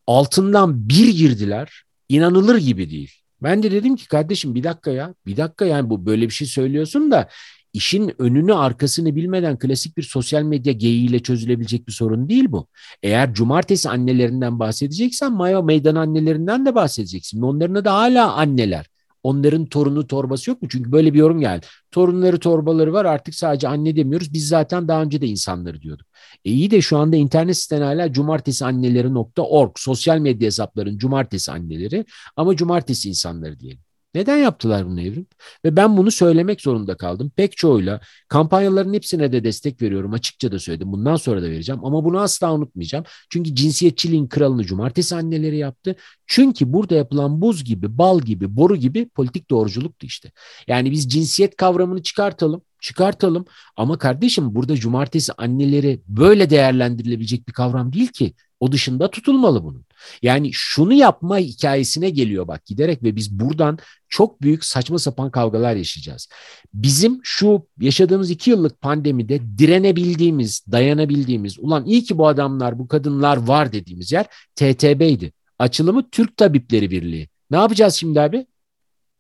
Altından 0.06 0.88
bir 0.88 1.08
girdiler. 1.08 1.82
İnanılır 2.08 2.56
gibi 2.56 2.90
değil. 2.90 3.25
Ben 3.42 3.62
de 3.62 3.70
dedim 3.70 3.96
ki 3.96 4.08
kardeşim 4.08 4.54
bir 4.54 4.64
dakika 4.64 4.90
ya 4.90 5.14
bir 5.26 5.36
dakika 5.36 5.64
yani 5.64 5.90
bu 5.90 6.06
böyle 6.06 6.22
bir 6.26 6.32
şey 6.32 6.46
söylüyorsun 6.48 7.10
da 7.10 7.28
işin 7.72 8.22
önünü 8.22 8.54
arkasını 8.54 9.16
bilmeden 9.16 9.58
klasik 9.58 9.96
bir 9.96 10.02
sosyal 10.02 10.42
medya 10.42 10.72
geyiğiyle 10.72 11.18
çözülebilecek 11.18 11.86
bir 11.86 11.92
sorun 11.92 12.28
değil 12.28 12.44
bu. 12.48 12.68
Eğer 13.02 13.34
cumartesi 13.34 13.88
annelerinden 13.88 14.58
bahsedeceksen 14.58 15.32
Maya 15.32 15.62
meydan 15.62 15.94
annelerinden 15.94 16.66
de 16.66 16.74
bahsedeceksin. 16.74 17.42
Onların 17.42 17.84
da 17.84 17.94
hala 17.94 18.32
anneler. 18.32 18.86
Onların 19.26 19.66
torunu 19.66 20.06
torbası 20.06 20.50
yok 20.50 20.62
mu? 20.62 20.68
Çünkü 20.68 20.92
böyle 20.92 21.14
bir 21.14 21.18
yorum 21.18 21.40
geldi. 21.40 21.66
Torunları 21.90 22.38
torbaları 22.38 22.92
var 22.92 23.04
artık 23.04 23.34
sadece 23.34 23.68
anne 23.68 23.96
demiyoruz. 23.96 24.32
Biz 24.32 24.48
zaten 24.48 24.88
daha 24.88 25.02
önce 25.02 25.20
de 25.20 25.26
insanları 25.26 25.80
diyorduk. 25.82 26.06
E 26.44 26.50
iyi 26.50 26.70
de 26.70 26.80
şu 26.80 26.98
anda 26.98 27.16
internet 27.16 27.56
siten 27.56 27.82
hala 27.82 28.12
cumartesi 28.12 28.64
anneleri.org 28.64 29.72
sosyal 29.76 30.18
medya 30.18 30.46
hesapların 30.46 30.98
cumartesi 30.98 31.52
anneleri 31.52 32.04
ama 32.36 32.56
cumartesi 32.56 33.08
insanları 33.08 33.60
diyelim. 33.60 33.85
Neden 34.16 34.36
yaptılar 34.36 34.86
bunu 34.86 35.00
evrim? 35.00 35.26
Ve 35.64 35.76
ben 35.76 35.96
bunu 35.96 36.10
söylemek 36.10 36.60
zorunda 36.60 36.96
kaldım. 36.96 37.32
Pek 37.36 37.56
çoğuyla 37.56 38.00
kampanyaların 38.28 38.94
hepsine 38.94 39.32
de 39.32 39.44
destek 39.44 39.82
veriyorum. 39.82 40.12
Açıkça 40.12 40.52
da 40.52 40.58
söyledim. 40.58 40.92
Bundan 40.92 41.16
sonra 41.16 41.42
da 41.42 41.50
vereceğim. 41.50 41.84
Ama 41.84 42.04
bunu 42.04 42.20
asla 42.20 42.54
unutmayacağım. 42.54 43.04
Çünkü 43.30 43.54
cinsiyetçiliğin 43.54 44.28
kralını 44.28 44.64
cumartesi 44.64 45.16
anneleri 45.16 45.56
yaptı. 45.58 45.96
Çünkü 46.26 46.72
burada 46.72 46.94
yapılan 46.94 47.40
buz 47.40 47.64
gibi, 47.64 47.98
bal 47.98 48.20
gibi, 48.20 48.56
boru 48.56 48.76
gibi 48.76 49.08
politik 49.08 49.50
doğruculuktu 49.50 50.06
işte. 50.06 50.32
Yani 50.68 50.90
biz 50.90 51.08
cinsiyet 51.08 51.56
kavramını 51.56 52.02
çıkartalım 52.02 52.62
çıkartalım. 52.80 53.44
Ama 53.76 53.98
kardeşim 53.98 54.54
burada 54.54 54.76
cumartesi 54.76 55.32
anneleri 55.32 56.02
böyle 56.08 56.50
değerlendirilebilecek 56.50 57.48
bir 57.48 57.52
kavram 57.52 57.92
değil 57.92 58.08
ki. 58.08 58.34
O 58.60 58.72
dışında 58.72 59.10
tutulmalı 59.10 59.64
bunun. 59.64 59.84
Yani 60.22 60.50
şunu 60.52 60.92
yapma 60.92 61.38
hikayesine 61.38 62.10
geliyor 62.10 62.48
bak 62.48 62.66
giderek 62.66 63.02
ve 63.02 63.16
biz 63.16 63.40
buradan 63.40 63.78
çok 64.08 64.42
büyük 64.42 64.64
saçma 64.64 64.98
sapan 64.98 65.30
kavgalar 65.30 65.76
yaşayacağız. 65.76 66.28
Bizim 66.74 67.20
şu 67.22 67.66
yaşadığımız 67.80 68.30
iki 68.30 68.50
yıllık 68.50 68.80
pandemide 68.80 69.58
direnebildiğimiz, 69.58 70.64
dayanabildiğimiz, 70.72 71.58
ulan 71.58 71.86
iyi 71.86 72.04
ki 72.04 72.18
bu 72.18 72.28
adamlar, 72.28 72.78
bu 72.78 72.88
kadınlar 72.88 73.36
var 73.36 73.72
dediğimiz 73.72 74.12
yer 74.12 74.26
TTB'ydi. 74.56 75.32
Açılımı 75.58 76.10
Türk 76.10 76.36
Tabipleri 76.36 76.90
Birliği. 76.90 77.28
Ne 77.50 77.56
yapacağız 77.56 77.94
şimdi 77.94 78.20
abi? 78.20 78.46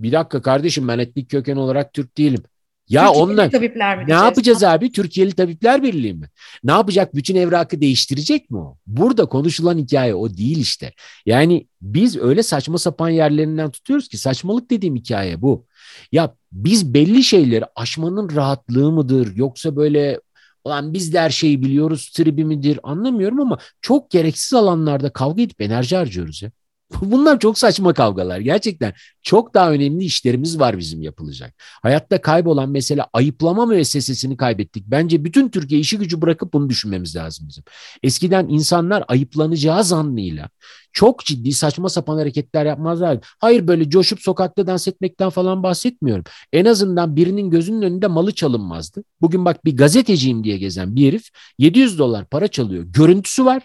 Bir 0.00 0.12
dakika 0.12 0.42
kardeşim 0.42 0.88
ben 0.88 0.98
etnik 0.98 1.30
köken 1.30 1.56
olarak 1.56 1.92
Türk 1.92 2.18
değilim. 2.18 2.42
Ya 2.88 3.06
Türkiye'li 3.06 3.32
onlar 3.32 3.50
tabipler 3.50 3.98
mi 3.98 4.04
ne 4.08 4.12
yapacağız 4.12 4.64
abi? 4.64 4.92
Türkiye'li 4.92 5.32
Tabipler 5.32 5.82
Birliği 5.82 6.14
mi? 6.14 6.30
Ne 6.64 6.72
yapacak? 6.72 7.14
Bütün 7.14 7.36
evrakı 7.36 7.80
değiştirecek 7.80 8.50
mi 8.50 8.58
o? 8.58 8.76
Burada 8.86 9.26
konuşulan 9.26 9.78
hikaye 9.78 10.14
o 10.14 10.30
değil 10.36 10.58
işte. 10.58 10.92
Yani 11.26 11.66
biz 11.82 12.16
öyle 12.16 12.42
saçma 12.42 12.78
sapan 12.78 13.08
yerlerinden 13.08 13.70
tutuyoruz 13.70 14.08
ki 14.08 14.18
saçmalık 14.18 14.70
dediğim 14.70 14.96
hikaye 14.96 15.42
bu. 15.42 15.66
Ya 16.12 16.34
biz 16.52 16.94
belli 16.94 17.24
şeyleri 17.24 17.64
aşmanın 17.76 18.36
rahatlığı 18.36 18.92
mıdır 18.92 19.36
yoksa 19.36 19.76
böyle 19.76 20.20
olan 20.64 20.92
biz 20.92 21.12
de 21.12 21.20
her 21.20 21.30
şeyi 21.30 21.62
biliyoruz 21.62 22.10
tribi 22.10 22.44
midir 22.44 22.80
anlamıyorum 22.82 23.40
ama 23.40 23.58
çok 23.80 24.10
gereksiz 24.10 24.54
alanlarda 24.54 25.10
kavga 25.12 25.42
edip 25.42 25.60
enerji 25.60 25.96
harcıyoruz 25.96 26.42
ya. 26.42 26.50
Bunlar 27.02 27.40
çok 27.40 27.58
saçma 27.58 27.94
kavgalar. 27.94 28.40
Gerçekten 28.40 28.94
çok 29.22 29.54
daha 29.54 29.70
önemli 29.70 30.04
işlerimiz 30.04 30.60
var 30.60 30.78
bizim 30.78 31.02
yapılacak. 31.02 31.54
Hayatta 31.82 32.20
kaybolan 32.20 32.70
mesela 32.70 33.08
ayıplama 33.12 33.66
müessesesini 33.66 34.36
kaybettik. 34.36 34.84
Bence 34.86 35.24
bütün 35.24 35.48
Türkiye 35.48 35.80
işi 35.80 35.98
gücü 35.98 36.22
bırakıp 36.22 36.52
bunu 36.52 36.68
düşünmemiz 36.68 37.16
lazım 37.16 37.48
bizim. 37.48 37.64
Eskiden 38.02 38.48
insanlar 38.48 39.04
ayıplanacağı 39.08 39.84
zannıyla 39.84 40.48
çok 40.92 41.24
ciddi 41.24 41.52
saçma 41.52 41.88
sapan 41.88 42.18
hareketler 42.18 42.66
yapmazlar. 42.66 43.18
Hayır 43.38 43.68
böyle 43.68 43.90
coşup 43.90 44.20
sokakta 44.20 44.66
dans 44.66 44.88
etmekten 44.88 45.30
falan 45.30 45.62
bahsetmiyorum. 45.62 46.24
En 46.52 46.64
azından 46.64 47.16
birinin 47.16 47.50
gözünün 47.50 47.82
önünde 47.82 48.06
malı 48.06 48.32
çalınmazdı. 48.34 49.04
Bugün 49.20 49.44
bak 49.44 49.64
bir 49.64 49.76
gazeteciyim 49.76 50.44
diye 50.44 50.58
gezen 50.58 50.96
bir 50.96 51.08
herif 51.08 51.28
700 51.58 51.98
dolar 51.98 52.24
para 52.24 52.48
çalıyor. 52.48 52.84
Görüntüsü 52.84 53.44
var 53.44 53.62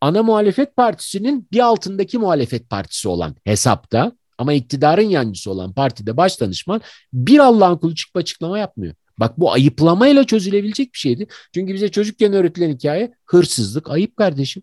ana 0.00 0.22
muhalefet 0.22 0.76
partisinin 0.76 1.48
bir 1.52 1.58
altındaki 1.58 2.18
muhalefet 2.18 2.70
partisi 2.70 3.08
olan 3.08 3.36
hesapta 3.44 4.12
ama 4.38 4.52
iktidarın 4.52 5.08
yancısı 5.08 5.50
olan 5.50 5.72
partide 5.72 6.16
baş 6.16 6.40
danışman 6.40 6.80
bir 7.12 7.38
Allah'ın 7.38 7.76
kulu 7.76 7.94
çıkıp 7.94 8.16
açıklama 8.16 8.58
yapmıyor. 8.58 8.94
Bak 9.18 9.40
bu 9.40 9.52
ayıplamayla 9.52 10.24
çözülebilecek 10.24 10.92
bir 10.92 10.98
şeydi. 10.98 11.26
Çünkü 11.54 11.74
bize 11.74 11.88
çocukken 11.88 12.32
öğretilen 12.32 12.74
hikaye 12.74 13.14
hırsızlık 13.24 13.90
ayıp 13.90 14.16
kardeşim. 14.16 14.62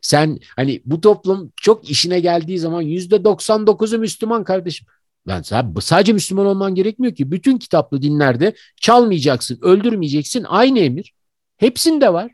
Sen 0.00 0.38
hani 0.56 0.82
bu 0.84 1.00
toplum 1.00 1.52
çok 1.56 1.90
işine 1.90 2.20
geldiği 2.20 2.58
zaman 2.58 2.82
yüzde 2.82 3.16
99'u 3.16 3.98
Müslüman 3.98 4.44
kardeşim. 4.44 4.86
Ben 5.26 5.42
sadece 5.80 6.12
Müslüman 6.12 6.46
olman 6.46 6.74
gerekmiyor 6.74 7.14
ki. 7.14 7.30
Bütün 7.30 7.58
kitaplı 7.58 8.02
dinlerde 8.02 8.54
çalmayacaksın, 8.80 9.58
öldürmeyeceksin 9.62 10.44
aynı 10.48 10.78
emir. 10.78 11.14
Hepsinde 11.56 12.12
var. 12.12 12.32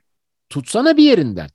Tutsana 0.49 0.97
bir 0.97 1.05
yerinden. 1.05 1.51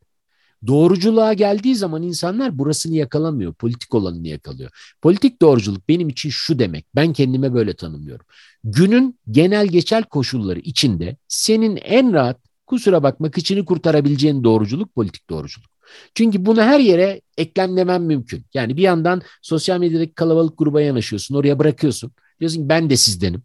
Doğruculuğa 0.67 1.33
geldiği 1.33 1.75
zaman 1.75 2.03
insanlar 2.03 2.59
burasını 2.59 2.95
yakalamıyor, 2.95 3.53
politik 3.53 3.95
olanını 3.95 4.27
yakalıyor. 4.27 4.95
Politik 5.01 5.41
doğruculuk 5.41 5.89
benim 5.89 6.09
için 6.09 6.29
şu 6.29 6.59
demek, 6.59 6.85
ben 6.95 7.13
kendime 7.13 7.53
böyle 7.53 7.73
tanımlıyorum. 7.73 8.25
Günün 8.63 9.19
genel 9.31 9.67
geçer 9.67 10.03
koşulları 10.03 10.59
içinde 10.59 11.17
senin 11.27 11.75
en 11.75 12.13
rahat, 12.13 12.39
kusura 12.67 13.03
bakma 13.03 13.31
kıçını 13.31 13.65
kurtarabileceğin 13.65 14.43
doğruculuk 14.43 14.95
politik 14.95 15.29
doğruculuk. 15.29 15.69
Çünkü 16.15 16.45
bunu 16.45 16.61
her 16.61 16.79
yere 16.79 17.21
eklemlemem 17.37 18.03
mümkün. 18.03 18.45
Yani 18.53 18.77
bir 18.77 18.81
yandan 18.81 19.21
sosyal 19.41 19.79
medyadaki 19.79 20.13
kalabalık 20.13 20.57
gruba 20.57 20.81
yanaşıyorsun, 20.81 21.35
oraya 21.35 21.59
bırakıyorsun. 21.59 22.11
Diyorsun 22.39 22.61
ki 22.61 22.69
ben 22.69 22.89
de 22.89 22.97
sizdenim. 22.97 23.43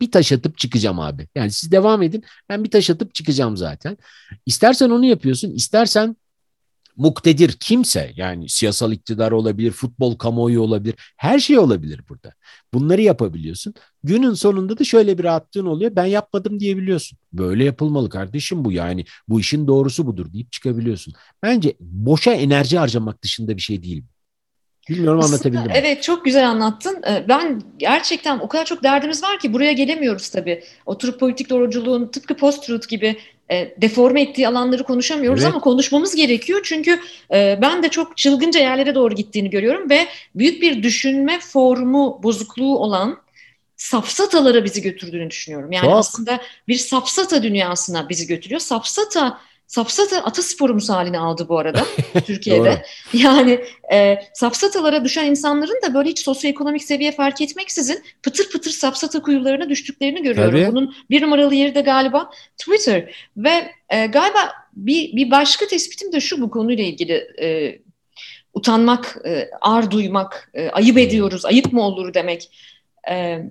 Bir 0.00 0.10
taş 0.10 0.32
atıp 0.32 0.58
çıkacağım 0.58 1.00
abi. 1.00 1.28
Yani 1.34 1.50
siz 1.50 1.72
devam 1.72 2.02
edin. 2.02 2.24
Ben 2.48 2.64
bir 2.64 2.70
taş 2.70 2.90
atıp 2.90 3.14
çıkacağım 3.14 3.56
zaten. 3.56 3.96
İstersen 4.46 4.90
onu 4.90 5.04
yapıyorsun. 5.04 5.50
istersen 5.50 6.16
muktedir 6.98 7.52
kimse 7.52 8.12
yani 8.16 8.48
siyasal 8.48 8.92
iktidar 8.92 9.32
olabilir, 9.32 9.70
futbol 9.70 10.16
kamuoyu 10.16 10.60
olabilir, 10.60 10.94
her 11.16 11.38
şey 11.38 11.58
olabilir 11.58 12.00
burada. 12.08 12.32
Bunları 12.74 13.02
yapabiliyorsun. 13.02 13.74
Günün 14.04 14.34
sonunda 14.34 14.78
da 14.78 14.84
şöyle 14.84 15.18
bir 15.18 15.24
rahatlığın 15.24 15.66
oluyor. 15.66 15.96
Ben 15.96 16.04
yapmadım 16.04 16.60
diyebiliyorsun. 16.60 17.18
Böyle 17.32 17.64
yapılmalı 17.64 18.10
kardeşim 18.10 18.64
bu 18.64 18.72
yani. 18.72 19.04
Bu 19.28 19.40
işin 19.40 19.66
doğrusu 19.66 20.06
budur 20.06 20.32
deyip 20.32 20.52
çıkabiliyorsun. 20.52 21.14
Bence 21.42 21.74
boşa 21.80 22.32
enerji 22.32 22.78
harcamak 22.78 23.22
dışında 23.22 23.56
bir 23.56 23.62
şey 23.62 23.82
değil. 23.82 24.04
Bilmiyorum 24.88 25.18
Aslında, 25.18 25.34
anlatabildim 25.34 25.66
mi? 25.66 25.72
Evet 25.74 26.02
çok 26.02 26.24
güzel 26.24 26.50
anlattın. 26.50 27.02
Ee, 27.08 27.24
ben 27.28 27.62
gerçekten 27.76 28.38
o 28.38 28.48
kadar 28.48 28.64
çok 28.64 28.82
derdimiz 28.82 29.22
var 29.22 29.38
ki 29.38 29.52
buraya 29.52 29.72
gelemiyoruz 29.72 30.28
tabii. 30.28 30.64
Oturup 30.86 31.20
politik 31.20 31.50
doğruculuğun 31.50 32.06
tıpkı 32.06 32.36
post-truth 32.36 32.88
gibi 32.88 33.16
e, 33.50 33.74
deforme 33.76 34.22
ettiği 34.22 34.48
alanları 34.48 34.84
konuşamıyoruz 34.84 35.42
evet. 35.42 35.52
ama 35.52 35.60
konuşmamız 35.60 36.14
gerekiyor. 36.14 36.60
Çünkü 36.64 37.00
e, 37.32 37.58
ben 37.62 37.82
de 37.82 37.88
çok 37.88 38.16
çılgınca 38.16 38.60
yerlere 38.60 38.94
doğru 38.94 39.14
gittiğini 39.14 39.50
görüyorum 39.50 39.90
ve 39.90 40.08
büyük 40.34 40.62
bir 40.62 40.82
düşünme 40.82 41.38
formu 41.40 42.20
bozukluğu 42.22 42.78
olan 42.78 43.18
safsatalara 43.76 44.64
bizi 44.64 44.82
götürdüğünü 44.82 45.30
düşünüyorum. 45.30 45.72
Yani 45.72 45.84
çok. 45.84 45.94
aslında 45.94 46.40
bir 46.68 46.74
safsata 46.74 47.42
dünyasına 47.42 48.08
bizi 48.08 48.26
götürüyor. 48.26 48.60
Safsata 48.60 49.40
Safsata 49.68 50.24
atasporumuz 50.24 50.90
halini 50.90 51.18
aldı 51.18 51.48
bu 51.48 51.58
arada 51.58 51.86
Türkiye'de. 52.26 52.82
yani 53.12 53.64
e, 53.92 54.18
safsatalara 54.34 55.04
düşen 55.04 55.26
insanların 55.26 55.82
da 55.82 55.94
böyle 55.94 56.10
hiç 56.10 56.18
sosyoekonomik 56.18 56.84
seviye 56.84 57.12
fark 57.12 57.40
etmeksizin 57.40 58.04
pıtır 58.22 58.50
pıtır 58.50 58.70
safsata 58.70 59.22
kuyularına 59.22 59.68
düştüklerini 59.68 60.22
görüyorum. 60.22 60.60
Tabii. 60.60 60.72
Bunun 60.72 60.94
bir 61.10 61.22
numaralı 61.22 61.54
yeri 61.54 61.74
de 61.74 61.80
galiba 61.80 62.30
Twitter. 62.58 63.28
Ve 63.36 63.72
e, 63.88 64.06
galiba 64.06 64.52
bir, 64.72 65.16
bir 65.16 65.30
başka 65.30 65.66
tespitim 65.66 66.12
de 66.12 66.20
şu 66.20 66.40
bu 66.40 66.50
konuyla 66.50 66.84
ilgili 66.84 67.12
e, 67.40 67.78
utanmak, 68.54 69.18
e, 69.26 69.50
ar 69.60 69.90
duymak, 69.90 70.50
e, 70.54 70.68
ayıp 70.68 70.98
ediyoruz, 70.98 71.44
ayıp 71.44 71.72
mı 71.72 71.82
olur 71.82 72.14
demek. 72.14 72.50
E, 73.10 73.42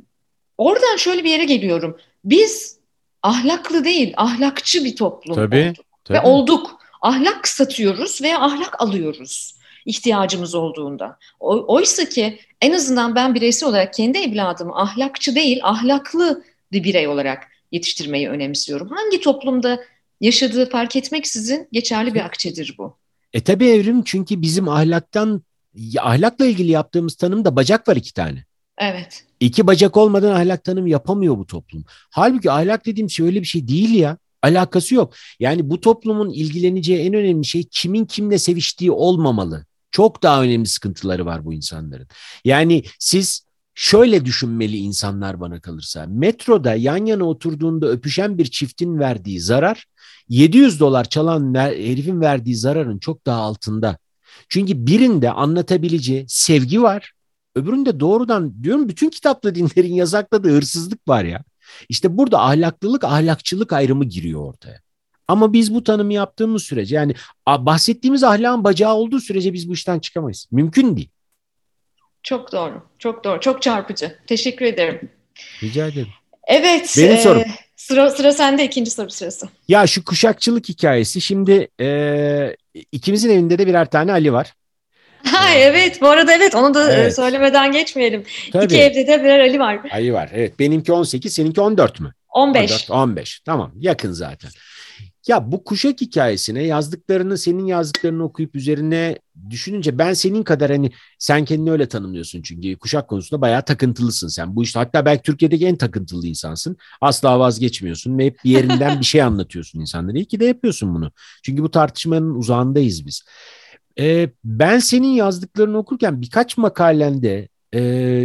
oradan 0.57 0.95
şöyle 0.97 1.23
bir 1.23 1.29
yere 1.29 1.45
geliyorum. 1.45 1.97
Biz 2.25 2.77
ahlaklı 3.23 3.85
değil, 3.85 4.13
ahlakçı 4.17 4.85
bir 4.85 4.95
toplum 4.95 5.35
Tabii. 5.35 5.69
olduk. 5.69 5.86
Tabii. 6.07 6.17
Ve 6.17 6.21
olduk. 6.21 6.79
Ahlak 7.01 7.47
satıyoruz 7.47 8.21
veya 8.21 8.41
ahlak 8.41 8.81
alıyoruz 8.81 9.57
ihtiyacımız 9.87 10.55
olduğunda. 10.55 11.17
oysa 11.39 12.09
ki 12.09 12.39
en 12.61 12.73
azından 12.73 13.15
ben 13.15 13.35
bireysel 13.35 13.69
olarak 13.69 13.93
kendi 13.93 14.17
evladımı 14.17 14.75
ahlakçı 14.75 15.35
değil 15.35 15.59
ahlaklı 15.63 16.43
bir 16.71 16.83
birey 16.83 17.07
olarak 17.07 17.43
yetiştirmeyi 17.71 18.29
önemsiyorum. 18.29 18.89
Hangi 18.89 19.21
toplumda 19.21 19.79
yaşadığı 20.21 20.69
fark 20.69 20.95
etmeksizin 20.95 21.67
geçerli 21.71 22.13
bir 22.13 22.25
akçedir 22.25 22.75
bu. 22.77 22.97
E 23.33 23.43
tabi 23.43 23.67
evrim 23.67 24.03
çünkü 24.03 24.41
bizim 24.41 24.69
ahlaktan 24.69 25.41
ahlakla 25.99 26.45
ilgili 26.45 26.71
yaptığımız 26.71 27.15
tanımda 27.15 27.55
bacak 27.55 27.87
var 27.87 27.95
iki 27.95 28.13
tane. 28.13 28.45
Evet. 28.77 29.23
İki 29.39 29.67
bacak 29.67 29.97
olmadan 29.97 30.31
ahlak 30.31 30.63
tanım 30.63 30.87
yapamıyor 30.87 31.37
bu 31.37 31.47
toplum. 31.47 31.85
Halbuki 32.09 32.51
ahlak 32.51 32.85
dediğim 32.85 33.09
şey 33.09 33.25
öyle 33.25 33.41
bir 33.41 33.47
şey 33.47 33.67
değil 33.67 33.95
ya. 33.95 34.17
Alakası 34.41 34.95
yok. 34.95 35.13
Yani 35.39 35.69
bu 35.69 35.81
toplumun 35.81 36.29
ilgileneceği 36.29 36.99
en 36.99 37.13
önemli 37.13 37.45
şey 37.45 37.63
kimin 37.71 38.05
kimle 38.05 38.37
seviştiği 38.37 38.91
olmamalı. 38.91 39.65
Çok 39.91 40.23
daha 40.23 40.43
önemli 40.43 40.67
sıkıntıları 40.67 41.25
var 41.25 41.45
bu 41.45 41.53
insanların. 41.53 42.07
Yani 42.45 42.83
siz 42.99 43.45
şöyle 43.75 44.25
düşünmeli 44.25 44.77
insanlar 44.77 45.39
bana 45.39 45.61
kalırsa. 45.61 46.05
Metroda 46.09 46.75
yan 46.75 47.05
yana 47.05 47.23
oturduğunda 47.23 47.87
öpüşen 47.87 48.37
bir 48.37 48.45
çiftin 48.45 48.99
verdiği 48.99 49.39
zarar 49.39 49.85
700 50.29 50.79
dolar 50.79 51.09
çalan 51.09 51.55
herifin 51.55 52.21
verdiği 52.21 52.55
zararın 52.55 52.99
çok 52.99 53.25
daha 53.25 53.41
altında. 53.41 53.97
Çünkü 54.49 54.87
birinde 54.87 55.31
anlatabileceği 55.31 56.25
sevgi 56.27 56.81
var. 56.81 57.11
Öbüründe 57.55 57.99
doğrudan 57.99 58.63
diyorum 58.63 58.89
bütün 58.89 59.09
kitaplı 59.09 59.55
dinlerin 59.55 59.93
yasakladığı 59.93 60.51
hırsızlık 60.51 61.07
var 61.07 61.23
ya. 61.23 61.43
İşte 61.89 62.17
burada 62.17 62.41
ahlaklılık, 62.41 63.03
ahlakçılık 63.03 63.73
ayrımı 63.73 64.05
giriyor 64.05 64.41
ortaya. 64.41 64.81
Ama 65.27 65.53
biz 65.53 65.73
bu 65.73 65.83
tanımı 65.83 66.13
yaptığımız 66.13 66.63
sürece 66.63 66.95
yani 66.95 67.15
bahsettiğimiz 67.47 68.23
ahlakın 68.23 68.63
bacağı 68.63 68.93
olduğu 68.93 69.19
sürece 69.19 69.53
biz 69.53 69.69
bu 69.69 69.73
işten 69.73 69.99
çıkamayız. 69.99 70.47
Mümkün 70.51 70.97
değil. 70.97 71.09
Çok 72.23 72.51
doğru, 72.51 72.83
çok 72.99 73.23
doğru, 73.23 73.39
çok 73.39 73.61
çarpıcı. 73.61 74.15
Teşekkür 74.27 74.65
ederim. 74.65 75.09
Rica 75.63 75.87
ederim. 75.87 76.07
Evet. 76.47 76.95
Benim 76.97 77.15
e, 77.15 77.21
sorum. 77.21 77.43
Sıra, 77.75 78.09
sıra 78.09 78.31
sende 78.31 78.65
ikinci 78.65 78.91
soru 78.91 79.09
sırası. 79.09 79.49
Ya 79.67 79.87
şu 79.87 80.03
kuşakçılık 80.03 80.69
hikayesi 80.69 81.21
şimdi 81.21 81.67
e, 81.79 82.55
ikimizin 82.91 83.29
evinde 83.29 83.57
de 83.57 83.67
birer 83.67 83.89
tane 83.89 84.11
Ali 84.11 84.33
var. 84.33 84.53
Ha 85.31 85.53
evet 85.53 86.01
bu 86.01 86.07
arada 86.07 86.33
evet 86.33 86.55
onu 86.55 86.73
da 86.73 86.91
e, 86.91 86.93
evet. 86.93 87.15
söylemeden 87.15 87.71
geçmeyelim. 87.71 88.23
Tabii. 88.51 88.65
İki 88.65 88.81
evde 88.81 89.07
de 89.07 89.23
birer 89.23 89.39
Ali 89.39 89.59
var. 89.59 89.79
Ali 89.91 90.13
var 90.13 90.29
evet 90.33 90.59
benimki 90.59 90.91
18 90.91 91.33
seninki 91.33 91.61
14 91.61 91.99
mü? 91.99 92.13
15. 92.33 92.71
14, 92.71 92.91
15 92.91 93.39
tamam 93.39 93.71
yakın 93.75 94.11
zaten. 94.11 94.49
Ya 95.27 95.51
bu 95.51 95.63
kuşak 95.63 96.01
hikayesine 96.01 96.63
yazdıklarını 96.63 97.37
senin 97.37 97.65
yazdıklarını 97.65 98.23
okuyup 98.23 98.55
üzerine 98.55 99.17
düşününce 99.49 99.97
ben 99.97 100.13
senin 100.13 100.43
kadar 100.43 100.71
hani 100.71 100.91
sen 101.19 101.45
kendini 101.45 101.71
öyle 101.71 101.87
tanımlıyorsun 101.87 102.41
çünkü 102.41 102.75
kuşak 102.75 103.07
konusunda 103.07 103.41
bayağı 103.41 103.65
takıntılısın 103.65 104.27
sen. 104.27 104.55
Bu 104.55 104.63
işte 104.63 104.79
hatta 104.79 105.05
belki 105.05 105.23
Türkiye'deki 105.23 105.65
en 105.65 105.75
takıntılı 105.75 106.27
insansın. 106.27 106.77
Asla 107.01 107.39
vazgeçmiyorsun 107.39 108.17
ve 108.17 108.25
hep 108.25 108.37
bir 108.43 108.49
yerinden 108.49 108.99
bir 108.99 109.05
şey 109.05 109.21
anlatıyorsun 109.21 109.79
insanlara. 109.79 110.17
İyi 110.17 110.25
ki 110.25 110.39
de 110.39 110.45
yapıyorsun 110.45 110.95
bunu. 110.95 111.11
Çünkü 111.43 111.63
bu 111.63 111.71
tartışmanın 111.71 112.35
uzağındayız 112.35 113.05
biz. 113.05 113.23
Ee, 113.99 114.29
ben 114.43 114.79
senin 114.79 115.07
yazdıklarını 115.07 115.77
okurken 115.77 116.21
birkaç 116.21 116.57
makalende, 116.57 117.47
e, 117.73 117.81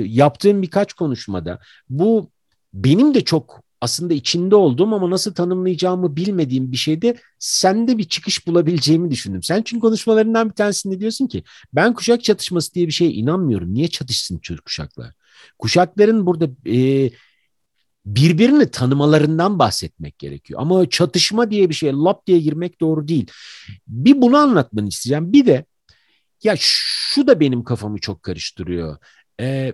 yaptığım 0.07 0.63
birkaç 0.63 0.93
konuşmada 0.93 1.59
bu 1.89 2.31
benim 2.75 3.15
de 3.15 3.25
çok 3.25 3.63
aslında 3.81 4.15
içinde 4.15 4.57
olduğum 4.57 4.95
ama 4.95 5.11
nasıl 5.11 5.35
tanımlayacağımı 5.35 6.17
bilmediğim 6.17 6.73
bir 6.73 6.77
şeyde 6.77 7.17
sende 7.39 7.99
bir 7.99 8.05
çıkış 8.05 8.47
bulabileceğimi 8.47 9.11
düşündüm. 9.11 9.43
Sen 9.43 9.63
çünkü 9.63 9.81
konuşmalarından 9.81 10.49
bir 10.49 10.55
tanesinde 10.55 11.01
diyorsun 11.01 11.27
ki 11.27 11.45
ben 11.73 11.95
kuşak 11.95 12.25
çatışması 12.25 12.75
diye 12.75 12.87
bir 12.87 12.93
şeye 12.93 13.11
inanmıyorum. 13.11 13.75
Niye 13.75 13.89
çatışsın 13.89 14.39
Türk 14.39 14.65
kuşaklar? 14.65 15.15
Kuşakların 15.59 16.27
burada 16.27 16.51
e, 16.67 17.11
birbirini 18.07 18.71
tanımalarından 18.71 19.59
bahsetmek 19.59 20.19
gerekiyor. 20.19 20.61
Ama 20.61 20.89
çatışma 20.89 21.51
diye 21.51 21.69
bir 21.69 21.75
şey 21.75 21.93
lap 21.93 22.27
diye 22.27 22.39
girmek 22.39 22.81
doğru 22.81 23.09
değil. 23.09 23.31
Bir 23.87 24.23
bunu 24.23 24.37
anlatmanı 24.37 24.89
isteyeceğim. 24.89 25.33
Bir 25.33 25.47
de 25.47 25.65
ya 26.43 26.55
şu 26.59 27.27
da 27.27 27.41
benim 27.41 27.65
kafamı 27.65 27.99
çok 27.99 28.23
karıştırıyor. 28.23 28.97
Ee, 29.41 29.73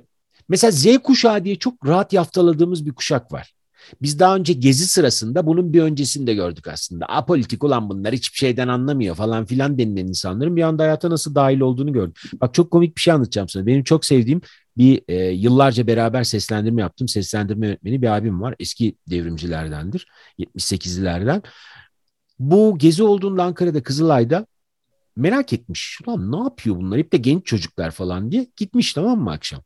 mesela 0.48 0.70
Z 0.70 0.98
kuşağı 0.98 1.44
diye 1.44 1.56
çok 1.56 1.86
rahat 1.86 2.12
yaftaladığımız 2.12 2.86
bir 2.86 2.92
kuşak 2.92 3.32
var. 3.32 3.54
Biz 4.02 4.18
daha 4.18 4.36
önce 4.36 4.52
gezi 4.52 4.86
sırasında 4.86 5.46
bunun 5.46 5.72
bir 5.72 5.82
öncesini 5.82 6.26
de 6.26 6.34
gördük 6.34 6.68
aslında. 6.68 7.06
Apolitik 7.06 7.64
olan 7.64 7.90
bunlar 7.90 8.14
hiçbir 8.14 8.38
şeyden 8.38 8.68
anlamıyor 8.68 9.14
falan 9.14 9.44
filan 9.44 9.78
denilen 9.78 10.06
insanların 10.06 10.56
bir 10.56 10.62
anda 10.62 10.82
hayata 10.82 11.10
nasıl 11.10 11.34
dahil 11.34 11.60
olduğunu 11.60 11.92
gördüm. 11.92 12.14
Bak 12.40 12.54
çok 12.54 12.70
komik 12.70 12.96
bir 12.96 13.00
şey 13.00 13.14
anlatacağım 13.14 13.48
sana. 13.48 13.66
Benim 13.66 13.84
çok 13.84 14.04
sevdiğim 14.04 14.40
bir 14.76 15.02
e, 15.08 15.14
yıllarca 15.30 15.86
beraber 15.86 16.24
seslendirme 16.24 16.82
yaptım. 16.82 17.08
Seslendirme 17.08 17.66
yönetmeni 17.66 18.02
bir 18.02 18.16
abim 18.16 18.40
var. 18.40 18.54
Eski 18.58 18.96
devrimcilerdendir. 19.10 20.06
78'lilerden. 20.38 21.42
Bu 22.38 22.78
gezi 22.78 23.02
olduğunda 23.02 23.42
Ankara'da 23.42 23.82
Kızılay'da 23.82 24.46
merak 25.16 25.52
etmiş. 25.52 25.98
Ulan 26.06 26.32
ne 26.32 26.36
yapıyor 26.36 26.76
bunlar? 26.76 26.98
Hep 26.98 27.12
de 27.12 27.16
genç 27.16 27.46
çocuklar 27.46 27.90
falan 27.90 28.32
diye 28.32 28.46
gitmiş 28.56 28.92
tamam 28.92 29.20
mı 29.20 29.30
akşam? 29.30 29.62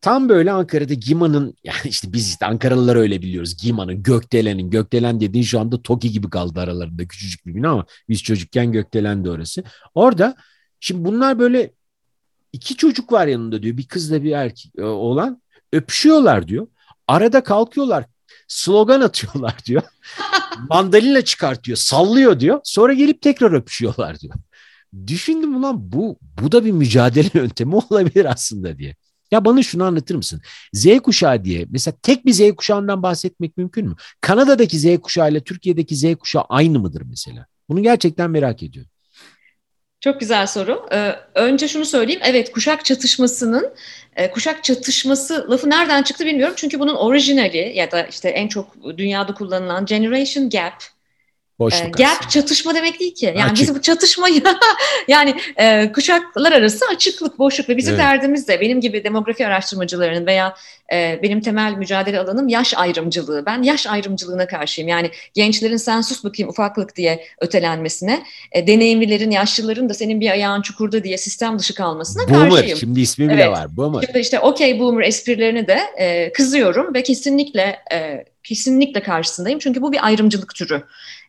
Tam 0.00 0.28
böyle 0.28 0.52
Ankara'da 0.52 0.94
Gima'nın 0.94 1.54
yani 1.64 1.78
işte 1.84 2.12
biz 2.12 2.28
işte 2.28 2.46
Ankaralılar 2.46 2.96
öyle 2.96 3.22
biliyoruz. 3.22 3.56
Gima'nın, 3.62 4.02
Gökdelen'in. 4.02 4.70
Gökdelen 4.70 5.20
dediğin 5.20 5.44
şu 5.44 5.60
anda 5.60 5.82
Toki 5.82 6.10
gibi 6.12 6.30
kaldı 6.30 6.60
aralarında 6.60 7.08
küçücük 7.08 7.46
bir 7.46 7.54
bina 7.54 7.70
ama 7.70 7.86
biz 8.08 8.22
çocukken 8.22 8.72
Gökdelen'di 8.72 9.30
orası. 9.30 9.64
Orada 9.94 10.36
şimdi 10.80 11.04
bunlar 11.04 11.38
böyle 11.38 11.72
iki 12.52 12.76
çocuk 12.76 13.12
var 13.12 13.26
yanında 13.26 13.62
diyor. 13.62 13.76
Bir 13.76 13.88
kızla 13.88 14.22
bir 14.22 14.32
erkek 14.32 14.72
e, 14.78 14.82
olan 14.82 15.42
öpüşüyorlar 15.72 16.48
diyor. 16.48 16.66
Arada 17.08 17.44
kalkıyorlar. 17.44 18.04
Slogan 18.48 19.00
atıyorlar 19.00 19.56
diyor. 19.66 19.82
Mandalina 20.68 21.22
çıkartıyor, 21.22 21.76
sallıyor 21.76 22.40
diyor. 22.40 22.60
Sonra 22.64 22.92
gelip 22.92 23.22
tekrar 23.22 23.52
öpüşüyorlar 23.52 24.20
diyor. 24.20 24.34
Düşündüm 25.06 25.56
ulan 25.56 25.92
bu 25.92 26.18
bu 26.42 26.52
da 26.52 26.64
bir 26.64 26.72
mücadele 26.72 27.30
yöntemi 27.34 27.76
olabilir 27.76 28.24
aslında 28.24 28.78
diye. 28.78 28.96
Ya 29.30 29.44
bana 29.44 29.62
şunu 29.62 29.84
anlatır 29.84 30.14
mısın? 30.14 30.42
Z 30.72 30.98
kuşağı 30.98 31.44
diye 31.44 31.66
mesela 31.70 31.94
tek 32.02 32.26
bir 32.26 32.32
Z 32.32 32.40
kuşağından 32.56 33.02
bahsetmek 33.02 33.56
mümkün 33.56 33.88
mü? 33.88 33.94
Kanada'daki 34.20 34.78
Z 34.78 34.98
kuşağı 34.98 35.30
ile 35.30 35.44
Türkiye'deki 35.44 35.96
Z 35.96 36.14
kuşağı 36.14 36.44
aynı 36.48 36.78
mıdır 36.78 37.02
mesela? 37.10 37.46
Bunu 37.68 37.82
gerçekten 37.82 38.30
merak 38.30 38.62
ediyorum. 38.62 38.90
Çok 40.00 40.20
güzel 40.20 40.46
soru. 40.46 40.86
Ee, 40.92 41.14
önce 41.34 41.68
şunu 41.68 41.84
söyleyeyim. 41.84 42.20
Evet 42.24 42.52
kuşak 42.52 42.84
çatışmasının 42.84 43.74
e, 44.16 44.30
kuşak 44.30 44.64
çatışması 44.64 45.46
lafı 45.50 45.70
nereden 45.70 46.02
çıktı 46.02 46.26
bilmiyorum. 46.26 46.54
Çünkü 46.56 46.80
bunun 46.80 46.94
orijinali 46.94 47.72
ya 47.74 47.90
da 47.90 48.02
işte 48.02 48.28
en 48.28 48.48
çok 48.48 48.76
dünyada 48.96 49.34
kullanılan 49.34 49.86
generation 49.86 50.50
gap 50.50 50.82
Boşluk 51.60 52.00
e, 52.00 52.02
gap 52.02 52.30
çatışma 52.30 52.74
demek 52.74 53.00
değil 53.00 53.14
ki. 53.14 53.26
Yani 53.26 53.44
Açık. 53.44 53.68
biz 53.68 53.74
bu 53.74 53.82
çatışmayı 53.82 54.42
yani 55.08 55.34
e, 55.56 55.92
kuşaklar 55.92 56.52
arası 56.52 56.84
açıklık, 56.94 57.38
boşluk 57.38 57.68
ve 57.68 57.76
bizim 57.76 57.94
evet. 57.94 58.04
derdimiz 58.04 58.48
de 58.48 58.60
benim 58.60 58.80
gibi 58.80 59.04
demografi 59.04 59.46
araştırmacılarının 59.46 60.26
veya 60.26 60.54
e, 60.92 61.20
benim 61.22 61.40
temel 61.40 61.72
mücadele 61.72 62.20
alanım 62.20 62.48
yaş 62.48 62.74
ayrımcılığı. 62.76 63.46
Ben 63.46 63.62
yaş 63.62 63.86
ayrımcılığına 63.86 64.46
karşıyım. 64.46 64.88
Yani 64.88 65.10
gençlerin 65.34 65.76
sen 65.76 66.00
sus 66.00 66.24
bakayım 66.24 66.50
ufaklık 66.50 66.96
diye 66.96 67.24
ötelenmesine, 67.40 68.22
e, 68.52 68.66
deneyimlilerin, 68.66 69.30
yaşlıların 69.30 69.88
da 69.88 69.94
senin 69.94 70.20
bir 70.20 70.30
ayağın 70.30 70.62
çukurda 70.62 71.04
diye 71.04 71.18
sistem 71.18 71.58
dışı 71.58 71.74
kalmasına 71.74 72.28
boomer, 72.28 72.50
karşıyım. 72.50 72.78
Şimdi 72.78 73.00
ismi 73.00 73.28
bile 73.28 73.42
evet. 73.42 73.48
var. 73.48 73.76
Boomer. 73.76 74.02
Şimdi 74.06 74.18
işte 74.18 74.40
okey 74.40 74.80
boomer 74.80 75.04
esprilerini 75.04 75.66
de 75.66 75.80
e, 75.98 76.32
kızıyorum 76.32 76.94
ve 76.94 77.02
kesinlikle 77.02 77.76
e, 77.92 78.24
kesinlikle 78.44 79.02
karşısındayım. 79.02 79.58
Çünkü 79.58 79.82
bu 79.82 79.92
bir 79.92 80.06
ayrımcılık 80.06 80.54
türü. 80.54 80.82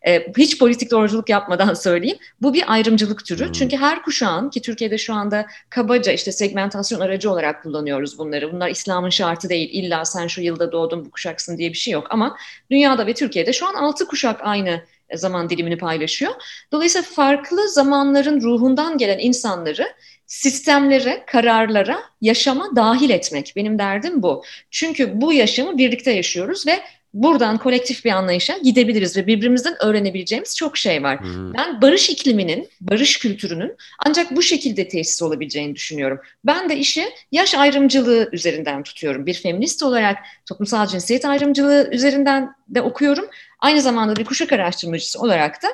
E, 0.06 0.32
hiç 0.38 0.58
politik 0.58 0.90
doğruculuk 0.90 1.28
yapmadan 1.28 1.74
söyleyeyim. 1.88 2.18
Bu 2.42 2.54
bir 2.54 2.72
ayrımcılık 2.72 3.24
türü. 3.24 3.44
Hmm. 3.44 3.52
Çünkü 3.52 3.76
her 3.76 4.02
kuşağın 4.02 4.50
ki 4.50 4.62
Türkiye'de 4.62 4.98
şu 4.98 5.14
anda 5.14 5.46
kabaca 5.70 6.12
işte 6.12 6.32
segmentasyon 6.32 7.00
aracı 7.00 7.30
olarak 7.30 7.62
kullanıyoruz 7.62 8.18
bunları. 8.18 8.52
Bunlar 8.52 8.68
İslam'ın 8.68 9.10
şartı 9.10 9.48
değil. 9.48 9.70
İlla 9.72 10.04
sen 10.04 10.26
şu 10.26 10.40
yılda 10.40 10.72
doğdun 10.72 11.04
bu 11.04 11.10
kuşaksın 11.10 11.58
diye 11.58 11.70
bir 11.70 11.78
şey 11.78 11.92
yok. 11.92 12.06
Ama 12.10 12.36
dünyada 12.70 13.06
ve 13.06 13.14
Türkiye'de 13.14 13.52
şu 13.52 13.66
an 13.66 13.74
altı 13.74 14.06
kuşak 14.06 14.40
aynı 14.42 14.82
zaman 15.14 15.50
dilimini 15.50 15.78
paylaşıyor. 15.78 16.32
Dolayısıyla 16.72 17.08
farklı 17.10 17.68
zamanların 17.68 18.40
ruhundan 18.40 18.98
gelen 18.98 19.18
insanları 19.18 19.92
sistemlere, 20.26 21.24
kararlara, 21.26 22.02
yaşama 22.20 22.76
dahil 22.76 23.10
etmek. 23.10 23.52
Benim 23.56 23.78
derdim 23.78 24.22
bu. 24.22 24.44
Çünkü 24.70 25.20
bu 25.20 25.32
yaşamı 25.32 25.78
birlikte 25.78 26.10
yaşıyoruz 26.10 26.66
ve 26.66 26.80
buradan 27.14 27.58
kolektif 27.58 28.04
bir 28.04 28.10
anlayışa 28.10 28.58
gidebiliriz 28.58 29.16
ve 29.16 29.26
birbirimizden 29.26 29.74
öğrenebileceğimiz 29.84 30.56
çok 30.56 30.76
şey 30.76 31.02
var. 31.02 31.20
Hmm. 31.20 31.54
Ben 31.54 31.82
barış 31.82 32.10
ikliminin, 32.10 32.68
barış 32.80 33.18
kültürünün 33.18 33.76
ancak 34.06 34.36
bu 34.36 34.42
şekilde 34.42 34.88
tesis 34.88 35.22
olabileceğini 35.22 35.74
düşünüyorum. 35.74 36.20
Ben 36.44 36.68
de 36.68 36.76
işi 36.76 37.08
yaş 37.32 37.54
ayrımcılığı 37.54 38.28
üzerinden 38.32 38.82
tutuyorum. 38.82 39.26
Bir 39.26 39.34
feminist 39.34 39.82
olarak 39.82 40.18
toplumsal 40.46 40.86
cinsiyet 40.86 41.24
ayrımcılığı 41.24 41.88
üzerinden 41.92 42.54
de 42.68 42.82
okuyorum. 42.82 43.26
Aynı 43.60 43.80
zamanda 43.80 44.16
bir 44.16 44.24
kuşak 44.24 44.52
araştırmacısı 44.52 45.20
olarak 45.20 45.62
da 45.62 45.68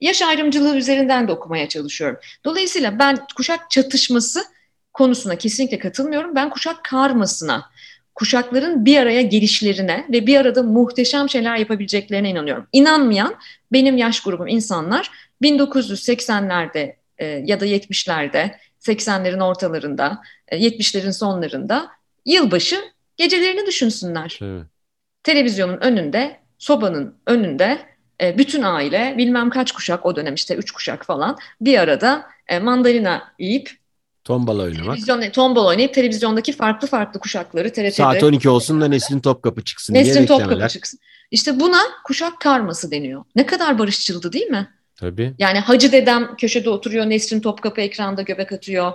yaş 0.00 0.22
ayrımcılığı 0.22 0.76
üzerinden 0.76 1.28
de 1.28 1.32
okumaya 1.32 1.68
çalışıyorum. 1.68 2.18
Dolayısıyla 2.44 2.98
ben 2.98 3.18
kuşak 3.36 3.70
çatışması 3.70 4.44
konusuna 4.92 5.36
kesinlikle 5.36 5.78
katılmıyorum. 5.78 6.34
Ben 6.34 6.50
kuşak 6.50 6.84
karmasına, 6.84 7.70
kuşakların 8.14 8.84
bir 8.84 8.98
araya 8.98 9.22
gelişlerine 9.22 10.06
ve 10.12 10.26
bir 10.26 10.36
arada 10.36 10.62
muhteşem 10.62 11.28
şeyler 11.28 11.56
yapabileceklerine 11.56 12.30
inanıyorum. 12.30 12.66
İnanmayan 12.72 13.34
benim 13.72 13.96
yaş 13.96 14.20
grubum 14.20 14.46
insanlar 14.46 15.10
1980'lerde 15.42 16.96
e, 17.18 17.26
ya 17.26 17.60
da 17.60 17.66
70'lerde, 17.66 18.50
80'lerin 18.80 19.42
ortalarında, 19.42 20.22
e, 20.48 20.58
70'lerin 20.58 21.12
sonlarında 21.12 21.90
yılbaşı 22.26 22.80
gecelerini 23.16 23.66
düşünsünler. 23.66 24.38
Evet. 24.42 24.66
Televizyonun 25.22 25.80
önünde, 25.80 26.40
sobanın 26.58 27.14
önünde 27.26 27.78
e, 28.20 28.38
bütün 28.38 28.62
aile 28.62 29.14
bilmem 29.18 29.50
kaç 29.50 29.72
kuşak 29.72 30.06
o 30.06 30.16
dönem 30.16 30.34
işte 30.34 30.54
üç 30.54 30.70
kuşak 30.70 31.06
falan 31.06 31.36
bir 31.60 31.78
arada 31.78 32.26
e, 32.48 32.58
mandalina 32.58 33.32
yiyip 33.38 33.70
Tombala 34.24 34.62
oynamak. 34.62 34.96
Televizyon, 34.96 35.30
tombala 35.30 35.68
oynayıp 35.68 35.94
televizyondaki 35.94 36.52
farklı 36.52 36.88
farklı 36.88 37.20
kuşakları 37.20 37.72
TRT'de. 37.72 37.90
Saat 37.90 38.22
12 38.22 38.48
olsun 38.48 38.80
da 38.80 38.88
Nesrin 38.88 39.20
Topkapı 39.20 39.64
çıksın 39.64 39.94
Nesrin 39.94 40.14
diye 40.14 40.26
Topkapı 40.26 40.68
çıksın. 40.68 41.00
İşte 41.30 41.60
buna 41.60 41.78
kuşak 42.04 42.40
karması 42.40 42.90
deniyor. 42.90 43.24
Ne 43.36 43.46
kadar 43.46 43.78
barışçıldı 43.78 44.32
değil 44.32 44.46
mi? 44.46 44.68
Tabii. 44.96 45.34
Yani 45.38 45.58
Hacı 45.58 45.92
dedem 45.92 46.36
köşede 46.36 46.70
oturuyor, 46.70 47.10
Nesrin 47.10 47.40
Topkapı 47.40 47.80
ekranda 47.80 48.22
göbek 48.22 48.52
atıyor. 48.52 48.92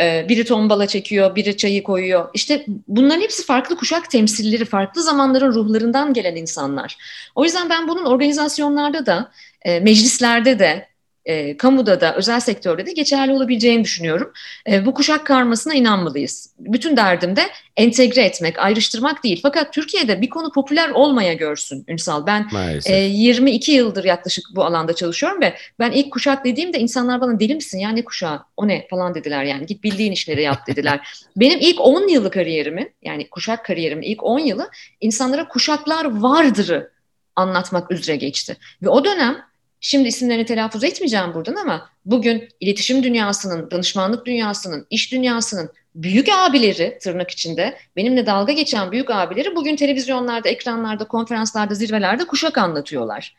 Ee, 0.00 0.26
biri 0.28 0.44
tombala 0.44 0.86
çekiyor, 0.86 1.34
biri 1.36 1.56
çayı 1.56 1.82
koyuyor. 1.82 2.28
İşte 2.34 2.66
bunların 2.88 3.20
hepsi 3.20 3.44
farklı 3.44 3.76
kuşak 3.76 4.10
temsilleri, 4.10 4.64
farklı 4.64 5.02
zamanların 5.02 5.52
ruhlarından 5.52 6.12
gelen 6.12 6.36
insanlar. 6.36 6.96
O 7.34 7.44
yüzden 7.44 7.70
ben 7.70 7.88
bunun 7.88 8.04
organizasyonlarda 8.04 9.06
da, 9.06 9.30
e, 9.62 9.80
meclislerde 9.80 10.58
de, 10.58 10.89
e, 11.30 11.56
kamuda 11.56 12.00
da 12.00 12.14
özel 12.14 12.40
sektörde 12.40 12.86
de 12.86 12.92
geçerli 12.92 13.32
olabileceğini 13.32 13.84
düşünüyorum. 13.84 14.32
E, 14.70 14.86
bu 14.86 14.94
kuşak 14.94 15.26
karmasına 15.26 15.74
inanmalıyız. 15.74 16.54
Bütün 16.58 16.96
derdim 16.96 17.36
de 17.36 17.42
entegre 17.76 18.24
etmek, 18.24 18.58
ayrıştırmak 18.58 19.24
değil. 19.24 19.40
Fakat 19.42 19.72
Türkiye'de 19.72 20.20
bir 20.20 20.30
konu 20.30 20.52
popüler 20.52 20.90
olmaya 20.90 21.32
görsün 21.32 21.84
Ünsal. 21.88 22.26
Ben 22.26 22.48
e, 22.86 22.94
22 22.96 23.72
yıldır 23.72 24.04
yaklaşık 24.04 24.44
bu 24.54 24.64
alanda 24.64 24.94
çalışıyorum 24.94 25.40
ve 25.40 25.54
ben 25.78 25.90
ilk 25.90 26.12
kuşak 26.12 26.44
dediğimde 26.44 26.78
insanlar 26.78 27.20
bana 27.20 27.40
deli 27.40 27.54
misin 27.54 27.78
ya 27.78 27.90
ne 27.90 28.04
kuşağı 28.04 28.42
o 28.56 28.68
ne 28.68 28.86
falan 28.90 29.14
dediler 29.14 29.44
yani 29.44 29.66
git 29.66 29.84
bildiğin 29.84 30.12
işleri 30.12 30.42
yap 30.42 30.66
dediler. 30.66 31.00
Benim 31.36 31.58
ilk 31.60 31.80
10 31.80 32.08
yıllık 32.08 32.32
kariyerimin 32.32 32.92
yani 33.02 33.30
kuşak 33.30 33.64
kariyerimin 33.64 34.02
ilk 34.02 34.22
10 34.24 34.38
yılı 34.38 34.70
insanlara 35.00 35.48
kuşaklar 35.48 36.20
vardırı 36.20 36.90
anlatmak 37.36 37.90
üzere 37.90 38.16
geçti. 38.16 38.56
Ve 38.82 38.88
o 38.88 39.04
dönem 39.04 39.49
Şimdi 39.80 40.08
isimlerini 40.08 40.44
telaffuz 40.44 40.84
etmeyeceğim 40.84 41.34
buradan 41.34 41.56
ama 41.56 41.90
bugün 42.04 42.48
iletişim 42.60 43.02
dünyasının, 43.02 43.70
danışmanlık 43.70 44.26
dünyasının, 44.26 44.86
iş 44.90 45.12
dünyasının 45.12 45.70
büyük 45.94 46.28
abileri 46.32 46.98
tırnak 47.02 47.30
içinde 47.30 47.76
benimle 47.96 48.26
dalga 48.26 48.52
geçen 48.52 48.92
büyük 48.92 49.10
abileri 49.10 49.56
bugün 49.56 49.76
televizyonlarda, 49.76 50.48
ekranlarda, 50.48 51.04
konferanslarda, 51.04 51.74
zirvelerde 51.74 52.24
kuşak 52.24 52.58
anlatıyorlar. 52.58 53.36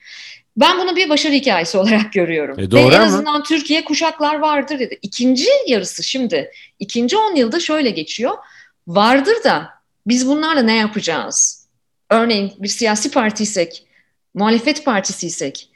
Ben 0.57 0.79
bunu 0.79 0.95
bir 0.95 1.09
başarı 1.09 1.33
hikayesi 1.33 1.77
olarak 1.77 2.13
görüyorum. 2.13 2.59
E 2.59 2.71
doğru 2.71 2.89
Ve 2.89 2.95
en 2.95 2.99
ama. 2.99 3.05
azından 3.05 3.43
Türkiye 3.43 3.83
kuşaklar 3.83 4.39
vardır 4.39 4.79
dedi. 4.79 4.99
İkinci 5.01 5.47
yarısı 5.67 6.03
şimdi, 6.03 6.51
ikinci 6.79 7.17
on 7.17 7.35
yılda 7.35 7.59
şöyle 7.59 7.89
geçiyor. 7.89 8.37
Vardır 8.87 9.43
da 9.43 9.69
biz 10.07 10.27
bunlarla 10.27 10.61
ne 10.61 10.75
yapacağız? 10.75 11.67
Örneğin 12.09 12.53
bir 12.59 12.67
siyasi 12.67 13.11
partiysek, 13.11 13.85
muhalefet 14.33 14.85
partisiysek, 14.85 15.70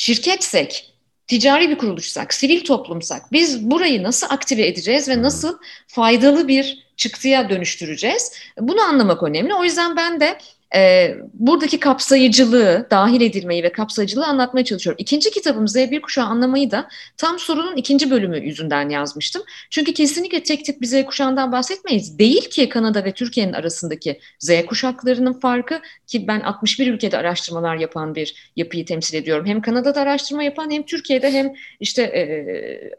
şirketsek, 0.00 0.94
ticari 1.26 1.70
bir 1.70 1.78
kuruluşsak, 1.78 2.34
sivil 2.34 2.64
toplumsak 2.64 3.32
biz 3.32 3.70
burayı 3.70 4.02
nasıl 4.02 4.26
aktive 4.30 4.66
edeceğiz 4.66 5.08
ve 5.08 5.22
nasıl 5.22 5.58
faydalı 5.86 6.48
bir 6.48 6.86
çıktıya 6.96 7.50
dönüştüreceğiz? 7.50 8.32
Bunu 8.58 8.80
anlamak 8.80 9.22
önemli. 9.22 9.54
O 9.54 9.64
yüzden 9.64 9.96
ben 9.96 10.20
de 10.20 10.38
e, 10.74 11.14
buradaki 11.34 11.80
kapsayıcılığı, 11.80 12.86
dahil 12.90 13.20
edilmeyi 13.20 13.62
ve 13.62 13.72
kapsayıcılığı 13.72 14.26
anlatmaya 14.26 14.64
çalışıyorum. 14.64 14.98
İkinci 15.00 15.30
kitabım 15.30 15.64
Z1 15.64 16.00
kuşağı 16.00 16.26
anlamayı 16.26 16.70
da 16.70 16.88
tam 17.16 17.38
sorunun 17.38 17.76
ikinci 17.76 18.10
bölümü 18.10 18.38
yüzünden 18.38 18.88
yazmıştım. 18.88 19.42
Çünkü 19.70 19.94
kesinlikle 19.94 20.42
tek 20.42 20.64
tip 20.64 20.80
bir 20.80 20.86
Z 20.86 21.04
kuşağından 21.04 21.52
bahsetmeyiz. 21.52 22.18
Değil 22.18 22.50
ki 22.50 22.68
Kanada 22.68 23.04
ve 23.04 23.12
Türkiye'nin 23.12 23.52
arasındaki 23.52 24.20
Z 24.38 24.50
kuşaklarının 24.66 25.32
farkı 25.32 25.80
ki 26.06 26.26
ben 26.28 26.40
61 26.40 26.92
ülkede 26.92 27.18
araştırmalar 27.18 27.76
yapan 27.76 28.14
bir 28.14 28.50
yapıyı 28.56 28.84
temsil 28.84 29.14
ediyorum. 29.18 29.46
Hem 29.46 29.60
Kanada'da 29.60 30.00
araştırma 30.00 30.42
yapan 30.42 30.70
hem 30.70 30.82
Türkiye'de 30.82 31.32
hem 31.32 31.52
işte 31.80 32.02
e, 32.02 32.20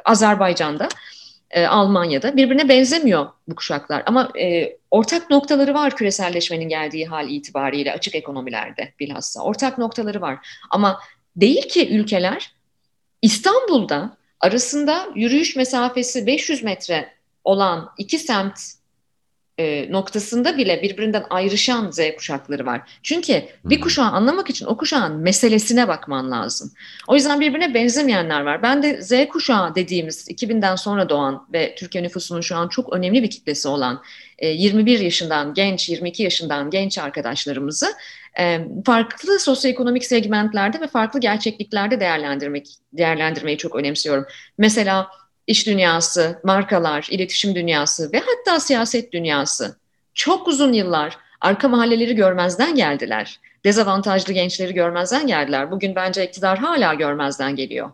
Azerbaycan'da. 0.05 0.89
E, 1.51 1.65
Almanya'da. 1.65 2.37
Birbirine 2.37 2.69
benzemiyor 2.69 3.27
bu 3.47 3.55
kuşaklar. 3.55 4.03
Ama 4.05 4.31
e, 4.39 4.77
ortak 4.91 5.29
noktaları 5.29 5.73
var 5.73 5.95
küreselleşmenin 5.95 6.69
geldiği 6.69 7.05
hal 7.05 7.29
itibariyle 7.29 7.93
açık 7.93 8.15
ekonomilerde 8.15 8.93
bilhassa. 8.99 9.41
Ortak 9.41 9.77
noktaları 9.77 10.21
var. 10.21 10.47
Ama 10.69 10.99
değil 11.35 11.69
ki 11.69 11.89
ülkeler 11.89 12.53
İstanbul'da 13.21 14.17
arasında 14.39 15.07
yürüyüş 15.15 15.55
mesafesi 15.55 16.27
500 16.27 16.63
metre 16.63 17.13
olan 17.43 17.91
iki 17.97 18.19
semt 18.19 18.59
e, 19.61 19.91
noktasında 19.91 20.57
bile 20.57 20.81
birbirinden 20.81 21.23
ayrışan 21.29 21.91
Z 21.91 21.99
kuşakları 22.17 22.65
var. 22.65 22.81
Çünkü 23.03 23.43
bir 23.65 23.81
kuşağı 23.81 24.11
anlamak 24.11 24.49
için 24.49 24.65
o 24.65 24.77
kuşağın 24.77 25.17
meselesine 25.17 25.87
bakman 25.87 26.31
lazım. 26.31 26.71
O 27.07 27.15
yüzden 27.15 27.39
birbirine 27.39 27.73
benzemeyenler 27.73 28.41
var. 28.41 28.63
Ben 28.63 28.83
de 28.83 29.01
Z 29.01 29.27
kuşağı 29.29 29.75
dediğimiz 29.75 30.29
2000'den 30.29 30.75
sonra 30.75 31.09
doğan 31.09 31.47
ve 31.53 31.75
Türkiye 31.75 32.03
nüfusunun 32.03 32.41
şu 32.41 32.55
an 32.55 32.67
çok 32.67 32.93
önemli 32.93 33.23
bir 33.23 33.29
kitlesi 33.29 33.67
olan 33.67 34.01
e, 34.37 34.47
21 34.47 34.99
yaşından 34.99 35.53
genç, 35.53 35.89
22 35.89 36.23
yaşından 36.23 36.69
genç 36.69 36.97
arkadaşlarımızı 36.97 37.87
e, 38.39 38.67
farklı 38.85 39.39
sosyoekonomik 39.39 40.05
segmentlerde 40.05 40.81
ve 40.81 40.87
farklı 40.87 41.19
gerçekliklerde 41.19 41.99
değerlendirmek 41.99 42.67
değerlendirmeyi 42.93 43.57
çok 43.57 43.75
önemsiyorum. 43.75 44.25
Mesela 44.57 45.07
iş 45.47 45.67
dünyası, 45.67 46.39
markalar, 46.43 47.07
iletişim 47.11 47.55
dünyası 47.55 48.11
ve 48.13 48.21
hatta 48.25 48.59
siyaset 48.59 49.13
dünyası 49.13 49.75
çok 50.13 50.47
uzun 50.47 50.73
yıllar 50.73 51.17
arka 51.41 51.67
mahalleleri 51.67 52.15
görmezden 52.15 52.75
geldiler. 52.75 53.39
Dezavantajlı 53.65 54.33
gençleri 54.33 54.73
görmezden 54.73 55.27
geldiler. 55.27 55.71
Bugün 55.71 55.95
bence 55.95 56.25
iktidar 56.25 56.57
hala 56.57 56.93
görmezden 56.93 57.55
geliyor. 57.55 57.91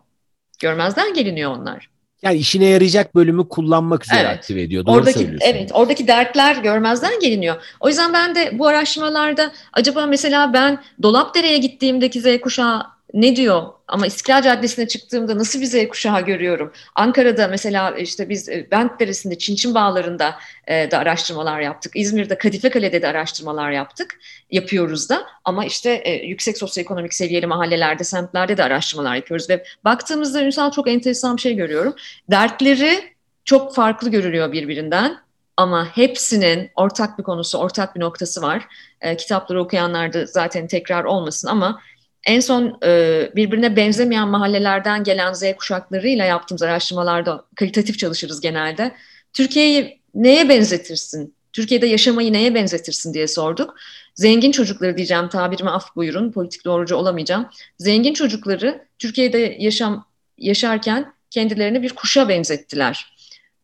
Görmezden 0.58 1.14
geliniyor 1.14 1.50
onlar. 1.50 1.90
Yani 2.22 2.36
işine 2.36 2.64
yarayacak 2.64 3.14
bölümü 3.14 3.48
kullanmak 3.48 4.04
üzere 4.04 4.20
evet. 4.20 4.38
aktive 4.38 4.62
ediyor. 4.62 4.86
Doğru 4.86 4.96
oradaki, 4.96 5.18
söylüyorsun. 5.18 5.46
Evet, 5.50 5.70
oradaki 5.74 6.08
dertler 6.08 6.56
görmezden 6.56 7.20
geliniyor. 7.20 7.56
O 7.80 7.88
yüzden 7.88 8.12
ben 8.12 8.34
de 8.34 8.58
bu 8.58 8.66
araştırmalarda 8.66 9.52
acaba 9.72 10.06
mesela 10.06 10.52
ben 10.52 10.82
Dolapdere'ye 11.02 11.58
gittiğimdeki 11.58 12.20
Z 12.20 12.40
kuşağı 12.40 12.86
ne 13.14 13.36
diyor? 13.36 13.62
Ama 13.88 14.06
İstiklal 14.06 14.42
Caddesi'ne 14.42 14.88
çıktığımda 14.88 15.38
nasıl 15.38 15.60
bir 15.60 15.66
Z 15.66 15.88
kuşağı 15.88 16.20
görüyorum? 16.20 16.72
Ankara'da 16.94 17.48
mesela 17.48 17.90
işte 17.90 18.28
biz 18.28 18.48
e, 18.48 18.68
Bent 18.70 19.00
Deresi'nde, 19.00 19.38
Çinçin 19.38 19.74
Bağları'nda 19.74 20.34
e, 20.66 20.90
da 20.90 20.98
araştırmalar 20.98 21.60
yaptık. 21.60 21.92
İzmir'de 21.94 22.38
Kadife 22.38 22.70
Kale'de 22.70 23.02
de 23.02 23.08
araştırmalar 23.08 23.70
yaptık. 23.70 24.18
Yapıyoruz 24.50 25.08
da 25.08 25.26
ama 25.44 25.64
işte 25.64 25.90
e, 25.90 26.26
yüksek 26.26 26.58
sosyoekonomik 26.58 27.14
seviyeli 27.14 27.46
mahallelerde, 27.46 28.04
semtlerde 28.04 28.56
de 28.56 28.64
araştırmalar 28.64 29.14
yapıyoruz. 29.14 29.50
Ve 29.50 29.64
baktığımızda 29.84 30.42
Ünsal 30.42 30.70
çok 30.70 30.88
enteresan 30.88 31.36
bir 31.36 31.42
şey 31.42 31.56
görüyorum. 31.56 31.94
Dertleri 32.30 33.14
çok 33.44 33.74
farklı 33.74 34.10
görülüyor 34.10 34.52
birbirinden 34.52 35.18
ama 35.56 35.96
hepsinin 35.96 36.70
ortak 36.76 37.18
bir 37.18 37.22
konusu, 37.22 37.58
ortak 37.58 37.96
bir 37.96 38.00
noktası 38.00 38.42
var. 38.42 38.68
E, 39.00 39.16
kitapları 39.16 39.62
okuyanlar 39.62 40.12
da 40.12 40.26
zaten 40.26 40.66
tekrar 40.66 41.04
olmasın 41.04 41.48
ama 41.48 41.80
en 42.28 42.40
son 42.40 42.78
e, 42.84 43.30
birbirine 43.36 43.76
benzemeyen 43.76 44.28
mahallelerden 44.28 45.04
gelen 45.04 45.32
Z 45.32 45.42
kuşaklarıyla 45.58 46.24
yaptığımız 46.24 46.62
araştırmalarda 46.62 47.44
kalitatif 47.56 47.98
çalışırız 47.98 48.40
genelde. 48.40 48.94
Türkiye'yi 49.32 50.00
neye 50.14 50.48
benzetirsin? 50.48 51.34
Türkiye'de 51.52 51.86
yaşamayı 51.86 52.32
neye 52.32 52.54
benzetirsin 52.54 53.14
diye 53.14 53.28
sorduk. 53.28 53.74
Zengin 54.14 54.50
çocukları 54.50 54.96
diyeceğim 54.96 55.28
tabirime 55.28 55.70
af 55.70 55.96
buyurun 55.96 56.32
politik 56.32 56.64
doğrucu 56.64 56.96
olamayacağım. 56.96 57.48
Zengin 57.78 58.14
çocukları 58.14 58.84
Türkiye'de 58.98 59.56
yaşam 59.58 60.06
yaşarken 60.38 61.12
kendilerini 61.30 61.82
bir 61.82 61.92
kuşa 61.94 62.28
benzettiler. 62.28 63.14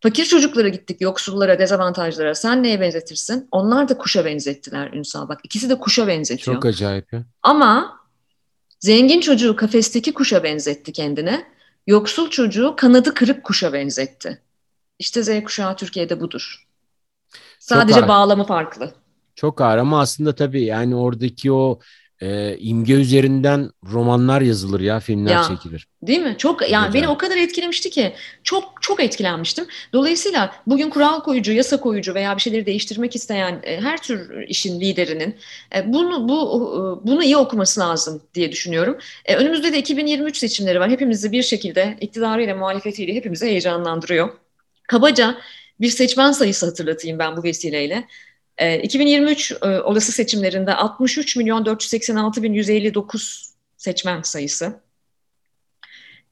Fakir 0.01 0.25
çocuklara 0.25 0.69
gittik, 0.69 1.01
yoksullara, 1.01 1.59
dezavantajlara. 1.59 2.35
Sen 2.35 2.63
neye 2.63 2.81
benzetirsin? 2.81 3.49
Onlar 3.51 3.89
da 3.89 3.99
kuşa 3.99 4.25
benzettiler 4.25 4.93
Ünsal. 4.93 5.29
Bak 5.29 5.41
ikisi 5.45 5.71
de 5.71 5.79
kuşa 5.79 6.07
benzetiyor. 6.07 6.55
Çok 6.55 6.67
acayip 6.67 7.13
ya. 7.13 7.25
Ama 7.43 8.01
Zengin 8.85 9.21
çocuğu 9.21 9.57
kafesteki 9.57 10.15
kuşa 10.15 10.43
benzetti 10.45 10.93
kendine. 10.93 11.45
Yoksul 11.87 12.31
çocuğu 12.31 12.75
kanadı 12.77 13.15
kırık 13.15 13.45
kuşa 13.45 13.73
benzetti. 13.73 14.43
İşte 14.99 15.23
Z 15.23 15.45
kuşağı 15.45 15.77
Türkiye'de 15.77 16.21
budur. 16.21 16.67
Sadece 17.59 18.01
Çok 18.01 18.09
bağlamı 18.09 18.45
farklı. 18.45 18.95
Çok 19.35 19.61
ağır 19.61 19.79
ama 19.79 20.01
aslında 20.01 20.35
tabii 20.35 20.65
yani 20.65 20.97
oradaki 20.97 21.53
o 21.53 21.79
e, 22.25 22.57
imge 22.59 22.93
üzerinden 22.93 23.71
romanlar 23.93 24.41
yazılır 24.41 24.81
ya 24.81 25.01
filmler 25.01 25.33
ya, 25.33 25.43
çekilir. 25.43 25.87
Değil 26.03 26.21
mi? 26.21 26.35
Çok 26.39 26.71
yani 26.71 26.87
Güzel. 26.87 27.01
beni 27.01 27.09
o 27.09 27.19
kadar 27.19 27.37
etkilemişti 27.37 27.91
ki 27.91 28.13
çok 28.43 28.65
çok 28.81 29.03
etkilenmiştim. 29.03 29.67
Dolayısıyla 29.93 30.53
bugün 30.67 30.91
kural 30.91 31.21
koyucu, 31.21 31.53
yasa 31.53 31.81
koyucu 31.81 32.15
veya 32.15 32.37
bir 32.37 32.43
şeyleri 32.43 32.67
değiştirmek 32.67 33.17
isteyen 33.17 33.61
e, 33.63 33.81
her 33.81 34.03
tür 34.03 34.49
işin 34.49 34.81
liderinin 34.81 35.37
e, 35.77 35.93
bunu 35.93 36.29
bu 36.29 36.41
e, 36.43 37.07
bunu 37.07 37.25
iyi 37.25 37.37
okuması 37.37 37.81
lazım 37.81 38.23
diye 38.35 38.53
düşünüyorum. 38.53 38.99
E, 39.25 39.37
önümüzde 39.37 39.73
de 39.73 39.79
2023 39.79 40.37
seçimleri 40.37 40.81
var. 40.81 40.91
Hepimizi 40.91 41.33
bir 41.33 41.43
şekilde 41.43 41.97
iktidarıyla 42.01 42.57
muhalefetiyle 42.57 43.15
hepimizi 43.15 43.47
heyecanlandırıyor. 43.47 44.29
Kabaca 44.89 45.39
bir 45.81 45.89
seçmen 45.89 46.33
sayısı 46.33 46.67
hatırlatayım 46.67 47.19
ben 47.19 47.37
bu 47.37 47.43
vesileyle. 47.43 48.05
2023 48.59 49.53
ee, 49.53 49.69
e, 49.69 49.81
olası 49.81 50.13
seçimlerinde 50.13 50.75
63 50.75 51.37
milyon 51.37 51.67
486 51.67 52.43
bin 52.43 52.53
159 52.53 53.51
seçmen 53.77 54.23
sayısı. 54.23 54.81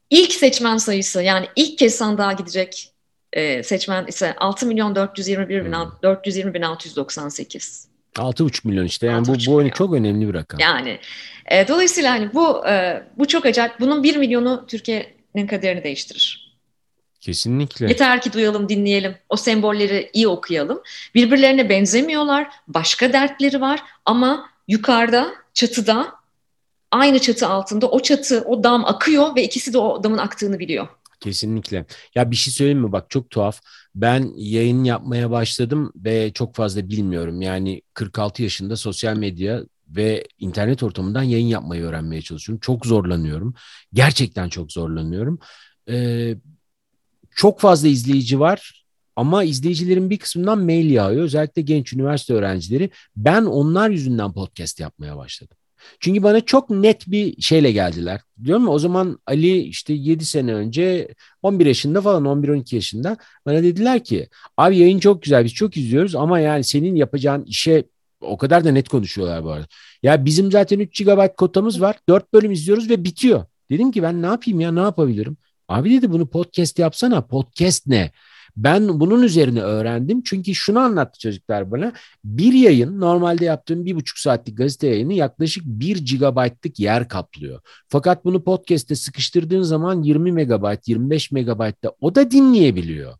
İlk 0.09 0.31
seçmen 0.31 0.77
sayısı 0.77 1.21
yani 1.21 1.45
ilk 1.55 1.77
kez 1.79 1.95
sandığa 1.95 2.33
gidecek 2.33 2.93
e, 3.33 3.63
seçmen 3.63 4.07
ise 4.07 4.35
6 4.37 4.65
milyon 4.65 4.95
421 4.95 5.65
bin, 5.65 5.73
hmm. 5.73 5.91
420 6.03 6.53
bin 6.53 6.61
698. 6.61 7.87
6,5 8.15 8.67
milyon 8.67 8.85
işte 8.85 9.07
yani 9.07 9.27
bu, 9.27 9.33
bu 9.47 9.69
çok 9.69 9.93
önemli 9.93 10.27
bir 10.27 10.33
rakam. 10.33 10.59
Yani 10.59 10.99
e, 11.51 11.67
dolayısıyla 11.67 12.11
hani 12.11 12.33
bu 12.33 12.67
e, 12.67 13.03
bu 13.17 13.27
çok 13.27 13.45
acayip. 13.45 13.79
Bunun 13.79 14.03
1 14.03 14.17
milyonu 14.17 14.65
Türkiye'nin 14.67 15.47
kaderini 15.47 15.83
değiştirir. 15.83 16.42
Kesinlikle. 17.23 17.87
Yeter 17.87 18.21
ki 18.21 18.33
duyalım, 18.33 18.69
dinleyelim. 18.69 19.15
O 19.29 19.37
sembolleri 19.37 20.09
iyi 20.13 20.27
okuyalım. 20.27 20.81
Birbirlerine 21.15 21.69
benzemiyorlar. 21.69 22.47
Başka 22.67 23.13
dertleri 23.13 23.61
var 23.61 23.83
ama 24.05 24.49
yukarıda, 24.67 25.31
çatıda 25.53 26.13
aynı 26.91 27.19
çatı 27.19 27.47
altında 27.47 27.89
o 27.89 27.99
çatı, 27.99 28.41
o 28.41 28.63
dam 28.63 28.85
akıyor 28.85 29.35
ve 29.35 29.43
ikisi 29.43 29.73
de 29.73 29.77
o 29.77 30.03
damın 30.03 30.17
aktığını 30.17 30.59
biliyor. 30.59 30.87
Kesinlikle. 31.19 31.85
Ya 32.15 32.31
bir 32.31 32.35
şey 32.35 32.53
söyleyeyim 32.53 32.79
mi? 32.79 32.91
Bak 32.91 33.09
çok 33.09 33.29
tuhaf. 33.29 33.61
Ben 33.95 34.31
yayın 34.35 34.83
yapmaya 34.83 35.31
başladım 35.31 35.91
ve 35.95 36.31
çok 36.33 36.55
fazla 36.55 36.89
bilmiyorum. 36.89 37.41
Yani 37.41 37.81
46 37.93 38.43
yaşında 38.43 38.75
sosyal 38.75 39.17
medya 39.17 39.61
ve 39.87 40.23
internet 40.39 40.83
ortamından 40.83 41.23
yayın 41.23 41.47
yapmayı 41.47 41.83
öğrenmeye 41.83 42.21
çalışıyorum. 42.21 42.59
Çok 42.59 42.85
zorlanıyorum. 42.85 43.53
Gerçekten 43.93 44.49
çok 44.49 44.71
zorlanıyorum. 44.71 45.39
Ee, 45.89 46.35
çok 47.35 47.59
fazla 47.59 47.87
izleyici 47.87 48.39
var 48.39 48.85
ama 49.15 49.43
izleyicilerin 49.43 50.09
bir 50.09 50.17
kısmından 50.17 50.59
mail 50.59 50.91
yağıyor. 50.91 51.23
Özellikle 51.23 51.61
genç 51.61 51.93
üniversite 51.93 52.33
öğrencileri. 52.33 52.89
Ben 53.15 53.45
onlar 53.45 53.89
yüzünden 53.89 54.33
podcast 54.33 54.79
yapmaya 54.79 55.17
başladım. 55.17 55.57
Çünkü 55.99 56.23
bana 56.23 56.41
çok 56.41 56.69
net 56.69 57.07
bir 57.07 57.41
şeyle 57.41 57.71
geldiler. 57.71 58.21
Diyor 58.43 58.59
mu? 58.59 58.71
O 58.71 58.79
zaman 58.79 59.19
Ali 59.25 59.57
işte 59.57 59.93
7 59.93 60.25
sene 60.25 60.53
önce 60.53 61.07
11 61.41 61.65
yaşında 61.65 62.01
falan 62.01 62.25
11-12 62.25 62.75
yaşında 62.75 63.17
bana 63.45 63.63
dediler 63.63 64.03
ki 64.03 64.29
abi 64.57 64.77
yayın 64.77 64.99
çok 64.99 65.21
güzel 65.21 65.45
biz 65.45 65.53
çok 65.53 65.77
izliyoruz 65.77 66.15
ama 66.15 66.39
yani 66.39 66.63
senin 66.63 66.95
yapacağın 66.95 67.43
işe 67.43 67.83
o 68.21 68.37
kadar 68.37 68.65
da 68.65 68.71
net 68.71 68.89
konuşuyorlar 68.89 69.43
bu 69.43 69.51
arada. 69.51 69.67
Ya 70.03 70.25
bizim 70.25 70.51
zaten 70.51 70.79
3 70.79 71.03
GB 71.03 71.35
kotamız 71.37 71.81
var. 71.81 71.95
4 72.09 72.33
bölüm 72.33 72.51
izliyoruz 72.51 72.89
ve 72.89 73.03
bitiyor. 73.03 73.45
Dedim 73.71 73.91
ki 73.91 74.03
ben 74.03 74.21
ne 74.21 74.25
yapayım 74.25 74.59
ya 74.59 74.71
ne 74.71 74.79
yapabilirim? 74.79 75.37
Abi 75.69 75.91
dedi 75.91 76.11
bunu 76.11 76.29
podcast 76.29 76.79
yapsana. 76.79 77.21
Podcast 77.21 77.87
ne? 77.87 78.11
Ben 78.57 78.99
bunun 78.99 79.23
üzerine 79.23 79.61
öğrendim. 79.61 80.21
Çünkü 80.25 80.55
şunu 80.55 80.79
anlattı 80.79 81.19
çocuklar 81.19 81.71
bana. 81.71 81.93
Bir 82.25 82.53
yayın 82.53 82.99
normalde 82.99 83.45
yaptığım 83.45 83.85
bir 83.85 83.95
buçuk 83.95 84.17
saatlik 84.17 84.57
gazete 84.57 84.87
yayını 84.87 85.13
yaklaşık 85.13 85.63
bir 85.65 85.97
gigabaytlık 85.97 86.79
yer 86.79 87.07
kaplıyor. 87.07 87.61
Fakat 87.89 88.25
bunu 88.25 88.43
podcast'te 88.43 88.95
sıkıştırdığın 88.95 89.61
zaman 89.61 90.03
20 90.03 90.31
megabayt, 90.31 90.87
25 90.87 91.31
megabaytta 91.31 91.91
o 92.01 92.15
da 92.15 92.31
dinleyebiliyor. 92.31 93.13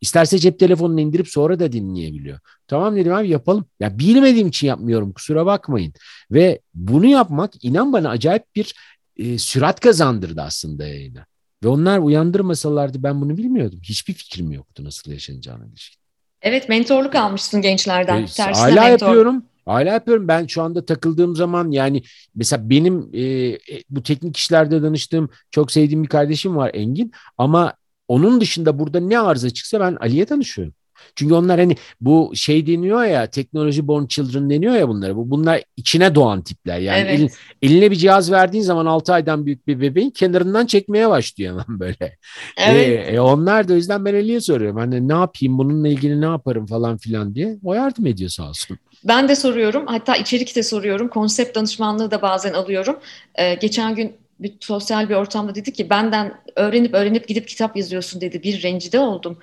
İsterse 0.00 0.38
cep 0.38 0.58
telefonunu 0.58 1.00
indirip 1.00 1.28
sonra 1.28 1.58
da 1.58 1.72
dinleyebiliyor. 1.72 2.38
Tamam 2.66 2.96
dedim 2.96 3.12
abi 3.12 3.28
yapalım. 3.28 3.64
Ya 3.80 3.98
bilmediğim 3.98 4.48
için 4.48 4.66
yapmıyorum 4.66 5.12
kusura 5.12 5.46
bakmayın. 5.46 5.92
Ve 6.30 6.60
bunu 6.74 7.06
yapmak 7.06 7.64
inan 7.64 7.92
bana 7.92 8.10
acayip 8.10 8.44
bir 8.56 8.74
e, 9.16 9.38
sürat 9.38 9.80
kazandırdı 9.80 10.42
aslında 10.42 10.86
yayına. 10.86 11.26
Ve 11.64 11.68
onlar 11.68 11.98
uyandırmasalardı 11.98 13.02
ben 13.02 13.20
bunu 13.20 13.36
bilmiyordum. 13.36 13.80
Hiçbir 13.82 14.14
fikrim 14.14 14.52
yoktu 14.52 14.84
nasıl 14.84 15.12
yaşanacağına 15.12 15.66
ilişkin. 15.66 16.00
Evet 16.42 16.68
mentorluk 16.68 17.14
almışsın 17.14 17.62
gençlerden. 17.62 18.22
E, 18.38 18.42
hala 18.42 18.84
mentor. 18.84 19.06
yapıyorum. 19.06 19.44
Hala 19.66 19.92
yapıyorum. 19.92 20.28
Ben 20.28 20.46
şu 20.46 20.62
anda 20.62 20.84
takıldığım 20.84 21.36
zaman 21.36 21.70
yani 21.70 22.02
mesela 22.34 22.70
benim 22.70 23.10
e, 23.12 23.22
e, 23.22 23.58
bu 23.90 24.02
teknik 24.02 24.36
işlerde 24.36 24.82
danıştığım 24.82 25.30
çok 25.50 25.72
sevdiğim 25.72 26.02
bir 26.02 26.08
kardeşim 26.08 26.56
var 26.56 26.70
Engin 26.74 27.12
ama 27.38 27.74
onun 28.08 28.40
dışında 28.40 28.78
burada 28.78 29.00
ne 29.00 29.18
arıza 29.18 29.50
çıksa 29.50 29.80
ben 29.80 29.96
Ali'ye 30.00 30.28
danışıyorum. 30.28 30.74
Çünkü 31.16 31.34
onlar 31.34 31.60
hani 31.60 31.76
bu 32.00 32.32
şey 32.34 32.66
deniyor 32.66 33.04
ya 33.04 33.26
teknoloji 33.26 33.86
born 33.86 34.06
children 34.06 34.50
deniyor 34.50 34.74
ya 34.74 34.88
bunlara. 34.88 35.16
Bu 35.16 35.30
bunlar 35.30 35.62
içine 35.76 36.14
doğan 36.14 36.42
tipler. 36.42 36.78
Yani 36.78 36.98
evet. 36.98 37.18
elin, 37.18 37.30
eline 37.62 37.90
bir 37.90 37.96
cihaz 37.96 38.32
verdiğin 38.32 38.62
zaman 38.62 38.86
6 38.86 39.12
aydan 39.12 39.46
büyük 39.46 39.66
bir 39.66 39.80
bebeğin 39.80 40.10
kenarından 40.10 40.66
çekmeye 40.66 41.08
başlıyor 41.08 41.52
hemen 41.52 41.80
böyle. 41.80 42.16
Evet. 42.56 43.08
E, 43.08 43.12
e, 43.12 43.20
onlar 43.20 43.68
da 43.68 43.72
o 43.72 43.76
yüzden 43.76 44.04
ben 44.04 44.14
Ali'ye 44.14 44.40
soruyorum. 44.40 44.76
Hani 44.76 45.08
ne 45.08 45.12
yapayım 45.12 45.58
bununla 45.58 45.88
ilgili 45.88 46.20
ne 46.20 46.26
yaparım 46.26 46.66
falan 46.66 46.98
filan 46.98 47.34
diye. 47.34 47.58
O 47.64 47.74
yardım 47.74 48.06
ediyor 48.06 48.30
sağ 48.30 48.48
olsun. 48.48 48.78
Ben 49.04 49.28
de 49.28 49.36
soruyorum. 49.36 49.86
Hatta 49.86 50.16
içerik 50.16 50.56
de 50.56 50.62
soruyorum. 50.62 51.08
Konsept 51.08 51.56
danışmanlığı 51.56 52.10
da 52.10 52.22
bazen 52.22 52.52
alıyorum. 52.52 52.96
Ee, 53.34 53.54
geçen 53.54 53.94
gün 53.94 54.16
bir 54.40 54.52
sosyal 54.60 55.08
bir 55.08 55.14
ortamda 55.14 55.54
dedi 55.54 55.72
ki 55.72 55.90
benden 55.90 56.40
öğrenip 56.56 56.94
öğrenip 56.94 57.28
gidip 57.28 57.48
kitap 57.48 57.76
yazıyorsun 57.76 58.20
dedi. 58.20 58.42
Bir 58.42 58.62
rencide 58.62 58.98
oldum. 58.98 59.38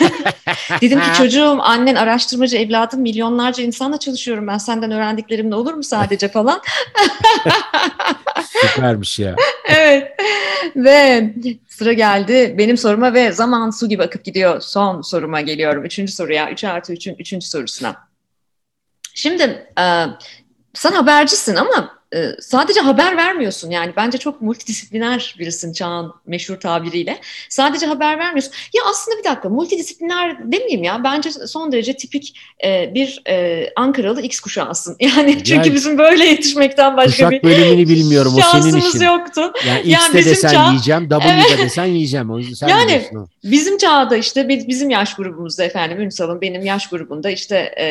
Dedim 0.80 1.00
ki 1.00 1.06
çocuğum 1.16 1.58
annen 1.60 1.94
araştırmacı 1.94 2.56
evladım 2.56 3.00
milyonlarca 3.00 3.64
insanla 3.64 3.98
çalışıyorum 3.98 4.46
ben 4.46 4.58
senden 4.58 4.90
öğrendiklerimle 4.90 5.54
olur 5.54 5.74
mu 5.74 5.82
sadece 5.82 6.28
falan. 6.28 6.62
Süpermiş 8.74 9.18
ya. 9.18 9.36
evet 9.64 10.12
ve 10.76 11.30
sıra 11.68 11.92
geldi 11.92 12.54
benim 12.58 12.76
soruma 12.76 13.14
ve 13.14 13.32
zaman 13.32 13.70
su 13.70 13.88
gibi 13.88 14.02
akıp 14.02 14.24
gidiyor. 14.24 14.60
Son 14.60 15.02
soruma 15.02 15.40
geliyorum. 15.40 15.84
Üçüncü 15.84 16.12
soruya. 16.12 16.50
Üç 16.50 16.64
artı 16.64 16.92
üçün 16.92 17.16
üçüncü 17.18 17.46
sorusuna. 17.46 17.96
Şimdi 19.14 19.42
e, 19.78 19.84
sen 20.74 20.92
habercisin 20.92 21.56
ama 21.56 22.01
e, 22.14 22.36
sadece 22.40 22.80
haber 22.80 23.16
vermiyorsun 23.16 23.70
yani 23.70 23.92
bence 23.96 24.18
çok 24.18 24.42
multidisipliner 24.42 25.36
birisin 25.38 25.72
çağın 25.72 26.12
meşhur 26.26 26.56
tabiriyle. 26.56 27.20
Sadece 27.48 27.86
haber 27.86 28.18
vermiyorsun. 28.18 28.52
Ya 28.74 28.82
aslında 28.90 29.18
bir 29.18 29.24
dakika 29.24 29.48
multidisipliner 29.48 30.52
demeyeyim 30.52 30.82
ya 30.82 31.04
bence 31.04 31.30
son 31.30 31.72
derece 31.72 31.96
tipik 31.96 32.38
e, 32.64 32.94
bir 32.94 33.22
e, 33.28 33.68
Ankaralı 33.76 34.20
X 34.22 34.40
kuşağısın. 34.40 34.96
Yani 35.16 35.44
çünkü 35.44 35.54
yani, 35.54 35.74
bizim 35.74 35.98
böyle 35.98 36.24
yetişmekten 36.24 36.96
başka 36.96 37.30
bir 37.30 37.42
bölümünü 37.42 37.88
bilmiyorum 37.88 38.34
o 38.38 38.60
senin 38.60 38.76
işin. 38.76 39.00
yoktu. 39.00 39.52
Yani 39.66 39.78
X'de 39.78 39.90
yani 39.90 40.14
bizim 40.14 40.32
desen 40.32 40.52
çağ... 40.52 40.68
yiyeceğim, 40.68 41.08
W'de 41.08 41.32
evet. 41.48 41.58
desen 41.58 41.84
yiyeceğim. 41.84 42.30
O 42.30 42.42
sen 42.42 42.68
yani 42.68 43.02
bizim 43.44 43.78
çağda 43.78 44.16
işte 44.16 44.48
bizim 44.48 44.90
yaş 44.90 45.14
grubumuzda 45.14 45.64
efendim 45.64 46.00
Ünsal'ın 46.00 46.40
benim 46.40 46.64
yaş 46.64 46.88
grubunda 46.88 47.30
işte 47.30 47.56
e, 47.78 47.86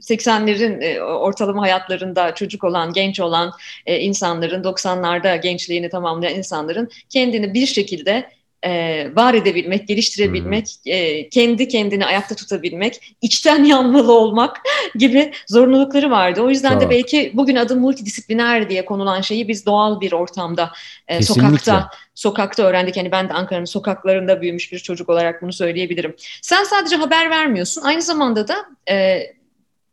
80'lerin 0.00 0.82
e, 0.82 1.00
ortalama 1.00 1.62
hayatlarında 1.62 2.34
çocuk 2.34 2.64
olan, 2.64 2.92
genç 2.92 3.20
olan 3.20 3.52
e, 3.86 4.00
insanların, 4.00 4.62
90'larda 4.62 5.40
gençliğini 5.40 5.88
tamamlayan 5.88 6.34
insanların 6.34 6.88
kendini 7.10 7.54
bir 7.54 7.66
şekilde 7.66 8.30
e, 8.66 9.10
var 9.16 9.34
edebilmek, 9.34 9.88
geliştirebilmek, 9.88 10.66
e, 10.86 11.28
kendi 11.28 11.68
kendini 11.68 12.06
ayakta 12.06 12.34
tutabilmek, 12.34 13.16
içten 13.22 13.64
yanmalı 13.74 14.12
olmak 14.12 14.56
gibi 14.94 15.32
zorunlulukları 15.46 16.10
vardı. 16.10 16.40
O 16.40 16.50
yüzden 16.50 16.80
de 16.80 16.90
belki 16.90 17.32
bugün 17.34 17.56
adı 17.56 17.76
multidisipliner 17.76 18.70
diye 18.70 18.84
konulan 18.84 19.20
şeyi 19.20 19.48
biz 19.48 19.66
doğal 19.66 20.00
bir 20.00 20.12
ortamda, 20.12 20.72
e, 21.08 21.22
sokakta, 21.22 21.90
sokakta 22.14 22.62
öğrendik. 22.62 22.96
Yani 22.96 23.12
ben 23.12 23.28
de 23.28 23.32
Ankara'nın 23.32 23.64
sokaklarında 23.64 24.40
büyümüş 24.40 24.72
bir 24.72 24.78
çocuk 24.78 25.08
olarak 25.08 25.42
bunu 25.42 25.52
söyleyebilirim. 25.52 26.16
Sen 26.42 26.64
sadece 26.64 26.96
haber 26.96 27.30
vermiyorsun, 27.30 27.82
aynı 27.82 28.02
zamanda 28.02 28.48
da 28.48 28.56
e, 28.90 29.22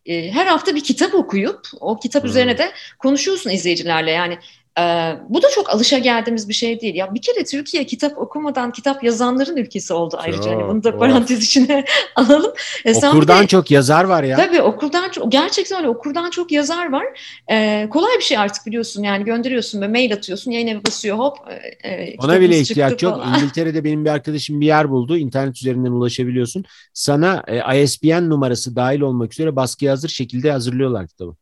e, 0.06 0.32
her 0.32 0.46
hafta 0.46 0.76
bir 0.76 0.84
kitap 0.84 1.14
okuyup 1.14 1.68
o 1.80 2.00
kitap 2.00 2.24
hmm. 2.24 2.30
üzerine 2.30 2.58
de 2.58 2.72
konuşuyorsun 3.00 3.50
izleyicilerle. 3.50 4.12
Yani 4.12 4.38
ee, 4.80 5.16
bu 5.30 5.42
da 5.42 5.50
çok 5.50 5.70
alışa 5.70 5.98
geldiğimiz 5.98 6.50
bir 6.50 6.54
şey 6.54 6.82
değil. 6.82 6.96
Ya 6.96 7.14
bir 7.14 7.22
kere 7.22 7.44
Türkiye 7.44 7.86
kitap 7.86 8.18
okumadan 8.18 8.72
kitap 8.72 9.04
yazanların 9.04 9.58
ülkesi 9.58 9.94
oldu 9.94 10.18
ayrıca. 10.20 10.52
Hani 10.52 10.68
bunu 10.68 10.84
da 10.84 10.98
parantez 10.98 11.44
içine 11.44 11.86
alalım. 12.16 12.54
E, 12.86 13.08
okurdan 13.08 13.44
de, 13.44 13.48
çok 13.48 13.72
yazar 13.72 14.04
var 14.04 14.24
ya. 14.24 14.38
Tabii 14.38 14.62
okurdan 14.62 15.10
çok 15.10 15.32
gerçekten 15.32 15.78
öyle 15.78 15.90
okurdan 15.90 16.30
çok 16.30 16.52
yazar 16.52 16.92
var. 16.92 17.06
Ee, 17.52 17.88
kolay 17.92 18.18
bir 18.18 18.24
şey 18.24 18.38
artık 18.38 18.66
biliyorsun 18.66 19.04
yani 19.04 19.24
gönderiyorsun 19.24 19.82
ve 19.82 19.88
mail 19.88 20.14
atıyorsun 20.14 20.52
yayın 20.52 20.68
evi 20.68 20.86
basıyor 20.86 21.18
hop. 21.18 21.38
E, 21.84 22.16
Ona 22.18 22.42
bile 22.42 22.60
ihtiyaç 22.60 23.04
yok. 23.04 23.14
Falan. 23.14 23.34
İngiltere'de 23.38 23.84
benim 23.84 24.06
bir 24.06 24.10
arkadaşım 24.10 24.62
bir 24.62 24.66
yer 24.66 24.90
buldu. 24.90 25.18
İnternet 25.18 25.58
üzerinden 25.58 25.92
ulaşabiliyorsun. 25.92 26.66
Sana 26.94 27.44
e, 27.48 27.84
ISBN 27.84 28.30
numarası 28.30 28.76
dahil 28.76 29.02
olmak 29.02 29.34
üzere 29.34 29.56
baskı 29.56 29.90
hazır 29.90 30.10
şekilde 30.10 30.52
hazırlıyorlar 30.52 31.08
kitabı. 31.08 31.36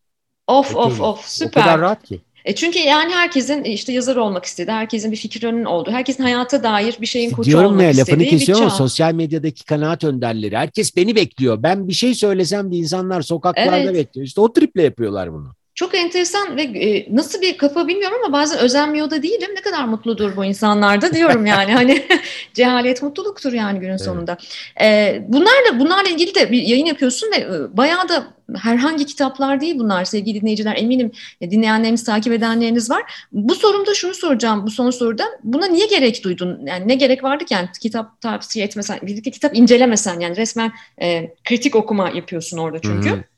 Of 0.48 0.76
of 0.76 1.02
of 1.02 1.26
süper. 1.26 1.62
O 1.62 1.64
kadar 1.64 1.82
rahat 1.82 2.04
ki. 2.04 2.22
E 2.46 2.56
çünkü 2.56 2.80
yani 2.80 3.14
herkesin 3.14 3.64
işte 3.64 3.94
yazar 3.94 4.16
olmak 4.16 4.46
istediği, 4.46 4.72
herkesin 4.72 5.12
bir 5.12 5.18
fikrinin 5.18 5.66
olduğu, 5.66 5.92
herkesin 5.92 6.24
hayata 6.24 6.64
dair 6.64 6.98
bir 7.02 7.06
şeyin 7.06 7.32
koçu 7.32 7.50
Diyorum 7.50 7.72
olmak 7.72 7.82
ya, 7.82 7.89
istediği 7.89 8.12
lafını 8.12 8.39
kesiyorum 8.39 8.64
ama 8.64 8.76
sosyal 8.76 9.14
medyadaki 9.14 9.66
kanaat 9.66 10.04
önderleri. 10.04 10.58
Herkes 10.58 10.96
beni 10.96 11.16
bekliyor. 11.16 11.64
Ben 11.64 11.88
bir 11.88 11.94
şey 11.94 12.16
söylesem 12.16 12.72
de 12.72 12.76
insanlar 12.76 13.22
sokaklarda 13.22 13.78
evet. 13.78 13.96
bekliyor. 13.96 14.28
İşte 14.28 14.42
o 14.42 14.54
triple 14.54 14.84
yapıyorlar 14.84 15.34
bunu. 15.34 15.56
Çok 15.82 15.96
enteresan 15.96 16.58
ve 16.58 16.62
e, 16.62 17.16
nasıl 17.16 17.42
bir 17.42 17.58
kafa 17.58 17.88
bilmiyorum 17.88 18.18
ama 18.24 18.34
bazen 18.34 18.60
özenmiyor 18.60 19.10
da 19.10 19.24
değilim. 19.24 19.50
Ne 19.56 19.62
kadar 19.62 19.84
mutludur 19.84 20.36
bu 20.36 20.46
insanlar 20.46 21.02
da 21.02 21.14
diyorum 21.14 21.46
yani. 21.46 21.74
hani 21.74 22.06
cehalet 22.54 23.02
mutluluktur 23.02 23.54
yani 23.54 23.80
günün 23.80 23.90
evet. 23.90 24.02
sonunda. 24.02 24.38
E, 24.82 25.18
bunlarla 25.28 25.80
bunlarla 25.80 26.10
ilgili 26.10 26.36
de 26.36 26.52
bir 26.52 26.62
yayın 26.62 26.86
yapıyorsun 26.86 27.32
ve 27.32 27.36
e, 27.36 27.78
bayağı 27.78 28.10
da 28.10 28.24
herhangi 28.58 29.06
kitaplar 29.06 29.62
değil 29.62 29.80
bunlar 29.80 30.06
sevgili 30.06 30.42
dinleyiciler. 30.42 30.76
Eminim 30.78 31.12
dinleyenleriniz, 31.42 32.04
takip 32.04 32.34
edenleriniz 32.34 32.90
var. 32.90 33.28
Bu 33.32 33.56
sorumda 33.56 33.94
şunu 33.94 34.14
soracağım 34.14 34.66
bu 34.66 34.72
son 34.72 34.90
soruda. 34.90 35.24
Buna 35.44 35.66
niye 35.66 35.86
gerek 35.86 36.24
duydun? 36.24 36.66
Yani 36.66 36.88
ne 36.88 36.96
gerek 36.96 37.24
vardı 37.24 37.46
ki 37.46 37.54
yani 37.54 37.68
kitap 37.82 38.22
tavsiye 38.22 38.66
etmesen, 38.66 39.00
birlikte 39.02 39.32
kitap 39.32 39.58
incelemesen 39.58 40.20
yani 40.20 40.38
resmen 40.38 40.72
e, 41.02 41.36
kritik 41.44 41.76
okuma 41.76 42.10
yapıyorsun 42.10 42.58
orada 42.58 42.80
çünkü. 42.82 43.10
Hı-hı. 43.10 43.31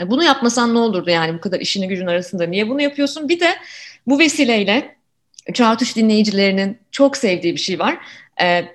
E, 0.00 0.10
bunu 0.10 0.24
yapmasan 0.24 0.74
ne 0.74 0.78
olurdu 0.78 1.10
yani 1.10 1.34
bu 1.34 1.40
kadar 1.40 1.60
işini 1.60 1.88
gücün 1.88 2.06
arasında? 2.06 2.46
Niye 2.46 2.68
bunu 2.68 2.82
yapıyorsun? 2.82 3.28
Bir 3.28 3.40
de 3.40 3.50
bu 4.06 4.18
vesileyle 4.18 4.96
3 5.48 5.60
artı 5.60 5.84
3 5.84 5.96
dinleyicilerinin 5.96 6.78
çok 6.90 7.16
sevdiği 7.16 7.52
bir 7.52 7.60
şey 7.60 7.78
var. 7.78 7.98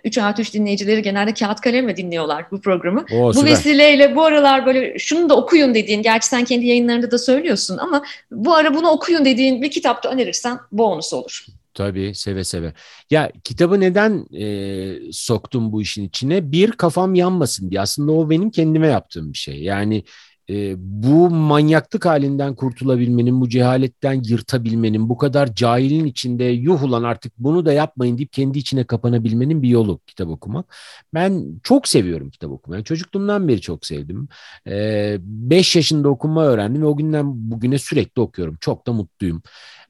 3 0.03 0.17
artı 0.17 0.41
3 0.41 0.53
dinleyicileri 0.53 1.01
genelde 1.01 1.33
kağıt 1.33 1.61
kalemle 1.61 1.97
dinliyorlar 1.97 2.45
bu 2.51 2.61
programı. 2.61 3.05
Oo, 3.13 3.33
bu 3.35 3.45
vesileyle 3.45 4.15
bu 4.15 4.25
aralar 4.25 4.65
böyle 4.65 4.99
şunu 4.99 5.29
da 5.29 5.35
okuyun 5.35 5.73
dediğin, 5.73 6.01
gerçi 6.01 6.27
sen 6.27 6.45
kendi 6.45 6.65
yayınlarında 6.65 7.11
da 7.11 7.17
söylüyorsun 7.17 7.77
ama 7.77 8.03
bu 8.31 8.55
ara 8.55 8.73
bunu 8.73 8.89
okuyun 8.89 9.25
dediğin 9.25 9.61
bir 9.61 9.71
kitapta 9.71 10.09
önerirsen 10.09 10.59
bonus 10.71 11.13
olur. 11.13 11.45
Tabii 11.73 12.15
seve 12.15 12.43
seve. 12.43 12.73
Ya 13.09 13.31
kitabı 13.43 13.79
neden 13.79 14.25
e, 14.35 15.11
soktum 15.11 15.71
bu 15.71 15.81
işin 15.81 16.03
içine? 16.03 16.51
Bir 16.51 16.71
kafam 16.71 17.15
yanmasın 17.15 17.71
diye. 17.71 17.81
Aslında 17.81 18.11
o 18.11 18.29
benim 18.29 18.51
kendime 18.51 18.87
yaptığım 18.87 19.33
bir 19.33 19.37
şey. 19.37 19.63
Yani 19.63 20.03
e, 20.49 20.75
bu 20.77 21.29
manyaklık 21.29 22.05
halinden 22.05 22.55
kurtulabilmenin, 22.55 23.41
bu 23.41 23.49
cehaletten 23.49 24.21
yırtabilmenin, 24.25 25.09
bu 25.09 25.17
kadar 25.17 25.55
cahilin 25.55 26.05
içinde 26.05 26.43
yuh 26.43 26.83
ulan 26.83 27.03
artık 27.03 27.33
bunu 27.37 27.65
da 27.65 27.73
yapmayın 27.73 28.17
deyip 28.17 28.33
kendi 28.33 28.59
içine 28.59 28.83
kapanabilmenin 28.83 29.63
bir 29.63 29.69
yolu 29.69 29.99
kitap 30.07 30.29
okumak. 30.29 30.75
Ben 31.13 31.45
çok 31.63 31.87
seviyorum 31.87 32.29
kitap 32.29 32.51
okumayı. 32.51 32.83
Çocukluğumdan 32.83 33.47
beri 33.47 33.61
çok 33.61 33.85
sevdim. 33.85 34.27
5 34.65 35.75
e, 35.75 35.79
yaşında 35.79 36.09
okuma 36.09 36.45
öğrendim 36.45 36.81
ve 36.81 36.85
o 36.85 36.97
günden 36.97 37.51
bugüne 37.51 37.77
sürekli 37.77 38.21
okuyorum. 38.21 38.57
Çok 38.61 38.87
da 38.87 38.93
mutluyum. 38.93 39.41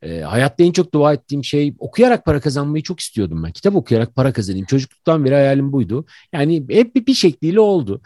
E, 0.03 0.21
hayatta 0.21 0.63
en 0.63 0.71
çok 0.71 0.93
dua 0.93 1.13
ettiğim 1.13 1.43
şey 1.43 1.75
okuyarak 1.79 2.25
para 2.25 2.39
kazanmayı 2.39 2.83
çok 2.83 2.99
istiyordum 2.99 3.43
ben. 3.43 3.51
Kitap 3.51 3.75
okuyarak 3.75 4.15
para 4.15 4.33
kazanayım. 4.33 4.65
Çocukluktan 4.65 5.25
beri 5.25 5.33
hayalim 5.33 5.71
buydu. 5.71 6.05
Yani 6.33 6.65
hep 6.69 6.95
bir, 6.95 7.05
bir 7.05 7.13
şekliyle 7.13 7.59
oldu. 7.59 8.01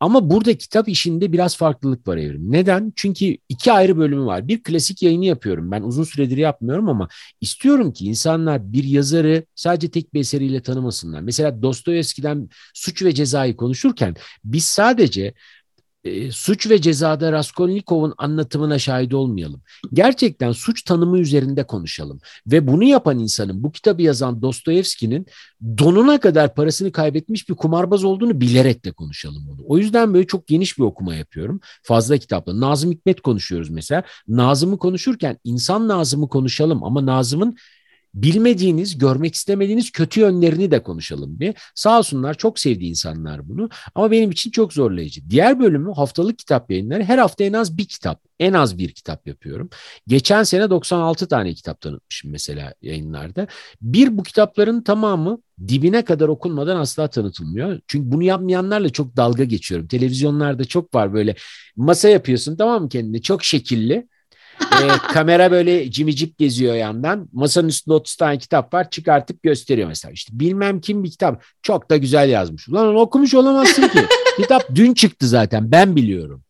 Ama 0.00 0.30
burada 0.30 0.58
kitap 0.58 0.88
işinde 0.88 1.32
biraz 1.32 1.56
farklılık 1.56 2.08
var 2.08 2.16
evrim. 2.16 2.52
Neden? 2.52 2.92
Çünkü 2.96 3.36
iki 3.48 3.72
ayrı 3.72 3.98
bölümü 3.98 4.24
var. 4.24 4.48
Bir 4.48 4.62
klasik 4.62 5.02
yayını 5.02 5.24
yapıyorum. 5.24 5.70
Ben 5.70 5.82
uzun 5.82 6.04
süredir 6.04 6.36
yapmıyorum 6.36 6.88
ama 6.88 7.08
istiyorum 7.40 7.92
ki 7.92 8.04
insanlar 8.04 8.72
bir 8.72 8.84
yazarı 8.84 9.44
sadece 9.54 9.90
tek 9.90 10.14
bir 10.14 10.20
eseriyle 10.20 10.62
tanımasınlar. 10.62 11.20
Mesela 11.20 11.62
Dostoyevski'den 11.62 12.48
suç 12.74 13.02
ve 13.02 13.14
cezayı 13.14 13.56
konuşurken 13.56 14.14
biz 14.44 14.64
sadece 14.64 15.34
e, 16.04 16.30
suç 16.30 16.70
ve 16.70 16.80
cezada 16.80 17.32
Raskolnikov'un 17.32 18.14
anlatımına 18.18 18.78
şahit 18.78 19.14
olmayalım. 19.14 19.62
Gerçekten 19.92 20.52
suç 20.52 20.82
tanımı 20.82 21.18
üzerinde 21.18 21.64
konuşalım. 21.64 22.20
Ve 22.46 22.66
bunu 22.66 22.84
yapan 22.84 23.18
insanın, 23.18 23.62
bu 23.62 23.72
kitabı 23.72 24.02
yazan 24.02 24.42
Dostoyevski'nin 24.42 25.26
donuna 25.78 26.20
kadar 26.20 26.54
parasını 26.54 26.92
kaybetmiş 26.92 27.48
bir 27.48 27.54
kumarbaz 27.54 28.04
olduğunu 28.04 28.40
bilerek 28.40 28.84
de 28.84 28.92
konuşalım 28.92 29.44
bunu. 29.48 29.60
O 29.66 29.78
yüzden 29.78 30.14
böyle 30.14 30.26
çok 30.26 30.46
geniş 30.46 30.78
bir 30.78 30.82
okuma 30.82 31.14
yapıyorum. 31.14 31.60
Fazla 31.82 32.18
kitapla. 32.18 32.60
Nazım 32.60 32.92
Hikmet 32.92 33.20
konuşuyoruz 33.20 33.70
mesela. 33.70 34.02
Nazım'ı 34.28 34.78
konuşurken 34.78 35.38
insan 35.44 35.88
Nazım'ı 35.88 36.28
konuşalım 36.28 36.84
ama 36.84 37.06
Nazım'ın 37.06 37.56
bilmediğiniz, 38.14 38.98
görmek 38.98 39.34
istemediğiniz 39.34 39.90
kötü 39.90 40.20
yönlerini 40.20 40.70
de 40.70 40.82
konuşalım 40.82 41.40
bir. 41.40 41.54
Sağ 41.74 41.98
olsunlar 41.98 42.34
çok 42.34 42.58
sevdiği 42.58 42.90
insanlar 42.90 43.48
bunu 43.48 43.68
ama 43.94 44.10
benim 44.10 44.30
için 44.30 44.50
çok 44.50 44.72
zorlayıcı. 44.72 45.30
Diğer 45.30 45.60
bölümü 45.60 45.92
haftalık 45.92 46.38
kitap 46.38 46.70
yayınları. 46.70 47.04
Her 47.04 47.18
hafta 47.18 47.44
en 47.44 47.52
az 47.52 47.78
bir 47.78 47.84
kitap, 47.84 48.22
en 48.40 48.52
az 48.52 48.78
bir 48.78 48.90
kitap 48.92 49.26
yapıyorum. 49.26 49.70
Geçen 50.06 50.42
sene 50.42 50.70
96 50.70 51.28
tane 51.28 51.54
kitap 51.54 51.80
tanıtmışım 51.80 52.30
mesela 52.30 52.74
yayınlarda. 52.82 53.46
Bir 53.82 54.18
bu 54.18 54.22
kitapların 54.22 54.82
tamamı 54.82 55.38
dibine 55.68 56.04
kadar 56.04 56.28
okunmadan 56.28 56.76
asla 56.76 57.08
tanıtılmıyor. 57.08 57.80
Çünkü 57.86 58.12
bunu 58.12 58.22
yapmayanlarla 58.22 58.88
çok 58.88 59.16
dalga 59.16 59.44
geçiyorum. 59.44 59.86
Televizyonlarda 59.86 60.64
çok 60.64 60.94
var 60.94 61.14
böyle 61.14 61.34
masa 61.76 62.08
yapıyorsun 62.08 62.56
tamam 62.56 62.82
mı 62.82 62.88
kendine 62.88 63.22
çok 63.22 63.44
şekilli 63.44 64.08
e, 64.62 65.12
kamera 65.12 65.50
böyle 65.50 65.90
cimicik 65.90 66.38
geziyor 66.38 66.74
yandan. 66.74 67.28
Masanın 67.32 67.68
üstünde 67.68 67.94
30 67.94 68.16
tane 68.16 68.38
kitap 68.38 68.74
var. 68.74 68.90
Çıkartıp 68.90 69.42
gösteriyor 69.42 69.88
mesela. 69.88 70.12
İşte 70.12 70.40
bilmem 70.40 70.80
kim 70.80 71.04
bir 71.04 71.10
kitap. 71.10 71.44
Çok 71.62 71.90
da 71.90 71.96
güzel 71.96 72.28
yazmış. 72.28 72.68
Ulan 72.68 72.86
onu 72.86 72.98
okumuş 72.98 73.34
olamazsın 73.34 73.88
ki. 73.88 74.00
kitap 74.36 74.74
dün 74.74 74.94
çıktı 74.94 75.28
zaten. 75.28 75.72
Ben 75.72 75.96
biliyorum. 75.96 76.42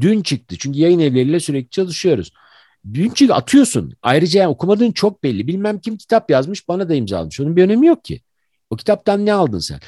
Dün 0.00 0.22
çıktı. 0.22 0.56
Çünkü 0.58 0.78
yayın 0.78 0.98
evleriyle 0.98 1.40
sürekli 1.40 1.70
çalışıyoruz. 1.70 2.32
Dün 2.94 3.10
çıktı 3.10 3.34
atıyorsun. 3.34 3.92
Ayrıca 4.02 4.40
yani 4.40 4.48
okumadığın 4.48 4.92
çok 4.92 5.22
belli. 5.22 5.46
Bilmem 5.46 5.80
kim 5.80 5.96
kitap 5.96 6.30
yazmış 6.30 6.68
bana 6.68 6.88
da 6.88 6.94
imzalamış. 6.94 7.40
Onun 7.40 7.56
bir 7.56 7.64
önemi 7.64 7.86
yok 7.86 8.04
ki. 8.04 8.20
O 8.70 8.76
kitaptan 8.76 9.26
ne 9.26 9.32
aldın 9.32 9.58
sen? 9.58 9.80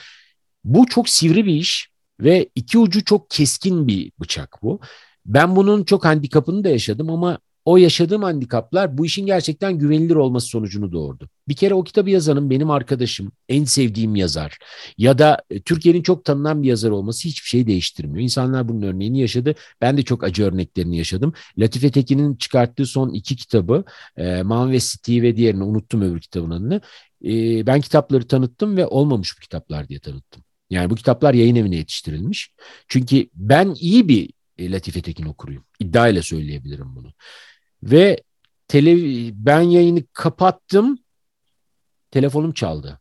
Bu 0.64 0.86
çok 0.86 1.08
sivri 1.08 1.46
bir 1.46 1.54
iş 1.54 1.88
ve 2.20 2.48
iki 2.54 2.78
ucu 2.78 3.04
çok 3.04 3.30
keskin 3.30 3.88
bir 3.88 4.12
bıçak 4.20 4.58
bu. 4.62 4.80
Ben 5.26 5.56
bunun 5.56 5.84
çok 5.84 6.04
handikapını 6.04 6.64
da 6.64 6.68
yaşadım 6.68 7.10
ama 7.10 7.38
o 7.64 7.76
yaşadığım 7.76 8.22
handikaplar 8.22 8.98
bu 8.98 9.06
işin 9.06 9.26
gerçekten 9.26 9.78
güvenilir 9.78 10.14
olması 10.14 10.46
sonucunu 10.46 10.92
doğurdu. 10.92 11.28
Bir 11.48 11.54
kere 11.54 11.74
o 11.74 11.84
kitabı 11.84 12.10
yazanın 12.10 12.50
benim 12.50 12.70
arkadaşım, 12.70 13.32
en 13.48 13.64
sevdiğim 13.64 14.16
yazar 14.16 14.58
ya 14.98 15.18
da 15.18 15.38
e, 15.50 15.60
Türkiye'nin 15.60 16.02
çok 16.02 16.24
tanınan 16.24 16.62
bir 16.62 16.68
yazar 16.68 16.90
olması 16.90 17.28
hiçbir 17.28 17.48
şey 17.48 17.66
değiştirmiyor. 17.66 18.22
İnsanlar 18.22 18.68
bunun 18.68 18.82
örneğini 18.82 19.20
yaşadı. 19.20 19.54
Ben 19.80 19.96
de 19.96 20.02
çok 20.02 20.24
acı 20.24 20.44
örneklerini 20.44 20.98
yaşadım. 20.98 21.32
Latife 21.58 21.90
Tekin'in 21.90 22.36
çıkarttığı 22.36 22.86
son 22.86 23.10
iki 23.10 23.36
kitabı, 23.36 23.84
e, 24.16 24.42
Man 24.42 24.72
ve 24.72 24.78
City 24.80 25.22
ve 25.22 25.36
diğerini 25.36 25.64
unuttum 25.64 26.02
öbür 26.02 26.20
kitabın 26.20 26.50
adını. 26.50 26.80
E, 27.24 27.66
ben 27.66 27.80
kitapları 27.80 28.26
tanıttım 28.26 28.76
ve 28.76 28.86
olmamış 28.86 29.36
bu 29.36 29.40
kitaplar 29.40 29.88
diye 29.88 30.00
tanıttım. 30.00 30.42
Yani 30.70 30.90
bu 30.90 30.94
kitaplar 30.94 31.34
yayın 31.34 31.56
evine 31.56 31.76
yetiştirilmiş. 31.76 32.50
Çünkü 32.88 33.28
ben 33.34 33.74
iyi 33.80 34.08
bir 34.08 34.30
e, 34.58 34.72
Latife 34.72 35.02
Tekin 35.02 35.26
okuruyum. 35.26 35.64
İddia 35.80 36.08
ile 36.08 36.22
söyleyebilirim 36.22 36.96
bunu. 36.96 37.12
Ve 37.82 38.22
tele, 38.68 38.96
ben 39.46 39.60
yayını 39.60 40.02
kapattım. 40.12 40.98
Telefonum 42.10 42.52
çaldı. 42.52 43.00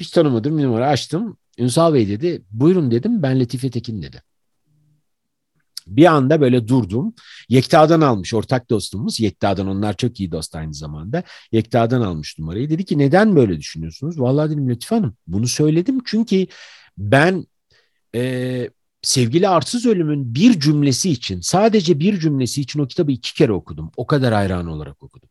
Hiç 0.00 0.10
tanımadım 0.10 0.58
bir 0.58 0.64
numara 0.64 0.88
açtım. 0.88 1.36
Ünsal 1.58 1.94
Bey 1.94 2.08
dedi. 2.08 2.42
Buyurun 2.50 2.90
dedim. 2.90 3.22
Ben 3.22 3.40
Latife 3.40 3.70
Tekin 3.70 4.02
dedi. 4.02 4.22
Bir 5.86 6.06
anda 6.06 6.40
böyle 6.40 6.68
durdum. 6.68 7.14
Yekta'dan 7.48 8.00
almış 8.00 8.34
ortak 8.34 8.70
dostumuz. 8.70 9.20
Yekta'dan 9.20 9.68
onlar 9.68 9.96
çok 9.96 10.20
iyi 10.20 10.32
dost 10.32 10.54
aynı 10.54 10.74
zamanda. 10.74 11.22
Yekta'dan 11.52 12.00
almış 12.00 12.38
numarayı. 12.38 12.70
Dedi 12.70 12.84
ki 12.84 12.98
neden 12.98 13.36
böyle 13.36 13.58
düşünüyorsunuz? 13.58 14.20
Vallahi 14.20 14.50
dedim 14.50 14.70
Latife 14.70 14.94
Hanım 14.94 15.16
bunu 15.26 15.48
söyledim 15.48 15.98
çünkü 16.04 16.46
ben 16.98 17.46
e, 18.14 18.70
sevgili 19.04 19.48
Arsız 19.48 19.86
Ölüm'ün 19.86 20.34
bir 20.34 20.60
cümlesi 20.60 21.10
için, 21.10 21.40
sadece 21.40 22.00
bir 22.00 22.20
cümlesi 22.20 22.60
için 22.60 22.80
o 22.80 22.86
kitabı 22.86 23.12
iki 23.12 23.34
kere 23.34 23.52
okudum. 23.52 23.90
O 23.96 24.06
kadar 24.06 24.34
hayran 24.34 24.66
olarak 24.66 25.02
okudum. 25.02 25.28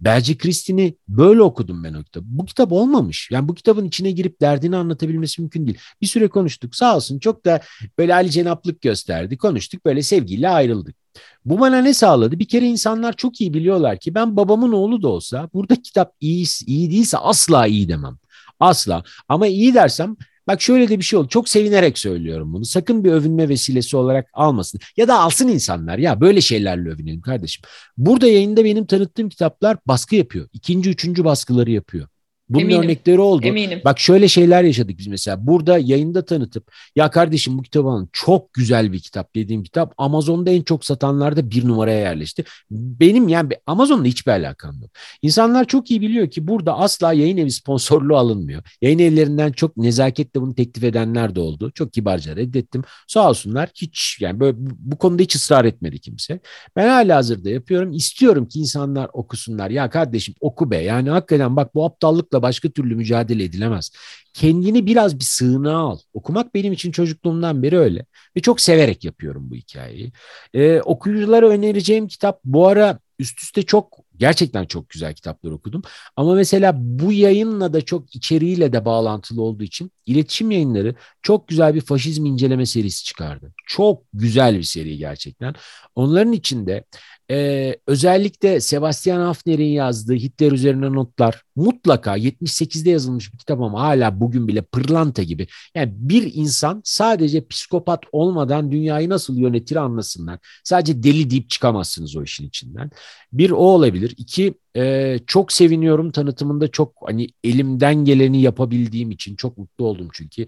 Belci 0.00 0.38
Kristin'i 0.38 0.94
böyle 1.08 1.42
okudum 1.42 1.84
ben 1.84 1.94
o 1.94 2.02
kitabı. 2.02 2.24
Bu 2.28 2.46
kitap 2.46 2.72
olmamış. 2.72 3.28
Yani 3.30 3.48
bu 3.48 3.54
kitabın 3.54 3.84
içine 3.84 4.10
girip 4.10 4.40
derdini 4.40 4.76
anlatabilmesi 4.76 5.42
mümkün 5.42 5.66
değil. 5.66 5.78
Bir 6.00 6.06
süre 6.06 6.28
konuştuk. 6.28 6.74
Sağ 6.74 6.96
olsun 6.96 7.18
çok 7.18 7.44
da 7.44 7.60
böyle 7.98 8.14
Ali 8.14 8.30
Cenaplık 8.30 8.80
gösterdi. 8.80 9.36
Konuştuk 9.36 9.84
böyle 9.84 10.02
sevgiyle 10.02 10.48
ayrıldık. 10.48 10.96
Bu 11.44 11.60
bana 11.60 11.78
ne 11.78 11.94
sağladı? 11.94 12.38
Bir 12.38 12.48
kere 12.48 12.66
insanlar 12.66 13.16
çok 13.16 13.40
iyi 13.40 13.54
biliyorlar 13.54 13.98
ki 13.98 14.14
ben 14.14 14.36
babamın 14.36 14.72
oğlu 14.72 15.02
da 15.02 15.08
olsa 15.08 15.48
burada 15.54 15.82
kitap 15.82 16.14
iyi, 16.20 16.46
iyi 16.66 16.90
değilse 16.90 17.18
asla 17.18 17.66
iyi 17.66 17.88
demem. 17.88 18.18
Asla. 18.60 19.02
Ama 19.28 19.46
iyi 19.46 19.74
dersem 19.74 20.16
Bak 20.50 20.62
şöyle 20.62 20.88
de 20.88 20.98
bir 20.98 21.04
şey 21.04 21.18
oldu. 21.18 21.28
Çok 21.28 21.48
sevinerek 21.48 21.98
söylüyorum 21.98 22.52
bunu. 22.52 22.64
Sakın 22.64 23.04
bir 23.04 23.12
övünme 23.12 23.48
vesilesi 23.48 23.96
olarak 23.96 24.28
almasın. 24.32 24.80
Ya 24.96 25.08
da 25.08 25.18
alsın 25.18 25.48
insanlar. 25.48 25.98
Ya 25.98 26.20
böyle 26.20 26.40
şeylerle 26.40 26.88
övünelim 26.88 27.20
kardeşim. 27.20 27.62
Burada 27.96 28.26
yayında 28.26 28.64
benim 28.64 28.86
tanıttığım 28.86 29.28
kitaplar 29.28 29.76
baskı 29.86 30.16
yapıyor. 30.16 30.48
İkinci, 30.52 30.90
üçüncü 30.90 31.24
baskıları 31.24 31.70
yapıyor. 31.70 32.08
Bunun 32.50 32.64
eminim, 32.64 32.82
örnekleri 32.82 33.20
oldu. 33.20 33.46
Eminim. 33.46 33.80
Bak 33.84 33.98
şöyle 33.98 34.28
şeyler 34.28 34.64
yaşadık 34.64 34.98
biz 34.98 35.06
mesela. 35.06 35.46
Burada 35.46 35.78
yayında 35.78 36.24
tanıtıp 36.24 36.72
ya 36.96 37.10
kardeşim 37.10 37.58
bu 37.58 37.62
kitabı 37.62 37.88
alın 37.88 38.08
çok 38.12 38.52
güzel 38.52 38.92
bir 38.92 39.00
kitap 39.00 39.34
dediğim 39.34 39.62
kitap 39.62 39.94
Amazon'da 39.98 40.50
en 40.50 40.62
çok 40.62 40.84
satanlarda 40.84 41.50
bir 41.50 41.68
numaraya 41.68 41.98
yerleşti. 41.98 42.44
Benim 42.70 43.28
yani 43.28 43.52
Amazon'la 43.66 44.04
hiçbir 44.04 44.32
alakam 44.32 44.80
yok. 44.80 44.90
İnsanlar 45.22 45.64
çok 45.64 45.90
iyi 45.90 46.00
biliyor 46.00 46.30
ki 46.30 46.48
burada 46.48 46.78
asla 46.78 47.12
yayın 47.12 47.36
evi 47.36 47.50
sponsorluğu 47.50 48.16
alınmıyor. 48.16 48.62
Yayın 48.82 48.98
evlerinden 48.98 49.52
çok 49.52 49.76
nezaketle 49.76 50.40
bunu 50.40 50.54
teklif 50.54 50.84
edenler 50.84 51.34
de 51.34 51.40
oldu. 51.40 51.70
Çok 51.74 51.92
kibarca 51.92 52.36
reddettim. 52.36 52.82
Sağ 53.06 53.28
olsunlar 53.28 53.70
hiç 53.74 54.18
yani 54.20 54.40
böyle 54.40 54.56
bu 54.60 54.96
konuda 54.96 55.22
hiç 55.22 55.36
ısrar 55.36 55.64
etmedi 55.64 55.98
kimse. 55.98 56.40
Ben 56.76 56.88
hala 56.88 57.16
hazırda 57.16 57.50
yapıyorum. 57.50 57.92
İstiyorum 57.92 58.48
ki 58.48 58.58
insanlar 58.58 59.10
okusunlar. 59.12 59.70
Ya 59.70 59.90
kardeşim 59.90 60.34
oku 60.40 60.70
be. 60.70 60.76
Yani 60.76 61.10
hakikaten 61.10 61.56
bak 61.56 61.74
bu 61.74 61.84
aptallıkla 61.84 62.39
başka 62.42 62.70
türlü 62.70 62.96
mücadele 62.96 63.44
edilemez. 63.44 63.90
Kendini 64.34 64.86
biraz 64.86 65.18
bir 65.18 65.24
sığınağa 65.24 65.76
al. 65.78 65.98
Okumak 66.14 66.54
benim 66.54 66.72
için 66.72 66.92
çocukluğumdan 66.92 67.62
beri 67.62 67.78
öyle. 67.78 68.06
Ve 68.36 68.40
çok 68.40 68.60
severek 68.60 69.04
yapıyorum 69.04 69.50
bu 69.50 69.54
hikayeyi. 69.54 70.12
Ee, 70.54 70.80
okuyuculara 70.80 71.48
önereceğim 71.48 72.08
kitap 72.08 72.40
bu 72.44 72.68
ara 72.68 72.98
üst 73.18 73.42
üste 73.42 73.62
çok 73.62 73.98
gerçekten 74.16 74.64
çok 74.64 74.88
güzel 74.88 75.14
kitaplar 75.14 75.50
okudum. 75.50 75.82
Ama 76.16 76.34
mesela 76.34 76.72
bu 76.76 77.12
yayınla 77.12 77.72
da 77.72 77.80
çok 77.80 78.16
içeriğiyle 78.16 78.72
de 78.72 78.84
bağlantılı 78.84 79.42
olduğu 79.42 79.62
için 79.62 79.92
iletişim 80.06 80.50
yayınları 80.50 80.94
çok 81.22 81.48
güzel 81.48 81.74
bir 81.74 81.80
faşizm 81.80 82.26
inceleme 82.26 82.66
serisi 82.66 83.04
çıkardı. 83.04 83.52
Çok 83.66 84.02
güzel 84.12 84.58
bir 84.58 84.62
seri 84.62 84.96
gerçekten. 84.96 85.54
Onların 85.94 86.32
içinde 86.32 86.84
ee, 87.30 87.76
özellikle 87.86 88.60
Sebastian 88.60 89.20
Hafner'in 89.20 89.72
yazdığı 89.72 90.14
Hitler 90.14 90.52
üzerine 90.52 90.92
notlar 90.92 91.42
mutlaka 91.56 92.16
78'de 92.16 92.90
yazılmış 92.90 93.32
bir 93.32 93.38
kitap 93.38 93.60
ama 93.60 93.82
hala 93.82 94.20
bugün 94.20 94.48
bile 94.48 94.62
pırlanta 94.62 95.22
gibi. 95.22 95.46
Yani 95.74 95.92
bir 95.96 96.34
insan 96.34 96.82
sadece 96.84 97.46
psikopat 97.46 98.02
olmadan 98.12 98.72
dünyayı 98.72 99.08
nasıl 99.08 99.36
yönetir 99.36 99.76
anlasınlar. 99.76 100.38
Sadece 100.64 101.02
deli 101.02 101.30
deyip 101.30 101.50
çıkamazsınız 101.50 102.16
o 102.16 102.22
işin 102.22 102.48
içinden. 102.48 102.90
Bir 103.32 103.50
o 103.50 103.56
olabilir. 103.56 104.14
İki 104.16 104.54
e, 104.76 105.18
çok 105.26 105.52
seviniyorum 105.52 106.10
tanıtımında 106.10 106.68
çok 106.68 106.94
hani 107.06 107.28
elimden 107.44 107.94
geleni 107.94 108.42
yapabildiğim 108.42 109.10
için 109.10 109.36
çok 109.36 109.58
mutlu 109.58 109.84
oldum 109.84 110.08
çünkü. 110.12 110.46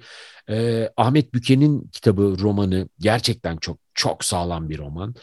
E, 0.51 0.89
Ahmet 0.97 1.35
Büke'nin 1.35 1.89
kitabı 1.93 2.37
romanı 2.39 2.89
gerçekten 2.99 3.57
çok 3.57 3.79
çok 3.95 4.25
sağlam 4.25 4.69
bir 4.69 4.79
roman. 4.79 5.15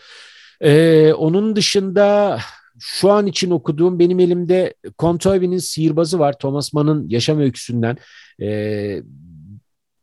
Ee, 0.61 1.13
onun 1.13 1.55
dışında 1.55 2.39
şu 2.79 3.11
an 3.11 3.27
için 3.27 3.51
okuduğum 3.51 3.99
benim 3.99 4.19
elimde 4.19 4.73
Kontoyvi'nin 4.97 5.57
Sihirbazı 5.57 6.19
var. 6.19 6.39
Thomas 6.39 6.73
Mann'ın 6.73 7.09
yaşam 7.09 7.39
öyküsünden. 7.39 7.97
Ee, 8.41 9.01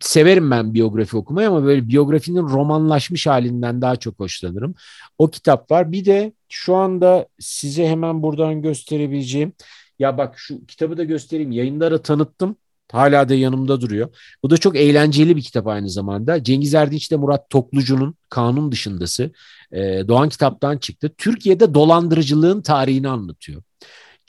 severim 0.00 0.50
ben 0.50 0.74
biyografi 0.74 1.16
okumayı 1.16 1.48
ama 1.48 1.64
böyle 1.64 1.88
biyografinin 1.88 2.42
romanlaşmış 2.42 3.26
halinden 3.26 3.82
daha 3.82 3.96
çok 3.96 4.20
hoşlanırım. 4.20 4.74
O 5.18 5.30
kitap 5.30 5.70
var. 5.70 5.92
Bir 5.92 6.04
de 6.04 6.32
şu 6.48 6.74
anda 6.74 7.26
size 7.40 7.88
hemen 7.88 8.22
buradan 8.22 8.62
gösterebileceğim 8.62 9.52
ya 9.98 10.18
bak 10.18 10.34
şu 10.38 10.66
kitabı 10.66 10.96
da 10.96 11.04
göstereyim. 11.04 11.52
Yayınlara 11.52 12.02
tanıttım. 12.02 12.56
Hala 12.92 13.28
da 13.28 13.34
yanımda 13.34 13.80
duruyor. 13.80 14.08
Bu 14.42 14.50
da 14.50 14.56
çok 14.56 14.76
eğlenceli 14.76 15.36
bir 15.36 15.42
kitap 15.42 15.66
aynı 15.66 15.90
zamanda. 15.90 16.44
Cengiz 16.44 16.74
Erdinç 16.74 17.08
ile 17.08 17.16
Murat 17.16 17.50
Toklucu'nun 17.50 18.14
Kanun 18.28 18.72
Dışındası 18.72 19.32
e, 19.72 20.08
Doğan 20.08 20.28
kitaptan 20.28 20.78
çıktı. 20.78 21.12
Türkiye'de 21.18 21.74
dolandırıcılığın 21.74 22.62
tarihini 22.62 23.08
anlatıyor. 23.08 23.62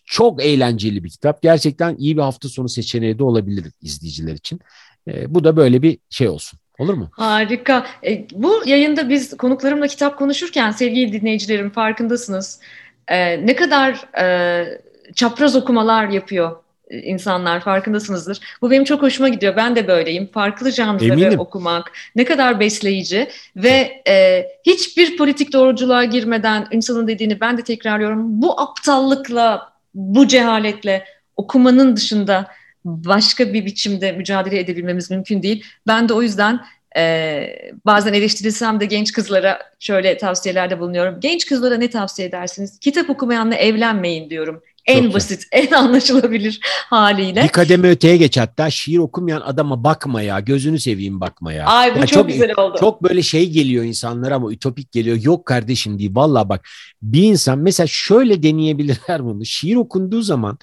Çok 0.05 0.43
eğlenceli 0.43 1.03
bir 1.03 1.09
kitap. 1.09 1.41
Gerçekten 1.41 1.95
iyi 1.95 2.17
bir 2.17 2.21
hafta 2.21 2.49
sonu 2.49 2.69
seçeneği 2.69 3.19
de 3.19 3.23
olabilir 3.23 3.65
izleyiciler 3.81 4.33
için. 4.33 4.59
E, 5.07 5.35
bu 5.35 5.43
da 5.43 5.57
böyle 5.57 5.81
bir 5.81 5.97
şey 6.09 6.29
olsun. 6.29 6.59
Olur 6.79 6.93
mu? 6.93 7.09
Harika. 7.11 7.87
E, 8.03 8.27
bu 8.33 8.63
yayında 8.65 9.09
biz 9.09 9.37
konuklarımla 9.37 9.87
kitap 9.87 10.17
konuşurken 10.17 10.71
sevgili 10.71 11.21
dinleyicilerim 11.21 11.69
farkındasınız. 11.69 12.59
E, 13.07 13.47
ne 13.47 13.55
kadar 13.55 14.19
e, 14.21 14.81
çapraz 15.15 15.55
okumalar 15.55 16.09
yapıyor 16.09 16.55
insanlar 16.89 17.59
farkındasınızdır. 17.59 18.39
Bu 18.61 18.71
benim 18.71 18.83
çok 18.83 19.01
hoşuma 19.01 19.29
gidiyor. 19.29 19.55
Ben 19.55 19.75
de 19.75 19.87
böyleyim. 19.87 20.29
Farklı 20.33 20.71
janrları 20.71 21.39
okumak 21.39 21.91
ne 22.15 22.25
kadar 22.25 22.59
besleyici 22.59 23.27
ve 23.55 24.01
e, 24.07 24.45
hiçbir 24.65 25.17
politik 25.17 25.53
doğruculuğa 25.53 26.03
girmeden 26.03 26.67
Ünsal'ın 26.71 27.07
dediğini 27.07 27.41
ben 27.41 27.57
de 27.57 27.61
tekrarlıyorum. 27.61 28.41
Bu 28.41 28.61
aptallıkla, 28.61 29.73
bu 29.95 30.27
cehaletle 30.27 31.05
okumanın 31.37 31.95
dışında 31.95 32.47
başka 32.85 33.53
bir 33.53 33.65
biçimde 33.65 34.11
mücadele 34.11 34.59
edebilmemiz 34.59 35.11
mümkün 35.11 35.43
değil. 35.43 35.65
Ben 35.87 36.09
de 36.09 36.13
o 36.13 36.21
yüzden 36.21 36.59
e, 36.97 37.73
bazen 37.85 38.13
eleştirilsem 38.13 38.79
de 38.79 38.85
genç 38.85 39.11
kızlara 39.11 39.59
şöyle 39.79 40.17
tavsiyelerde 40.17 40.79
bulunuyorum. 40.79 41.19
Genç 41.19 41.45
kızlara 41.45 41.77
ne 41.77 41.89
tavsiye 41.89 42.27
edersiniz? 42.27 42.79
Kitap 42.79 43.09
okumayanla 43.09 43.55
evlenmeyin 43.55 44.29
diyorum. 44.29 44.61
En 44.87 45.03
Çok 45.03 45.13
basit, 45.13 45.47
en 45.51 45.71
anlaşılabilir 45.71 46.59
haliyle. 46.63 47.43
Bir 47.43 47.47
kademe 47.47 47.89
öteye 47.89 48.17
geç 48.17 48.37
hatta 48.37 48.69
şiir 48.69 48.97
okumayan 48.97 49.41
adama 49.41 49.83
bakma 49.83 50.21
ya. 50.21 50.39
Gözünü 50.39 50.79
seveyim 50.79 51.21
bakma 51.21 51.53
ya. 51.53 51.65
Ay 51.65 51.95
bu 51.95 51.99
ya 51.99 52.05
çok, 52.07 52.13
çok 52.13 52.27
güzel 52.27 52.53
oldu. 52.57 52.77
Çok 52.79 53.03
böyle 53.03 53.21
şey 53.21 53.49
geliyor 53.49 53.83
insanlara 53.83 54.35
ama 54.35 54.51
ütopik 54.51 54.91
geliyor. 54.91 55.17
Yok 55.21 55.45
kardeşim 55.45 55.99
değil. 55.99 56.11
Valla 56.13 56.49
bak 56.49 56.67
bir 57.01 57.23
insan 57.23 57.59
mesela 57.59 57.87
şöyle 57.87 58.43
deneyebilirler 58.43 59.25
bunu. 59.25 59.45
Şiir 59.45 59.75
okunduğu 59.75 60.21
zaman 60.21 60.57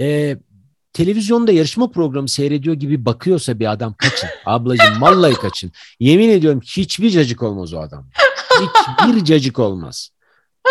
e, 0.00 0.36
televizyonda 0.92 1.52
yarışma 1.52 1.90
programı 1.90 2.28
seyrediyor 2.28 2.74
gibi 2.74 3.04
bakıyorsa 3.04 3.58
bir 3.58 3.72
adam 3.72 3.94
kaçın. 3.94 4.28
Ablacığım 4.46 5.00
vallahi 5.00 5.34
kaçın. 5.34 5.72
Yemin 6.00 6.28
ediyorum 6.28 6.60
hiçbir 6.60 7.10
cacık 7.10 7.42
olmaz 7.42 7.74
o 7.74 7.78
adam. 7.78 8.06
Hiçbir 8.60 9.24
cacık 9.24 9.58
olmaz. 9.58 10.10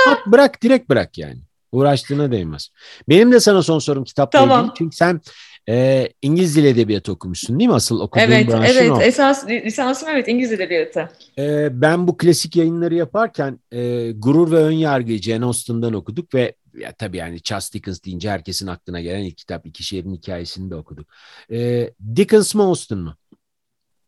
Bak 0.07 0.27
bırak 0.27 0.63
direkt 0.63 0.89
bırak 0.89 1.17
yani. 1.17 1.39
Uğraştığına 1.73 2.31
değmez. 2.31 2.69
Benim 3.09 3.31
de 3.31 3.39
sana 3.39 3.63
son 3.63 3.79
sorum 3.79 4.03
kitapla 4.03 4.39
tamam. 4.39 4.65
ilgili. 4.65 4.77
Çünkü 4.77 4.95
sen 4.95 5.21
e, 5.69 6.09
İngiliz 6.21 6.55
Dil 6.55 6.65
Edebiyatı 6.65 7.11
okumuşsun 7.11 7.59
değil 7.59 7.69
mi? 7.69 7.75
Asıl 7.75 7.99
okuduğun 7.99 8.23
evet, 8.23 8.47
branşın 8.47 8.79
evet. 8.79 8.91
o. 8.91 8.95
Evet, 8.95 9.07
esas 9.07 9.47
lisansım 9.47 10.09
evet 10.09 10.27
İngiliz 10.27 10.51
Edebiyatı. 10.51 11.09
E, 11.37 11.69
ben 11.81 12.07
bu 12.07 12.17
klasik 12.17 12.55
yayınları 12.55 12.95
yaparken 12.95 13.59
e, 13.71 14.11
Gurur 14.11 14.51
ve 14.51 14.57
Önyargı 14.57 15.13
Jane 15.13 15.45
Austen'dan 15.45 15.93
okuduk 15.93 16.33
ve 16.33 16.55
ya 16.77 16.93
tabii 16.93 17.17
yani 17.17 17.41
Charles 17.41 17.73
Dickens 17.73 18.03
deyince 18.03 18.29
herkesin 18.29 18.67
aklına 18.67 19.01
gelen 19.01 19.23
ilk 19.23 19.37
kitap 19.37 19.65
İki 19.65 19.83
Şehrin 19.83 20.15
Hikayesini 20.15 20.69
de 20.69 20.75
okuduk. 20.75 21.07
E, 21.51 21.89
Dickens 22.15 22.55
mı 22.55 22.63
Austen 22.63 22.97
mı? 22.97 23.15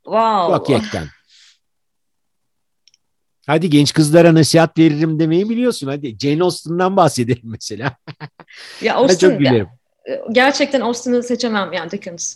Wow. 0.03 0.53
Bak 0.53 0.70
yekten. 0.70 1.07
Hadi 3.48 3.70
genç 3.70 3.93
kızlara 3.93 4.34
nasihat 4.34 4.78
veririm 4.78 5.20
demeyi 5.20 5.50
biliyorsun. 5.50 5.88
Hadi 5.88 6.18
Jane 6.20 6.43
Austen'dan 6.43 6.98
bahsedelim 6.98 7.43
mesela. 7.43 7.96
ya 8.82 8.96
Austen, 8.96 9.30
çok 9.30 9.39
gülerim. 9.39 9.68
Gerçekten 10.32 10.82
Austen'ı 10.82 11.24
seçemem 11.24 11.74
yani 11.74 11.91
Dickens. 11.91 12.36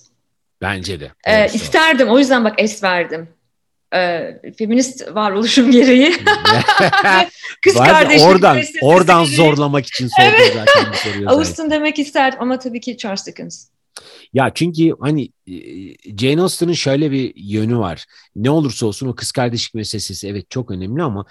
Bence 0.61 0.99
de. 0.99 1.11
Ee, 1.27 1.47
isterdim. 1.53 2.09
O 2.09 2.19
yüzden 2.19 2.45
bak 2.45 2.53
es 2.57 2.83
verdim. 2.83 3.29
Ee, 3.95 4.41
feminist 4.57 5.15
varoluşum 5.15 5.71
gereği. 5.71 6.11
Kız 7.63 7.75
kardeşim. 7.75 8.27
Oradan, 8.27 8.61
oradan 8.81 9.25
zorlamak 9.25 9.85
için 9.85 10.07
sordum 10.07 10.33
evet. 10.37 10.53
zaten 10.53 10.91
bu 10.93 10.97
soruyu. 10.97 11.29
Austen 11.29 11.71
demek 11.71 11.99
isterdim 11.99 12.39
ama 12.41 12.59
tabii 12.59 12.81
ki 12.81 12.97
Charles 12.97 13.27
Dickens. 13.27 13.67
Ya 14.33 14.51
çünkü 14.55 14.93
hani 14.99 15.29
e, 15.47 15.53
Jane 16.17 16.41
Austen'ın 16.41 16.73
şöyle 16.73 17.11
bir 17.11 17.33
yönü 17.35 17.77
var. 17.77 18.05
Ne 18.35 18.49
olursa 18.49 18.85
olsun 18.85 19.07
o 19.07 19.15
kız 19.15 19.31
kardeşlik 19.31 19.75
meselesi 19.75 20.27
evet 20.27 20.49
çok 20.49 20.71
önemli 20.71 21.03
ama 21.03 21.25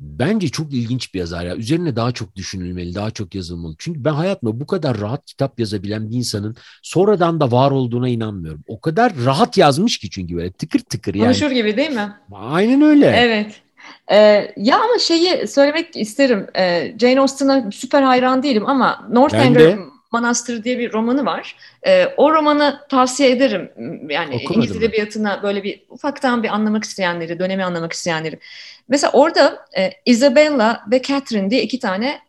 bence 0.00 0.48
çok 0.48 0.72
ilginç 0.72 1.14
bir 1.14 1.18
yazar 1.18 1.44
ya. 1.44 1.56
Üzerine 1.56 1.96
daha 1.96 2.12
çok 2.12 2.36
düşünülmeli, 2.36 2.94
daha 2.94 3.10
çok 3.10 3.34
yazılmalı. 3.34 3.74
Çünkü 3.78 4.04
ben 4.04 4.12
hayatımda 4.12 4.60
bu 4.60 4.66
kadar 4.66 5.00
rahat 5.00 5.24
kitap 5.26 5.60
yazabilen 5.60 6.10
bir 6.10 6.16
insanın 6.16 6.56
sonradan 6.82 7.40
da 7.40 7.52
var 7.52 7.70
olduğuna 7.70 8.08
inanmıyorum. 8.08 8.64
O 8.66 8.80
kadar 8.80 9.12
rahat 9.24 9.58
yazmış 9.58 9.98
ki 9.98 10.10
çünkü 10.10 10.36
böyle 10.36 10.52
tıkır 10.52 10.78
tıkır 10.78 11.14
yani. 11.14 11.24
Konuşur 11.24 11.50
gibi 11.50 11.76
değil 11.76 11.90
mi? 11.90 12.12
Aynen 12.32 12.82
öyle. 12.82 13.06
Evet. 13.16 13.60
Ee, 14.12 14.54
ya 14.56 14.76
ama 14.76 14.98
şeyi 15.00 15.48
söylemek 15.48 15.96
isterim. 15.96 16.46
Ee, 16.56 16.94
Jane 17.00 17.20
Austen'a 17.20 17.70
süper 17.72 18.02
hayran 18.02 18.42
değilim 18.42 18.66
ama 18.66 19.08
Northanger 19.12 19.78
Manastır 20.10 20.64
diye 20.64 20.78
bir 20.78 20.92
romanı 20.92 21.26
var. 21.26 21.56
E, 21.86 22.06
o 22.16 22.32
romanı 22.32 22.80
tavsiye 22.88 23.30
ederim. 23.30 23.72
Yani 24.08 24.34
Okumadım 24.34 24.62
İngiliz 24.62 24.76
Edebiyatı'na 24.76 25.42
böyle 25.42 25.62
bir 25.62 25.82
ufaktan 25.88 26.42
bir 26.42 26.48
anlamak 26.48 26.84
isteyenleri, 26.84 27.38
dönemi 27.38 27.64
anlamak 27.64 27.92
isteyenleri. 27.92 28.38
Mesela 28.88 29.10
orada 29.12 29.66
e, 29.78 29.90
Isabella 30.06 30.84
ve 30.90 31.02
Catherine 31.02 31.50
diye 31.50 31.62
iki 31.62 31.78
tane 31.78 32.20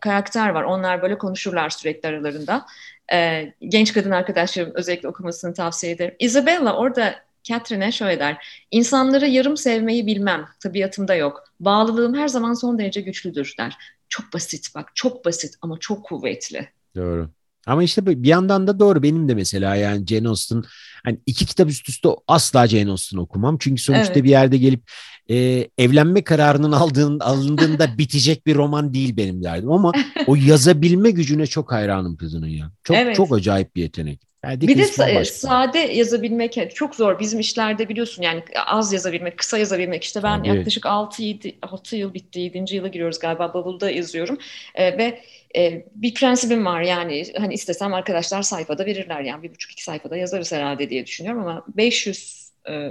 karakter 0.00 0.48
var. 0.48 0.62
Onlar 0.62 1.02
böyle 1.02 1.18
konuşurlar 1.18 1.70
sürekli 1.70 2.08
aralarında. 2.08 2.66
E, 3.12 3.52
genç 3.68 3.92
kadın 3.92 4.10
arkadaşlarım 4.10 4.72
özellikle 4.74 5.08
okumasını 5.08 5.54
tavsiye 5.54 5.92
ederim. 5.92 6.14
Isabella 6.18 6.76
orada 6.76 7.14
Catherine'e 7.42 7.92
şöyle 7.92 8.18
der. 8.18 8.64
İnsanları 8.70 9.26
yarım 9.26 9.56
sevmeyi 9.56 10.06
bilmem, 10.06 10.46
tabiatımda 10.60 11.14
yok. 11.14 11.44
Bağlılığım 11.60 12.14
her 12.14 12.28
zaman 12.28 12.54
son 12.54 12.78
derece 12.78 13.00
güçlüdür 13.00 13.54
der. 13.58 13.76
Çok 14.08 14.32
basit 14.32 14.74
bak, 14.74 14.90
çok 14.94 15.24
basit 15.24 15.54
ama 15.62 15.78
çok 15.80 16.04
kuvvetli. 16.04 16.68
Doğru. 16.96 17.30
Ama 17.66 17.82
işte 17.82 18.06
bir 18.06 18.28
yandan 18.28 18.66
da 18.66 18.78
doğru 18.80 19.02
benim 19.02 19.28
de 19.28 19.34
mesela 19.34 19.76
yani 19.76 20.06
Jane 20.06 20.28
Austen 20.28 20.62
hani 21.04 21.18
iki 21.26 21.46
kitap 21.46 21.68
üst 21.68 21.88
üste 21.88 22.08
asla 22.28 22.66
Jane 22.66 22.90
Austen 22.90 23.18
okumam. 23.18 23.58
Çünkü 23.60 23.82
sonuçta 23.82 24.12
evet. 24.12 24.24
bir 24.24 24.30
yerde 24.30 24.58
gelip 24.58 24.90
e, 25.30 25.68
evlenme 25.78 26.24
kararının 26.24 26.72
aldığın, 26.72 27.20
alındığında 27.20 27.88
bitecek 27.98 28.46
bir 28.46 28.54
roman 28.54 28.94
değil 28.94 29.16
benim 29.16 29.42
derdim. 29.42 29.72
Ama 29.72 29.92
o 30.26 30.36
yazabilme 30.36 31.10
gücüne 31.10 31.46
çok 31.46 31.72
hayranım 31.72 32.16
kızının 32.16 32.48
ya. 32.48 32.70
Çok 32.84 32.96
evet. 32.96 33.16
çok 33.16 33.32
acayip 33.32 33.76
bir 33.76 33.82
yetenek. 33.82 34.20
Yani 34.44 34.60
bir 34.60 34.78
de 34.78 34.82
sa- 34.82 35.24
sade 35.24 35.78
yazabilmek 35.78 36.74
çok 36.74 36.94
zor. 36.94 37.20
Bizim 37.20 37.40
işlerde 37.40 37.88
biliyorsun 37.88 38.22
yani 38.22 38.42
az 38.66 38.92
yazabilmek, 38.92 39.38
kısa 39.38 39.58
yazabilmek. 39.58 40.04
İşte 40.04 40.22
ben 40.22 40.38
Tabii. 40.38 40.48
yaklaşık 40.56 40.86
6 40.86 41.22
7 41.22 41.58
6 41.62 41.96
yıl 41.96 42.14
bitti. 42.14 42.40
7. 42.40 42.74
yıla 42.74 42.88
giriyoruz 42.88 43.18
galiba. 43.18 43.54
Bavulda 43.54 43.90
yazıyorum. 43.90 44.38
E, 44.74 44.98
ve 44.98 45.22
e, 45.56 45.86
bir 45.94 46.14
prensibim 46.14 46.66
var 46.66 46.80
yani 46.82 47.24
hani 47.38 47.54
istesem 47.54 47.94
arkadaşlar 47.94 48.42
sayfada 48.42 48.86
verirler 48.86 49.20
yani 49.20 49.42
bir 49.42 49.50
buçuk 49.50 49.72
iki 49.72 49.84
sayfada 49.84 50.16
yazarız 50.16 50.52
herhalde 50.52 50.90
diye 50.90 51.06
düşünüyorum 51.06 51.42
ama 51.42 51.64
500 51.76 52.50
e, 52.68 52.90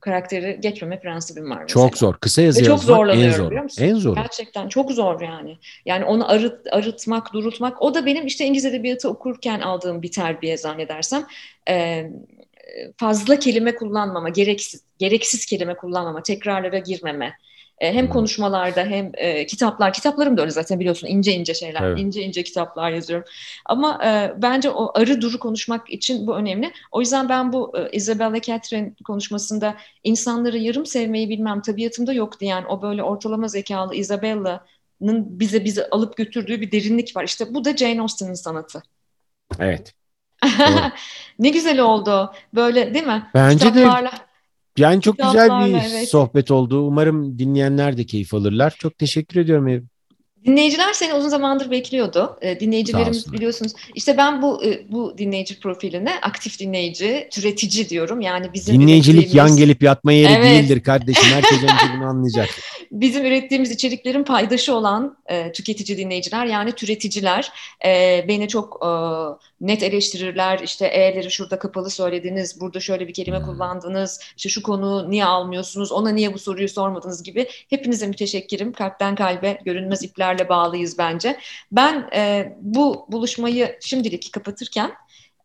karakteri 0.00 0.58
geçmeme 0.60 1.00
prensibim 1.00 1.50
var. 1.50 1.62
Mesela. 1.62 1.66
Çok 1.66 1.98
zor. 1.98 2.14
Kısa 2.14 2.42
yazı 2.42 2.64
çok 2.64 2.82
zorlanıyorum 2.82 3.32
en 3.32 3.36
zor. 3.36 3.46
biliyor 3.46 3.62
musun? 3.62 3.82
En 3.82 3.94
zor. 3.94 4.16
Gerçekten 4.16 4.68
çok 4.68 4.92
zor 4.92 5.20
yani. 5.20 5.58
Yani 5.86 6.04
onu 6.04 6.30
arıt, 6.30 6.66
arıtmak, 6.72 7.32
durultmak. 7.32 7.82
O 7.82 7.94
da 7.94 8.06
benim 8.06 8.26
işte 8.26 8.44
İngiliz 8.44 8.64
Edebiyatı 8.64 9.08
okurken 9.08 9.60
aldığım 9.60 10.02
bir 10.02 10.10
terbiye 10.10 10.56
zannedersem. 10.56 11.26
Ee, 11.68 12.10
fazla 12.96 13.38
kelime 13.38 13.74
kullanmama, 13.74 14.28
gereksiz, 14.28 14.82
gereksiz 14.98 15.46
kelime 15.46 15.76
kullanmama, 15.76 16.22
tekrarlara 16.22 16.78
girmeme. 16.78 17.34
E, 17.82 17.92
hem 17.92 18.08
konuşmalarda 18.08 18.80
hem 18.84 19.12
e, 19.14 19.46
kitaplar, 19.46 19.92
kitaplarım 19.92 20.36
da 20.36 20.40
öyle 20.40 20.50
zaten 20.50 20.80
biliyorsun 20.80 21.06
ince 21.06 21.32
ince 21.32 21.54
şeyler, 21.54 21.82
evet. 21.82 22.00
ince 22.00 22.22
ince 22.22 22.42
kitaplar 22.42 22.90
yazıyorum. 22.90 23.28
Ama 23.66 24.04
e, 24.04 24.32
bence 24.42 24.70
o 24.70 24.98
arı 24.98 25.20
duru 25.20 25.38
konuşmak 25.38 25.90
için 25.90 26.26
bu 26.26 26.36
önemli. 26.36 26.72
O 26.92 27.00
yüzden 27.00 27.28
ben 27.28 27.52
bu 27.52 27.78
e, 27.78 27.90
Isabella 27.90 28.40
Catherine 28.40 28.94
konuşmasında 29.04 29.74
insanları 30.04 30.58
yarım 30.58 30.86
sevmeyi 30.86 31.28
bilmem 31.28 31.62
tabiatımda 31.62 32.12
yok 32.12 32.40
diyen 32.40 32.64
o 32.68 32.82
böyle 32.82 33.02
ortalama 33.02 33.48
zekalı 33.48 33.94
Isabella'nın 33.94 35.40
bize 35.40 35.64
bizi 35.64 35.86
alıp 35.90 36.16
götürdüğü 36.16 36.60
bir 36.60 36.72
derinlik 36.72 37.16
var. 37.16 37.24
İşte 37.24 37.54
bu 37.54 37.64
da 37.64 37.76
Jane 37.76 38.00
Austen'ın 38.02 38.34
sanatı. 38.34 38.82
Evet. 39.58 39.94
ne 41.38 41.48
güzel 41.48 41.80
oldu. 41.80 42.32
Böyle 42.54 42.94
değil 42.94 43.06
mi? 43.06 43.30
Bence 43.34 43.68
Kitaplarla... 43.68 44.12
de 44.12 44.31
yani 44.78 45.02
çok 45.02 45.18
güzel 45.18 45.48
bir 45.48 45.74
evet. 45.74 46.08
sohbet 46.08 46.50
oldu. 46.50 46.80
Umarım 46.80 47.38
dinleyenler 47.38 47.96
de 47.96 48.04
keyif 48.04 48.34
alırlar. 48.34 48.74
Çok 48.78 48.98
teşekkür 48.98 49.40
ediyorum 49.40 49.68
Evrim. 49.68 49.88
Dinleyiciler 50.46 50.92
seni 50.92 51.14
uzun 51.14 51.28
zamandır 51.28 51.70
bekliyordu. 51.70 52.38
E, 52.40 52.60
dinleyicilerimiz 52.60 53.32
biliyorsunuz. 53.32 53.72
İşte 53.94 54.16
ben 54.16 54.42
bu 54.42 54.64
e, 54.64 54.92
bu 54.92 55.18
dinleyici 55.18 55.60
profiline 55.60 56.20
aktif 56.22 56.58
dinleyici, 56.58 57.28
türetici 57.30 57.88
diyorum. 57.88 58.20
Yani 58.20 58.52
bizim 58.54 58.80
dinleyicilik 58.80 59.34
yan 59.34 59.56
gelip 59.56 59.82
yatma 59.82 60.12
yeri 60.12 60.32
evet. 60.32 60.44
değildir 60.44 60.82
kardeşim. 60.82 61.24
Herkes 61.24 61.62
önce 61.62 61.96
bunu 61.96 62.04
anlayacak. 62.04 62.48
bizim 62.92 63.26
ürettiğimiz 63.26 63.70
içeriklerin 63.70 64.24
paydaşı 64.24 64.74
olan 64.74 65.16
e, 65.26 65.52
tüketici 65.52 65.98
dinleyiciler 65.98 66.46
yani 66.46 66.72
türeticiler 66.72 67.52
e, 67.84 68.24
beni 68.28 68.48
çok 68.48 68.86
e, 68.86 68.90
net 69.60 69.82
eleştirirler. 69.82 70.58
İşte 70.58 70.86
e'leri 70.86 71.30
şurada 71.30 71.58
kapalı 71.58 71.90
söylediniz, 71.90 72.60
burada 72.60 72.80
şöyle 72.80 73.08
bir 73.08 73.14
kelime 73.14 73.38
hmm. 73.38 73.46
kullandınız, 73.46 74.20
işte 74.36 74.48
şu 74.48 74.62
konu 74.62 75.10
niye 75.10 75.24
almıyorsunuz, 75.24 75.92
ona 75.92 76.10
niye 76.10 76.34
bu 76.34 76.38
soruyu 76.38 76.68
sormadınız 76.68 77.22
gibi. 77.22 77.48
Hepinize 77.70 78.06
müteşekkirim. 78.06 78.72
Kalpten 78.72 79.14
kalbe 79.14 79.58
görünmez 79.64 80.02
iplerle 80.02 80.48
bağlıyız 80.48 80.98
bence. 80.98 81.38
Ben 81.72 82.08
e, 82.14 82.52
bu 82.60 83.06
buluşmayı 83.08 83.78
şimdilik 83.80 84.32
kapatırken 84.32 84.92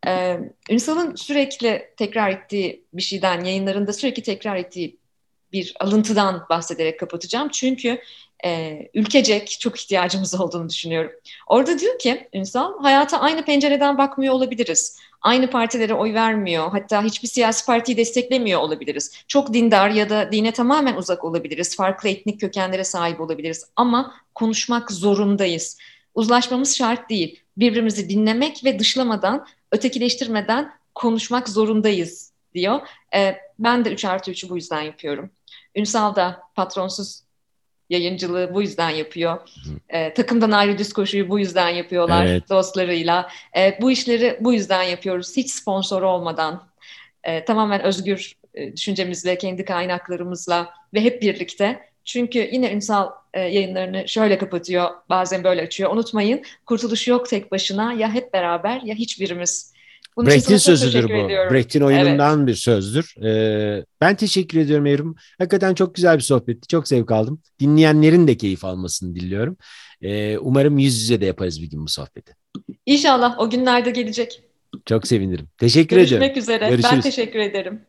ee, 0.08 0.39
Ünsal'ın 0.70 1.16
sürekli 1.16 1.93
tekrar 1.98 2.30
ettiği 2.30 2.86
bir 2.93 3.02
şeyden, 3.02 3.43
yayınlarında 3.43 3.93
sürekli 3.93 4.24
tekrar 4.24 4.56
ettiği 4.56 5.00
bir 5.52 5.76
alıntıdan 5.80 6.45
bahsederek 6.50 7.00
kapatacağım. 7.00 7.50
Çünkü 7.50 8.02
e, 8.45 8.80
ülkecek 8.93 9.58
çok 9.60 9.80
ihtiyacımız 9.80 10.36
olduğunu 10.41 10.70
düşünüyorum. 10.70 11.12
Orada 11.48 11.80
diyor 11.80 12.00
ki 12.00 12.30
Ünsal, 12.34 12.80
hayata 12.82 13.20
aynı 13.20 13.45
pencereden 13.45 13.98
bakmıyor 13.98 14.34
olabiliriz. 14.34 15.00
Aynı 15.22 15.50
partilere 15.50 15.93
oy 15.93 16.14
vermiyor, 16.14 16.72
hatta 16.72 17.04
hiçbir 17.04 17.28
siyasi 17.28 17.66
partiyi 17.66 17.98
desteklemiyor 17.98 18.62
olabiliriz. 18.62 19.24
Çok 19.28 19.54
dindar 19.54 19.89
ya 19.89 20.10
da 20.10 20.32
dine 20.32 20.52
tamamen 20.52 20.95
uzak 20.95 21.24
olabiliriz. 21.24 21.76
Farklı 21.76 22.10
etnik 22.10 22.39
kökenlere 22.39 22.84
sahip 22.84 23.22
olabiliriz. 23.22 23.66
Ama 23.76 24.14
konuşmak 24.36 24.91
zorundayız. 24.91 25.78
Uzlaşmamız 26.16 26.76
şart 26.78 27.10
değil. 27.10 27.39
Birbirimizi 27.58 28.10
dinlemek 28.10 28.66
ve 28.66 28.80
dışlamadan, 28.80 29.48
ötekileştirmeden 29.72 30.72
konuşmak 30.95 31.50
zorundayız 31.50 32.32
diyor. 32.54 32.80
E, 33.16 33.36
ben 33.60 33.86
de 33.86 33.93
3 33.93 34.06
artı 34.06 34.32
3'ü 34.32 34.50
bu 34.50 34.56
yüzden 34.56 34.82
yapıyorum. 34.82 35.30
Ünsal 35.78 36.15
da 36.15 36.41
patronsuz 36.55 37.21
yayıncılığı 37.89 38.53
bu 38.53 38.61
yüzden 38.61 38.89
yapıyor. 38.89 39.38
E, 39.89 40.13
takımdan 40.13 40.51
ayrı 40.51 40.78
düz 40.78 40.93
koşuyu 40.93 41.30
bu 41.30 41.39
yüzden 41.39 41.69
yapıyorlar 41.69 42.25
evet. 42.25 42.49
dostlarıyla. 42.49 43.30
E, 43.57 43.78
bu 43.82 43.91
işleri 43.91 44.38
bu 44.41 44.53
yüzden 44.53 44.84
yapıyoruz. 44.84 45.38
Hiç 45.38 45.51
sponsor 45.51 46.01
olmadan. 46.01 46.67
E, 47.23 47.45
tamamen 47.45 47.82
özgür 47.82 48.34
e, 48.53 48.73
düşüncemizle, 48.73 49.38
kendi 49.38 49.65
kaynaklarımızla 49.65 50.73
ve 50.93 51.01
hep 51.01 51.21
birlikte. 51.21 51.88
Çünkü 52.05 52.49
yine 52.51 52.73
Ünsal 52.73 53.11
e, 53.34 53.41
yayınlarını 53.41 54.07
şöyle 54.07 54.38
kapatıyor, 54.38 54.89
bazen 55.09 55.43
böyle 55.43 55.61
açıyor. 55.61 55.91
Unutmayın, 55.91 56.43
kurtuluş 56.65 57.07
yok 57.07 57.30
tek 57.30 57.51
başına. 57.51 57.93
Ya 57.93 58.13
hep 58.13 58.34
beraber 58.34 58.82
ya 58.82 58.95
hiçbirimiz. 58.95 59.76
Bunun 60.18 60.28
Brecht'in 60.28 60.57
sözüdür 60.57 61.09
bu. 61.09 61.13
Ediyorum. 61.13 61.53
Brecht'in 61.53 61.82
oyunundan 61.82 62.38
evet. 62.38 62.47
bir 62.47 62.55
sözdür. 62.55 63.15
Ee, 63.26 63.86
ben 64.01 64.15
teşekkür 64.15 64.59
ediyorum 64.59 64.86
Evrim. 64.86 65.15
Hakikaten 65.38 65.74
çok 65.74 65.95
güzel 65.95 66.15
bir 66.15 66.24
sohbetti. 66.24 66.68
Çok 66.68 66.88
zevk 66.88 67.11
aldım. 67.11 67.41
Dinleyenlerin 67.59 68.28
de 68.28 68.38
keyif 68.38 68.65
almasını 68.65 69.15
diliyorum. 69.15 69.57
Ee, 70.01 70.38
umarım 70.38 70.78
yüz 70.78 71.01
yüze 71.01 71.22
de 71.22 71.26
yaparız 71.26 71.61
bir 71.61 71.70
gün 71.70 71.86
bu 71.86 71.89
sohbeti. 71.89 72.34
İnşallah 72.86 73.39
o 73.39 73.49
günlerde 73.49 73.89
gelecek. 73.89 74.43
Çok 74.86 75.07
sevinirim. 75.07 75.47
Teşekkür 75.57 75.95
Görüşmek 75.95 76.07
ediyorum. 76.07 76.36
Görüşmek 76.36 76.43
üzere. 76.43 76.70
Görüşürüz. 76.70 76.91
Ben 76.93 77.01
teşekkür 77.01 77.39
ederim. 77.39 77.82